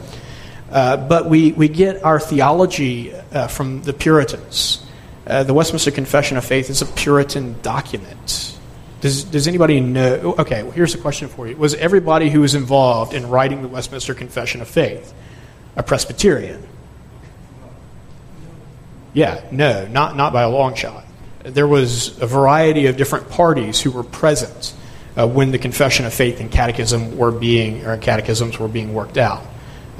Uh, 0.70 0.96
but 0.96 1.26
we, 1.26 1.52
we 1.52 1.68
get 1.68 2.04
our 2.04 2.20
theology 2.20 3.12
uh, 3.12 3.48
from 3.48 3.82
the 3.82 3.92
Puritans. 3.92 4.84
Uh, 5.26 5.42
the 5.42 5.54
Westminster 5.54 5.90
Confession 5.90 6.36
of 6.36 6.44
Faith 6.44 6.70
is 6.70 6.80
a 6.82 6.86
Puritan 6.86 7.60
document. 7.62 8.56
Does, 9.00 9.24
does 9.24 9.48
anybody 9.48 9.80
know? 9.80 10.34
Okay, 10.38 10.62
well, 10.62 10.72
here's 10.72 10.94
a 10.94 10.98
question 10.98 11.28
for 11.28 11.46
you. 11.48 11.56
Was 11.56 11.74
everybody 11.74 12.30
who 12.30 12.42
was 12.42 12.54
involved 12.54 13.14
in 13.14 13.28
writing 13.28 13.62
the 13.62 13.68
Westminster 13.68 14.14
Confession 14.14 14.60
of 14.60 14.68
Faith 14.68 15.14
a 15.76 15.82
Presbyterian? 15.82 16.66
Yeah, 19.12 19.42
no, 19.50 19.86
not, 19.86 20.16
not 20.16 20.32
by 20.32 20.42
a 20.42 20.50
long 20.50 20.74
shot. 20.74 21.04
There 21.42 21.66
was 21.66 22.20
a 22.20 22.26
variety 22.26 22.86
of 22.86 22.96
different 22.96 23.30
parties 23.30 23.80
who 23.80 23.90
were 23.90 24.04
present 24.04 24.74
uh, 25.16 25.26
when 25.26 25.50
the 25.50 25.58
Confession 25.58 26.06
of 26.06 26.12
Faith 26.12 26.40
and 26.40 26.50
Catechism 26.50 27.16
were 27.16 27.32
being, 27.32 27.86
or 27.86 27.96
catechisms 27.96 28.58
were 28.58 28.68
being 28.68 28.94
worked 28.94 29.18
out. 29.18 29.44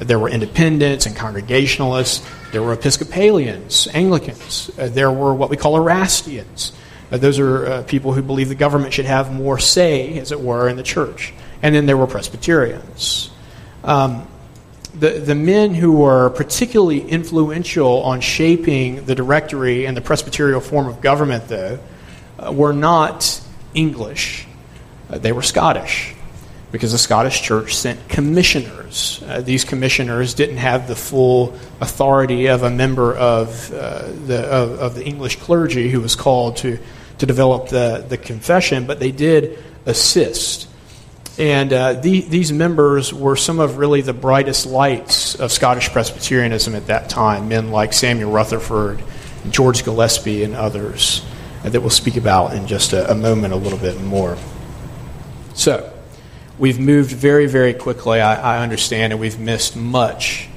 There 0.01 0.19
were 0.19 0.31
independents 0.31 1.05
and 1.05 1.15
congregationalists. 1.15 2.27
There 2.53 2.63
were 2.63 2.73
Episcopalians, 2.73 3.87
Anglicans. 3.93 4.71
Uh, 4.79 4.89
there 4.89 5.11
were 5.11 5.35
what 5.35 5.51
we 5.51 5.57
call 5.57 5.77
Erastians. 5.77 6.73
Uh, 7.13 7.19
those 7.19 7.39
are 7.39 7.67
uh, 7.67 7.83
people 7.83 8.13
who 8.15 8.23
believe 8.23 8.49
the 8.49 8.55
government 8.55 8.95
should 8.95 9.05
have 9.05 9.33
more 9.33 9.59
say, 9.59 10.19
as 10.19 10.33
it 10.33 10.41
were, 10.41 10.69
in 10.69 10.77
the 10.77 10.83
church. 10.83 11.35
And 11.63 11.75
then 11.75 11.85
there 11.85 11.97
were 11.97 12.07
Presbyterians. 12.07 13.31
Um, 13.85 14.27
the, 14.95 15.11
the 15.11 15.35
men 15.35 15.75
who 15.75 15.93
were 15.93 16.31
particularly 16.31 17.03
influential 17.03 18.03
on 18.03 18.23
shaping 18.23 19.05
the 19.05 19.15
directory 19.15 19.85
and 19.87 19.97
the 19.97 20.01
Presbyterial 20.01 20.61
form 20.61 20.89
of 20.89 21.01
government, 21.01 21.49
though, 21.49 21.79
uh, 22.39 22.53
were 22.53 22.73
not 22.73 23.41
English. 23.75 24.47
Uh, 25.11 25.19
they 25.19 25.33
were 25.33 25.43
Scottish 25.43 26.15
because 26.73 26.93
the 26.93 26.99
Scottish 26.99 27.43
Church 27.43 27.77
sent 27.77 28.09
commissioners. 28.09 29.23
Uh, 29.27 29.41
these 29.41 29.65
commissioners 29.65 30.35
didn't 30.35 30.59
have 30.59 30.87
the 30.87 30.97
full 30.97 31.55
authority 31.81 32.47
of 32.47 32.63
a 32.63 32.71
member 32.71 33.15
of, 33.15 33.73
uh, 33.73 34.07
the, 34.27 34.45
of, 34.47 34.79
of, 34.79 34.95
the 34.95 35.05
English 35.05 35.37
clergy 35.37 35.91
who 35.91 36.01
was 36.01 36.15
called 36.15 36.57
to 36.59 36.79
to 37.21 37.27
develop 37.27 37.69
the, 37.69 38.05
the 38.09 38.17
confession, 38.17 38.87
but 38.87 38.99
they 38.99 39.13
did 39.13 39.63
assist. 39.85 40.67
And 41.39 41.73
uh, 41.73 41.93
the, 41.93 42.23
these 42.23 42.51
members 42.51 43.13
were 43.13 43.37
some 43.37 43.61
of 43.61 43.77
really 43.77 44.01
the 44.01 44.15
brightest 44.15 44.67
lights 44.67 45.35
of 45.35 45.53
Scottish 45.53 45.91
Presbyterianism 45.91 46.75
at 46.75 46.87
that 46.87 47.11
time, 47.11 47.49
men 47.49 47.71
like 47.71 47.93
Samuel 47.93 48.31
Rutherford, 48.31 49.03
George 49.51 49.85
Gillespie, 49.85 50.45
and 50.45 50.55
others 50.55 51.25
uh, 51.63 51.69
that 51.69 51.83
we'll 51.83 51.91
speak 51.91 52.17
about 52.17 52.55
in 52.55 52.67
just 52.67 52.95
a, 52.95 53.11
a 53.11 53.15
moment 53.15 53.53
a 53.53 53.57
little 53.57 53.79
bit 53.79 54.01
more. 54.01 54.39
So, 55.53 55.93
we've 56.61 56.79
moved 56.79 57.11
very, 57.11 57.47
very 57.47 57.75
quickly, 57.75 58.21
I, 58.21 58.59
I 58.59 58.63
understand, 58.63 59.13
and 59.13 59.21
we've 59.21 59.41
missed 59.41 59.75
much, 59.75 60.49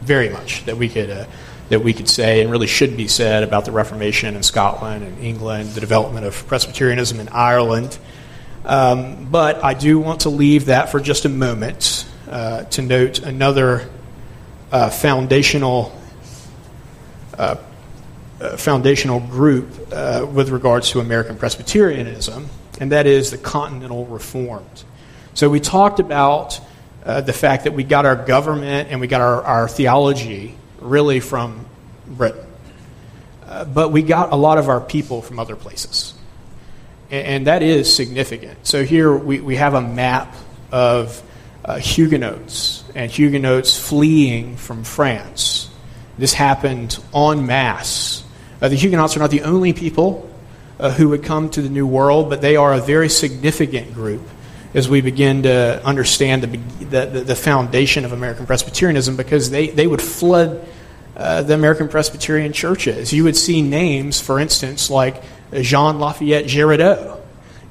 very 0.00 0.30
much, 0.30 0.64
that 0.64 0.76
we 0.76 0.88
could. 0.88 1.10
Uh, 1.10 1.26
that 1.70 1.84
we 1.84 1.92
could 1.92 2.08
say 2.08 2.40
and 2.40 2.50
really 2.50 2.66
should 2.66 2.96
be 2.96 3.06
said 3.06 3.44
about 3.44 3.64
the 3.64 3.70
Reformation 3.70 4.34
in 4.34 4.42
Scotland 4.42 5.04
and 5.04 5.16
England, 5.20 5.70
the 5.70 5.80
development 5.80 6.26
of 6.26 6.44
Presbyterianism 6.48 7.20
in 7.20 7.28
Ireland. 7.28 7.96
Um, 8.64 9.28
but 9.30 9.62
I 9.62 9.74
do 9.74 10.00
want 10.00 10.22
to 10.22 10.30
leave 10.30 10.66
that 10.66 10.90
for 10.90 10.98
just 10.98 11.26
a 11.26 11.28
moment 11.28 12.08
uh, 12.28 12.64
to 12.64 12.82
note 12.82 13.20
another 13.20 13.88
uh, 14.72 14.90
foundational 14.90 15.96
uh, 17.38 17.56
uh 18.40 18.56
foundational 18.56 19.20
group 19.20 19.68
uh, 19.92 20.26
with 20.28 20.48
regards 20.48 20.90
to 20.90 20.98
American 20.98 21.36
Presbyterianism, 21.36 22.48
and 22.80 22.90
that 22.90 23.06
is 23.06 23.30
the 23.30 23.38
Continental 23.38 24.06
Reformed. 24.06 24.84
So 25.40 25.48
we 25.48 25.58
talked 25.58 26.00
about 26.00 26.60
uh, 27.02 27.22
the 27.22 27.32
fact 27.32 27.64
that 27.64 27.72
we 27.72 27.82
got 27.82 28.04
our 28.04 28.14
government 28.14 28.90
and 28.90 29.00
we 29.00 29.06
got 29.06 29.22
our, 29.22 29.42
our 29.42 29.68
theology 29.68 30.54
really 30.82 31.20
from 31.20 31.64
Britain. 32.06 32.44
Uh, 33.46 33.64
but 33.64 33.88
we 33.90 34.02
got 34.02 34.32
a 34.32 34.36
lot 34.36 34.58
of 34.58 34.68
our 34.68 34.82
people 34.82 35.22
from 35.22 35.38
other 35.38 35.56
places. 35.56 36.12
And, 37.10 37.26
and 37.26 37.46
that 37.46 37.62
is 37.62 37.90
significant. 37.90 38.66
So 38.66 38.84
here 38.84 39.16
we, 39.16 39.40
we 39.40 39.56
have 39.56 39.72
a 39.72 39.80
map 39.80 40.36
of 40.70 41.22
uh, 41.64 41.78
Huguenots 41.78 42.84
and 42.94 43.10
Huguenots 43.10 43.78
fleeing 43.78 44.58
from 44.58 44.84
France. 44.84 45.70
This 46.18 46.34
happened 46.34 47.02
en 47.14 47.46
masse. 47.46 48.24
Uh, 48.60 48.68
the 48.68 48.76
Huguenots 48.76 49.16
are 49.16 49.20
not 49.20 49.30
the 49.30 49.44
only 49.44 49.72
people 49.72 50.30
uh, 50.78 50.90
who 50.90 51.08
would 51.08 51.24
come 51.24 51.48
to 51.48 51.62
the 51.62 51.70
New 51.70 51.86
World, 51.86 52.28
but 52.28 52.42
they 52.42 52.56
are 52.56 52.74
a 52.74 52.80
very 52.82 53.08
significant 53.08 53.94
group 53.94 54.20
as 54.74 54.88
we 54.88 55.00
begin 55.00 55.42
to 55.42 55.84
understand 55.84 56.42
the, 56.42 56.56
the, 56.84 57.20
the 57.20 57.36
foundation 57.36 58.04
of 58.04 58.12
American 58.12 58.46
Presbyterianism 58.46 59.16
because 59.16 59.50
they, 59.50 59.68
they 59.68 59.86
would 59.86 60.02
flood 60.02 60.66
uh, 61.16 61.42
the 61.42 61.54
American 61.54 61.88
Presbyterian 61.88 62.52
churches. 62.52 63.12
You 63.12 63.24
would 63.24 63.36
see 63.36 63.62
names, 63.62 64.20
for 64.20 64.38
instance, 64.38 64.90
like 64.90 65.22
Jean 65.52 65.98
Lafayette 65.98 66.46
Girardeau 66.46 67.20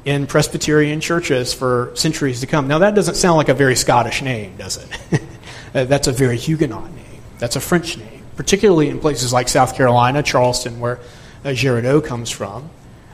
in 0.05 0.27
Presbyterian 0.27 0.99
churches 0.99 1.53
for 1.53 1.91
centuries 1.95 2.41
to 2.41 2.47
come. 2.47 2.67
Now, 2.67 2.79
that 2.79 2.95
doesn't 2.95 3.15
sound 3.15 3.37
like 3.37 3.49
a 3.49 3.53
very 3.53 3.75
Scottish 3.75 4.21
name, 4.21 4.55
does 4.57 4.77
it? 4.77 5.21
uh, 5.73 5.85
that's 5.85 6.07
a 6.07 6.11
very 6.11 6.37
Huguenot 6.37 6.91
name. 6.91 7.21
That's 7.37 7.55
a 7.55 7.61
French 7.61 7.97
name, 7.97 8.23
particularly 8.35 8.89
in 8.89 8.99
places 8.99 9.31
like 9.31 9.47
South 9.47 9.75
Carolina, 9.75 10.21
Charleston, 10.21 10.79
where 10.79 10.99
uh, 11.45 11.53
Girardeau 11.53 12.01
comes 12.01 12.29
from. 12.29 12.69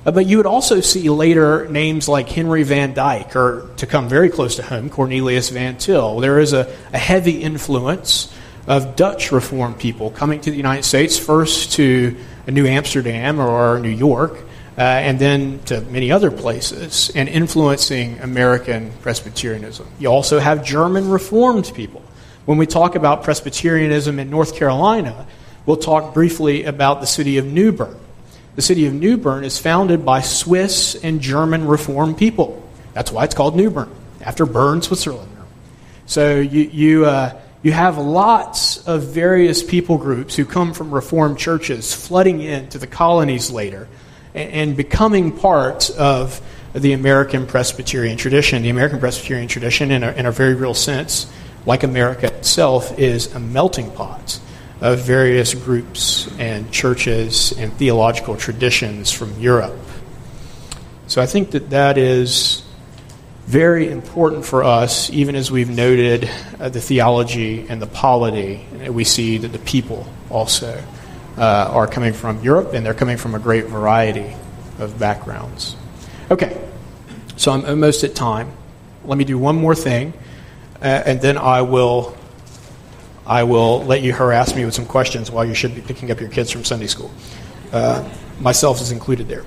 Uh, 0.05 0.11
but 0.11 0.27
you 0.27 0.37
would 0.37 0.45
also 0.45 0.81
see 0.81 1.09
later 1.09 1.67
names 1.67 2.07
like 2.07 2.29
Henry 2.29 2.61
Van 2.63 2.93
Dyke, 2.93 3.35
or 3.35 3.69
to 3.77 3.87
come 3.87 4.07
very 4.07 4.29
close 4.29 4.57
to 4.57 4.63
home, 4.63 4.89
Cornelius 4.89 5.49
Van 5.49 5.77
Til. 5.77 6.19
There 6.19 6.39
is 6.39 6.53
a, 6.53 6.71
a 6.93 6.97
heavy 6.97 7.41
influence 7.41 8.31
of 8.67 8.95
Dutch 8.95 9.31
Reformed 9.31 9.79
people 9.79 10.11
coming 10.11 10.41
to 10.41 10.51
the 10.51 10.57
United 10.57 10.83
States, 10.83 11.17
first 11.17 11.73
to 11.73 12.15
New 12.47 12.67
Amsterdam 12.67 13.39
or 13.39 13.79
New 13.79 13.89
York, 13.89 14.37
uh, 14.77 14.81
and 14.81 15.17
then 15.17 15.59
to 15.65 15.81
many 15.81 16.11
other 16.11 16.29
places, 16.29 17.11
and 17.15 17.27
influencing 17.27 18.19
American 18.19 18.91
Presbyterianism. 19.01 19.87
You 19.97 20.09
also 20.09 20.37
have 20.37 20.63
German 20.63 21.09
Reformed 21.09 21.71
people. 21.73 22.03
When 22.45 22.59
we 22.59 22.67
talk 22.67 22.95
about 22.95 23.23
Presbyterianism 23.23 24.19
in 24.19 24.29
North 24.29 24.55
Carolina, 24.55 25.25
we'll 25.65 25.77
talk 25.77 26.13
briefly 26.13 26.65
about 26.65 27.01
the 27.01 27.07
city 27.07 27.39
of 27.39 27.45
New 27.45 27.71
Bern. 27.71 27.97
The 28.55 28.61
city 28.61 28.85
of 28.85 28.93
New 28.93 29.17
Bern 29.17 29.43
is 29.43 29.59
founded 29.59 30.05
by 30.05 30.21
Swiss 30.21 30.95
and 30.95 31.19
German 31.19 31.67
Reformed 31.67 32.17
people. 32.17 32.63
That's 32.93 33.11
why 33.11 33.25
it's 33.25 33.35
called 33.35 33.55
New 33.55 33.69
Bern, 33.69 33.91
after 34.21 34.45
Bern, 34.45 34.81
Switzerland. 34.81 35.29
So 36.05 36.39
you, 36.39 36.61
you, 36.61 37.05
uh, 37.05 37.37
you 37.63 37.73
have 37.73 37.97
lots 37.97 38.77
of 38.87 39.03
various 39.03 39.61
people 39.61 39.97
groups 39.97 40.35
who 40.35 40.45
come 40.45 40.73
from 40.73 40.91
Reformed 40.91 41.37
churches 41.37 41.93
flooding 41.93 42.39
into 42.39 42.77
the 42.77 42.87
colonies 42.87 43.51
later 43.51 43.89
and, 44.33 44.51
and 44.51 44.77
becoming 44.77 45.35
part 45.35 45.89
of 45.89 46.39
the 46.73 46.93
American 46.93 47.47
Presbyterian 47.47 48.17
tradition. 48.17 48.61
The 48.61 48.69
American 48.69 48.99
Presbyterian 48.99 49.49
tradition, 49.49 49.91
in 49.91 50.03
a, 50.03 50.11
in 50.13 50.25
a 50.25 50.31
very 50.31 50.53
real 50.53 50.73
sense, 50.73 51.29
like 51.65 51.83
America 51.83 52.27
itself, 52.27 52.97
is 52.97 53.33
a 53.33 53.39
melting 53.39 53.91
pot 53.91 54.39
of 54.85 54.99
various 54.99 55.55
groups 55.55 56.29
and 56.37 56.71
churches 56.71 57.51
and 57.57 57.73
theological 57.73 58.37
traditions 58.37 59.11
from 59.11 59.39
Europe. 59.39 59.73
So 61.07 61.23
I 61.23 61.25
think 61.25 61.51
that 61.51 61.71
that 61.71 61.97
is 61.97 62.61
very 63.47 63.89
important 63.89 64.45
for 64.45 64.63
us, 64.63 65.09
even 65.09 65.35
as 65.35 65.49
we've 65.49 65.71
noted 65.71 66.29
uh, 66.59 66.69
the 66.69 66.79
theology 66.79 67.65
and 67.67 67.81
the 67.81 67.87
polity. 67.87 68.63
We 68.87 69.03
see 69.05 69.39
that 69.39 69.47
the 69.47 69.59
people 69.59 70.05
also 70.29 70.79
uh, 71.35 71.41
are 71.71 71.87
coming 71.87 72.13
from 72.13 72.43
Europe, 72.43 72.73
and 72.73 72.85
they're 72.85 72.93
coming 72.93 73.17
from 73.17 73.33
a 73.33 73.39
great 73.39 73.65
variety 73.65 74.35
of 74.77 74.99
backgrounds. 74.99 75.75
Okay, 76.29 76.61
so 77.37 77.51
I'm 77.51 77.65
almost 77.65 78.03
at 78.03 78.13
time. 78.13 78.51
Let 79.03 79.17
me 79.17 79.25
do 79.25 79.39
one 79.39 79.55
more 79.55 79.73
thing, 79.73 80.13
uh, 80.79 80.85
and 81.07 81.19
then 81.21 81.39
I 81.39 81.63
will. 81.63 82.15
I 83.27 83.43
will 83.43 83.83
let 83.83 84.01
you 84.01 84.13
harass 84.13 84.55
me 84.55 84.65
with 84.65 84.73
some 84.73 84.85
questions 84.85 85.31
while 85.31 85.45
you 85.45 85.53
should 85.53 85.73
be 85.73 85.81
picking 85.81 86.11
up 86.11 86.19
your 86.19 86.29
kids 86.29 86.51
from 86.51 86.63
Sunday 86.63 86.87
school. 86.87 87.11
Uh, 87.71 88.07
myself 88.39 88.81
is 88.81 88.91
included 88.91 89.27
there. 89.27 89.45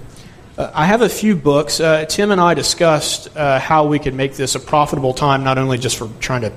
Uh, 0.56 0.70
I 0.74 0.86
have 0.86 1.02
a 1.02 1.08
few 1.08 1.36
books. 1.36 1.78
Uh, 1.78 2.04
Tim 2.06 2.32
and 2.32 2.40
I 2.40 2.54
discussed 2.54 3.36
uh, 3.36 3.60
how 3.60 3.86
we 3.86 4.00
could 4.00 4.14
make 4.14 4.34
this 4.34 4.56
a 4.56 4.60
profitable 4.60 5.14
time, 5.14 5.44
not 5.44 5.58
only 5.58 5.78
just 5.78 5.96
for 5.96 6.10
trying 6.18 6.40
to 6.42 6.52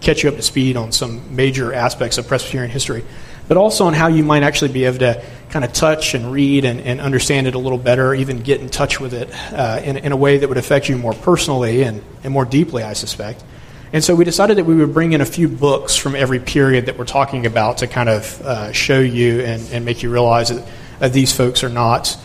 catch 0.00 0.22
you 0.22 0.30
up 0.30 0.36
to 0.36 0.42
speed 0.42 0.76
on 0.76 0.92
some 0.92 1.36
major 1.36 1.74
aspects 1.74 2.16
of 2.16 2.26
Presbyterian 2.26 2.70
history, 2.70 3.04
but 3.48 3.58
also 3.58 3.84
on 3.84 3.92
how 3.92 4.06
you 4.06 4.24
might 4.24 4.42
actually 4.42 4.72
be 4.72 4.84
able 4.84 4.98
to 4.98 5.22
kind 5.50 5.64
of 5.64 5.72
touch 5.72 6.14
and 6.14 6.32
read 6.32 6.64
and, 6.64 6.80
and 6.80 7.00
understand 7.00 7.46
it 7.46 7.54
a 7.54 7.58
little 7.58 7.78
better, 7.78 8.14
even 8.14 8.40
get 8.40 8.60
in 8.60 8.68
touch 8.68 9.00
with 9.00 9.12
it 9.12 9.28
uh, 9.52 9.80
in, 9.84 9.98
in 9.98 10.12
a 10.12 10.16
way 10.16 10.38
that 10.38 10.48
would 10.48 10.58
affect 10.58 10.88
you 10.88 10.96
more 10.96 11.12
personally 11.12 11.82
and, 11.82 12.02
and 12.24 12.32
more 12.32 12.44
deeply, 12.44 12.82
I 12.82 12.94
suspect. 12.94 13.44
And 13.92 14.02
so 14.02 14.14
we 14.14 14.24
decided 14.24 14.56
that 14.58 14.64
we 14.64 14.74
would 14.74 14.92
bring 14.92 15.12
in 15.12 15.20
a 15.20 15.26
few 15.26 15.48
books 15.48 15.96
from 15.96 16.16
every 16.16 16.40
period 16.40 16.86
that 16.86 16.98
we're 16.98 17.04
talking 17.04 17.46
about 17.46 17.78
to 17.78 17.86
kind 17.86 18.08
of 18.08 18.40
uh, 18.42 18.72
show 18.72 18.98
you 18.98 19.40
and, 19.40 19.62
and 19.72 19.84
make 19.84 20.02
you 20.02 20.10
realize 20.10 20.48
that 20.48 20.68
uh, 21.00 21.08
these 21.08 21.32
folks 21.32 21.62
are 21.62 21.68
not 21.68 22.16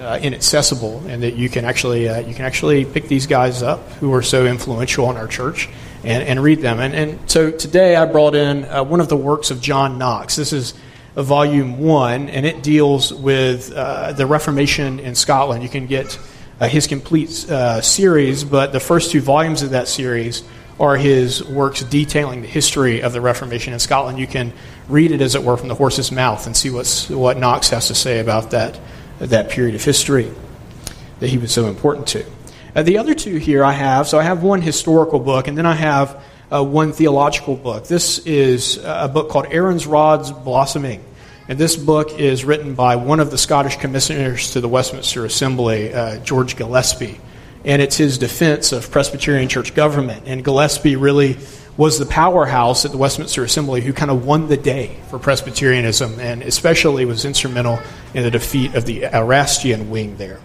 uh, 0.00 0.18
inaccessible, 0.22 1.02
and 1.08 1.24
that 1.24 1.34
you 1.34 1.48
can 1.48 1.64
actually 1.64 2.08
uh, 2.08 2.20
you 2.20 2.34
can 2.34 2.44
actually 2.44 2.84
pick 2.84 3.08
these 3.08 3.26
guys 3.26 3.62
up 3.62 3.80
who 3.94 4.14
are 4.14 4.22
so 4.22 4.46
influential 4.46 5.10
in 5.10 5.16
our 5.16 5.26
church 5.26 5.68
and, 6.04 6.22
and 6.22 6.40
read 6.40 6.60
them. 6.60 6.78
And, 6.78 6.94
and 6.94 7.30
so 7.30 7.50
today 7.50 7.96
I 7.96 8.04
brought 8.04 8.36
in 8.36 8.64
uh, 8.64 8.84
one 8.84 9.00
of 9.00 9.08
the 9.08 9.16
works 9.16 9.50
of 9.50 9.60
John 9.60 9.98
Knox. 9.98 10.36
This 10.36 10.52
is 10.52 10.74
a 11.16 11.22
volume 11.24 11.80
one, 11.80 12.28
and 12.28 12.46
it 12.46 12.62
deals 12.62 13.12
with 13.12 13.72
uh, 13.72 14.12
the 14.12 14.24
Reformation 14.24 15.00
in 15.00 15.16
Scotland. 15.16 15.64
You 15.64 15.68
can 15.68 15.86
get 15.86 16.16
uh, 16.60 16.68
his 16.68 16.86
complete 16.86 17.50
uh, 17.50 17.80
series, 17.80 18.44
but 18.44 18.72
the 18.72 18.80
first 18.80 19.10
two 19.10 19.20
volumes 19.20 19.62
of 19.62 19.70
that 19.70 19.88
series 19.88 20.44
are 20.80 20.96
his 20.96 21.42
works 21.44 21.82
detailing 21.82 22.42
the 22.42 22.48
history 22.48 23.02
of 23.02 23.12
the 23.12 23.20
Reformation 23.20 23.72
in 23.72 23.78
Scotland. 23.78 24.18
You 24.18 24.26
can 24.26 24.52
read 24.88 25.10
it, 25.10 25.20
as 25.20 25.34
it 25.34 25.42
were, 25.42 25.56
from 25.56 25.68
the 25.68 25.74
horse's 25.74 26.12
mouth 26.12 26.46
and 26.46 26.56
see 26.56 26.70
what's, 26.70 27.10
what 27.10 27.36
Knox 27.36 27.70
has 27.70 27.88
to 27.88 27.94
say 27.94 28.20
about 28.20 28.50
that 28.52 28.78
that 29.20 29.50
period 29.50 29.74
of 29.74 29.82
history 29.82 30.30
that 31.20 31.28
he 31.28 31.38
was 31.38 31.52
so 31.52 31.66
important 31.66 32.06
to. 32.06 32.24
Uh, 32.74 32.82
the 32.82 32.98
other 32.98 33.14
two 33.14 33.36
here 33.36 33.64
I 33.64 33.72
have, 33.72 34.06
so 34.06 34.18
I 34.18 34.22
have 34.22 34.42
one 34.42 34.62
historical 34.62 35.18
book, 35.18 35.48
and 35.48 35.58
then 35.58 35.66
I 35.66 35.74
have 35.74 36.22
uh, 36.52 36.62
one 36.62 36.92
theological 36.92 37.56
book. 37.56 37.86
This 37.86 38.20
is 38.20 38.78
a 38.84 39.08
book 39.08 39.28
called 39.28 39.46
Aaron's 39.50 39.86
Rod's 39.86 40.30
Blossoming. 40.30 41.04
And 41.48 41.58
this 41.58 41.76
book 41.76 42.12
is 42.18 42.44
written 42.44 42.74
by 42.74 42.96
one 42.96 43.20
of 43.20 43.30
the 43.30 43.38
Scottish 43.38 43.76
commissioners 43.76 44.52
to 44.52 44.60
the 44.60 44.68
Westminster 44.68 45.24
Assembly, 45.24 45.92
uh, 45.92 46.18
George 46.18 46.56
Gillespie. 46.56 47.18
And 47.68 47.82
it's 47.82 47.96
his 47.96 48.18
defense 48.18 48.72
of 48.72 48.90
Presbyterian 48.90 49.48
church 49.48 49.74
government. 49.74 50.24
And 50.26 50.42
Gillespie 50.42 50.96
really 50.96 51.36
was 51.76 51.98
the 51.98 52.06
powerhouse 52.06 52.84
at 52.84 52.90
the 52.90 52.96
Westminster 52.96 53.44
Assembly 53.44 53.82
who 53.82 53.92
kind 53.92 54.10
of 54.10 54.26
won 54.26 54.48
the 54.48 54.56
day 54.56 54.96
for 55.10 55.18
Presbyterianism 55.18 56.18
and 56.18 56.42
especially 56.42 57.04
was 57.04 57.24
instrumental 57.24 57.78
in 58.14 58.24
the 58.24 58.30
defeat 58.30 58.74
of 58.74 58.84
the 58.86 59.04
Erastian 59.04 59.90
wing 59.90 60.16
there. 60.16 60.40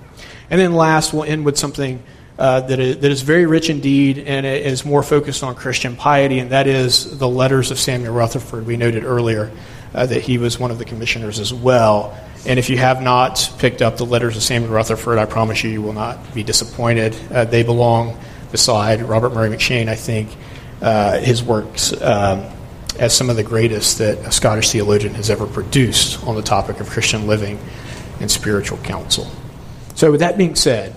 And 0.51 0.59
then 0.59 0.73
last, 0.73 1.13
we'll 1.13 1.23
end 1.23 1.45
with 1.45 1.57
something 1.57 2.03
uh, 2.37 2.59
that, 2.61 2.79
is, 2.79 2.97
that 2.99 3.11
is 3.11 3.21
very 3.21 3.45
rich 3.45 3.69
indeed 3.69 4.19
and 4.19 4.45
it 4.45 4.65
is 4.65 4.85
more 4.85 5.01
focused 5.01 5.43
on 5.43 5.55
Christian 5.55 5.95
piety, 5.95 6.39
and 6.39 6.51
that 6.51 6.67
is 6.67 7.17
the 7.17 7.27
letters 7.27 7.71
of 7.71 7.79
Samuel 7.79 8.13
Rutherford. 8.13 8.65
We 8.65 8.75
noted 8.75 9.05
earlier 9.05 9.49
uh, 9.95 10.05
that 10.07 10.21
he 10.21 10.37
was 10.37 10.59
one 10.59 10.71
of 10.71 10.77
the 10.77 10.85
commissioners 10.85 11.39
as 11.39 11.53
well. 11.53 12.17
And 12.45 12.59
if 12.59 12.69
you 12.69 12.77
have 12.77 13.01
not 13.01 13.53
picked 13.57 13.81
up 13.81 13.97
the 13.97 14.05
letters 14.05 14.35
of 14.35 14.43
Samuel 14.43 14.71
Rutherford, 14.71 15.17
I 15.17 15.25
promise 15.25 15.63
you, 15.63 15.69
you 15.69 15.81
will 15.81 15.93
not 15.93 16.33
be 16.33 16.43
disappointed. 16.43 17.15
Uh, 17.31 17.45
they 17.45 17.63
belong 17.63 18.17
beside 18.51 19.01
Robert 19.01 19.33
Murray 19.33 19.49
M'Cheyne, 19.49 19.87
I 19.87 19.95
think, 19.95 20.29
uh, 20.81 21.19
his 21.19 21.41
works 21.41 21.93
um, 22.01 22.45
as 22.99 23.15
some 23.15 23.29
of 23.29 23.37
the 23.37 23.43
greatest 23.43 23.99
that 23.99 24.17
a 24.19 24.31
Scottish 24.31 24.71
theologian 24.71 25.13
has 25.13 25.29
ever 25.29 25.47
produced 25.47 26.21
on 26.27 26.35
the 26.35 26.41
topic 26.41 26.81
of 26.81 26.89
Christian 26.89 27.27
living 27.27 27.57
and 28.19 28.29
spiritual 28.29 28.77
counsel. 28.79 29.31
So, 29.95 30.11
with 30.11 30.19
that 30.19 30.37
being 30.37 30.55
said, 30.55 30.93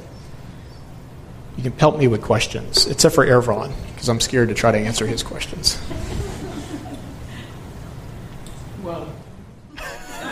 you 1.56 1.62
can 1.62 1.72
pelt 1.72 1.98
me 1.98 2.08
with 2.08 2.22
questions, 2.22 2.86
except 2.86 3.14
for 3.14 3.24
Ervron, 3.24 3.72
because 3.94 4.08
I'm 4.08 4.20
scared 4.20 4.48
to 4.48 4.54
try 4.54 4.72
to 4.72 4.78
answer 4.78 5.06
his 5.06 5.22
questions. 5.22 5.80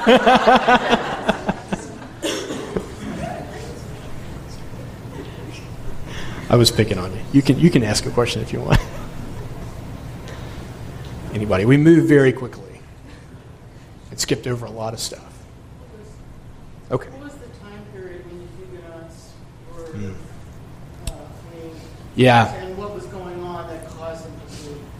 I 6.50 6.56
was 6.56 6.70
picking 6.70 6.98
on 6.98 7.10
you. 7.12 7.20
You 7.32 7.42
can, 7.42 7.58
you 7.58 7.70
can 7.70 7.82
ask 7.82 8.04
a 8.04 8.10
question 8.10 8.42
if 8.42 8.52
you 8.52 8.60
want. 8.60 8.78
Anybody? 11.32 11.64
We 11.64 11.78
moved 11.78 12.06
very 12.06 12.32
quickly 12.32 12.80
and 14.10 14.20
skipped 14.20 14.46
over 14.46 14.66
a 14.66 14.70
lot 14.70 14.92
of 14.92 15.00
stuff. 15.00 15.42
Okay. 16.90 17.08
What 22.14 22.63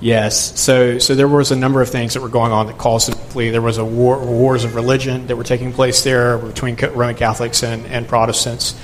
Yes. 0.05 0.61
So, 0.61 0.98
so 0.98 1.14
there 1.14 1.26
was 1.26 1.50
a 1.50 1.57
number 1.57 1.80
of 1.80 1.88
things 1.88 2.12
that 2.12 2.20
were 2.20 2.28
going 2.28 2.52
on 2.52 2.66
that 2.66 2.76
caused 2.76 3.14
flee. 3.14 3.48
There 3.48 3.62
was 3.62 3.78
a 3.78 3.84
war, 3.86 4.18
wars 4.22 4.64
of 4.64 4.74
religion 4.74 5.28
that 5.28 5.36
were 5.36 5.44
taking 5.44 5.72
place 5.72 6.05
there 6.05 6.36
between 6.36 6.76
Roman 6.76 7.14
Catholics 7.14 7.62
and, 7.62 7.86
and 7.86 8.07
Protestants. 8.07 8.78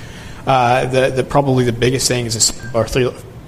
Uh, 0.47 0.87
the, 0.87 1.11
the 1.11 1.23
probably 1.23 1.63
the 1.63 1.73
biggest 1.73 2.07
thing 2.07 2.25
is 2.25 2.33
this 2.33 2.51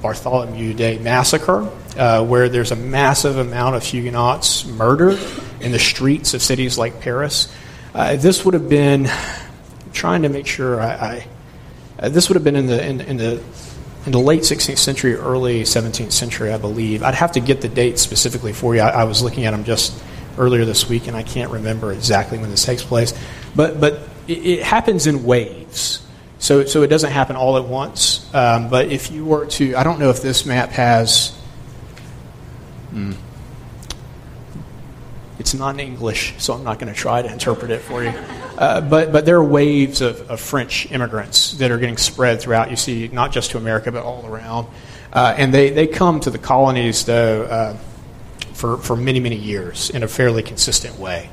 Bartholomew 0.03 0.75
Day 0.75 0.99
massacre, 0.99 1.67
uh, 1.97 2.23
where 2.23 2.47
there's 2.47 2.69
a 2.69 2.75
massive 2.75 3.39
amount 3.39 3.75
of 3.75 3.83
Huguenots 3.83 4.65
murdered 4.65 5.17
in 5.59 5.71
the 5.71 5.79
streets 5.79 6.35
of 6.35 6.43
cities 6.43 6.77
like 6.77 7.01
Paris. 7.01 7.51
Uh, 7.95 8.17
this 8.17 8.45
would 8.45 8.53
have 8.53 8.69
been 8.69 9.07
I'm 9.07 9.91
trying 9.93 10.21
to 10.21 10.29
make 10.29 10.45
sure 10.45 10.79
I. 10.79 10.93
I 10.93 11.27
uh, 11.97 12.09
this 12.09 12.29
would 12.29 12.35
have 12.35 12.43
been 12.43 12.55
in 12.55 12.67
the 12.67 12.85
in, 12.85 13.01
in 13.01 13.17
the 13.17 13.41
in 14.05 14.11
the 14.11 14.19
late 14.19 14.41
16th 14.41 14.77
century, 14.77 15.15
early 15.15 15.63
17th 15.63 16.11
century, 16.11 16.51
I 16.51 16.57
believe. 16.57 17.03
I'd 17.03 17.15
have 17.15 17.33
to 17.33 17.39
get 17.39 17.61
the 17.61 17.69
dates 17.69 18.01
specifically 18.01 18.53
for 18.53 18.75
you. 18.75 18.81
I, 18.81 18.89
I 18.89 19.03
was 19.05 19.21
looking 19.21 19.45
at 19.45 19.51
them 19.51 19.63
just 19.63 20.01
earlier 20.37 20.65
this 20.65 20.89
week, 20.89 21.07
and 21.07 21.15
I 21.15 21.23
can't 21.23 21.51
remember 21.51 21.93
exactly 21.93 22.37
when 22.37 22.49
this 22.49 22.65
takes 22.65 22.83
place. 22.83 23.13
But 23.55 23.79
but 23.79 23.99
it, 24.27 24.45
it 24.45 24.63
happens 24.63 25.07
in 25.07 25.23
waves. 25.23 26.05
So, 26.39 26.65
so 26.65 26.81
it 26.81 26.87
doesn't 26.87 27.11
happen 27.11 27.37
all 27.37 27.55
at 27.55 27.63
once. 27.63 28.29
Um, 28.33 28.69
but 28.69 28.91
if 28.91 29.11
you 29.11 29.23
were 29.23 29.45
to, 29.45 29.75
I 29.75 29.83
don't 29.83 29.97
know 29.99 30.09
if 30.09 30.21
this 30.21 30.45
map 30.45 30.71
has. 30.71 31.29
Hmm. 32.89 33.13
It's 35.43 35.53
not 35.53 35.75
in 35.75 35.81
English, 35.81 36.35
so 36.37 36.53
I'm 36.53 36.63
not 36.63 36.79
going 36.79 36.91
to 36.91 36.97
try 36.97 37.21
to 37.21 37.29
interpret 37.29 37.69
it 37.69 37.81
for 37.81 38.01
you. 38.01 38.13
Uh, 38.57 38.79
but, 38.79 39.11
but 39.11 39.25
there 39.25 39.35
are 39.35 39.43
waves 39.43 39.99
of, 39.99 40.31
of 40.31 40.39
French 40.39 40.89
immigrants 40.89 41.51
that 41.55 41.69
are 41.69 41.77
getting 41.77 41.97
spread 41.97 42.39
throughout. 42.39 42.69
You 42.69 42.77
see, 42.77 43.09
not 43.09 43.33
just 43.33 43.51
to 43.51 43.57
America, 43.57 43.91
but 43.91 44.03
all 44.03 44.25
around. 44.25 44.67
Uh, 45.11 45.35
and 45.37 45.53
they, 45.53 45.69
they 45.69 45.85
come 45.85 46.21
to 46.21 46.29
the 46.29 46.37
colonies, 46.37 47.03
though, 47.03 47.43
uh, 47.43 47.77
for, 48.53 48.77
for 48.77 48.95
many, 48.95 49.19
many 49.19 49.35
years 49.35 49.89
in 49.89 50.01
a 50.01 50.07
fairly 50.07 50.43
consistent 50.43 50.97
way. 50.97 51.29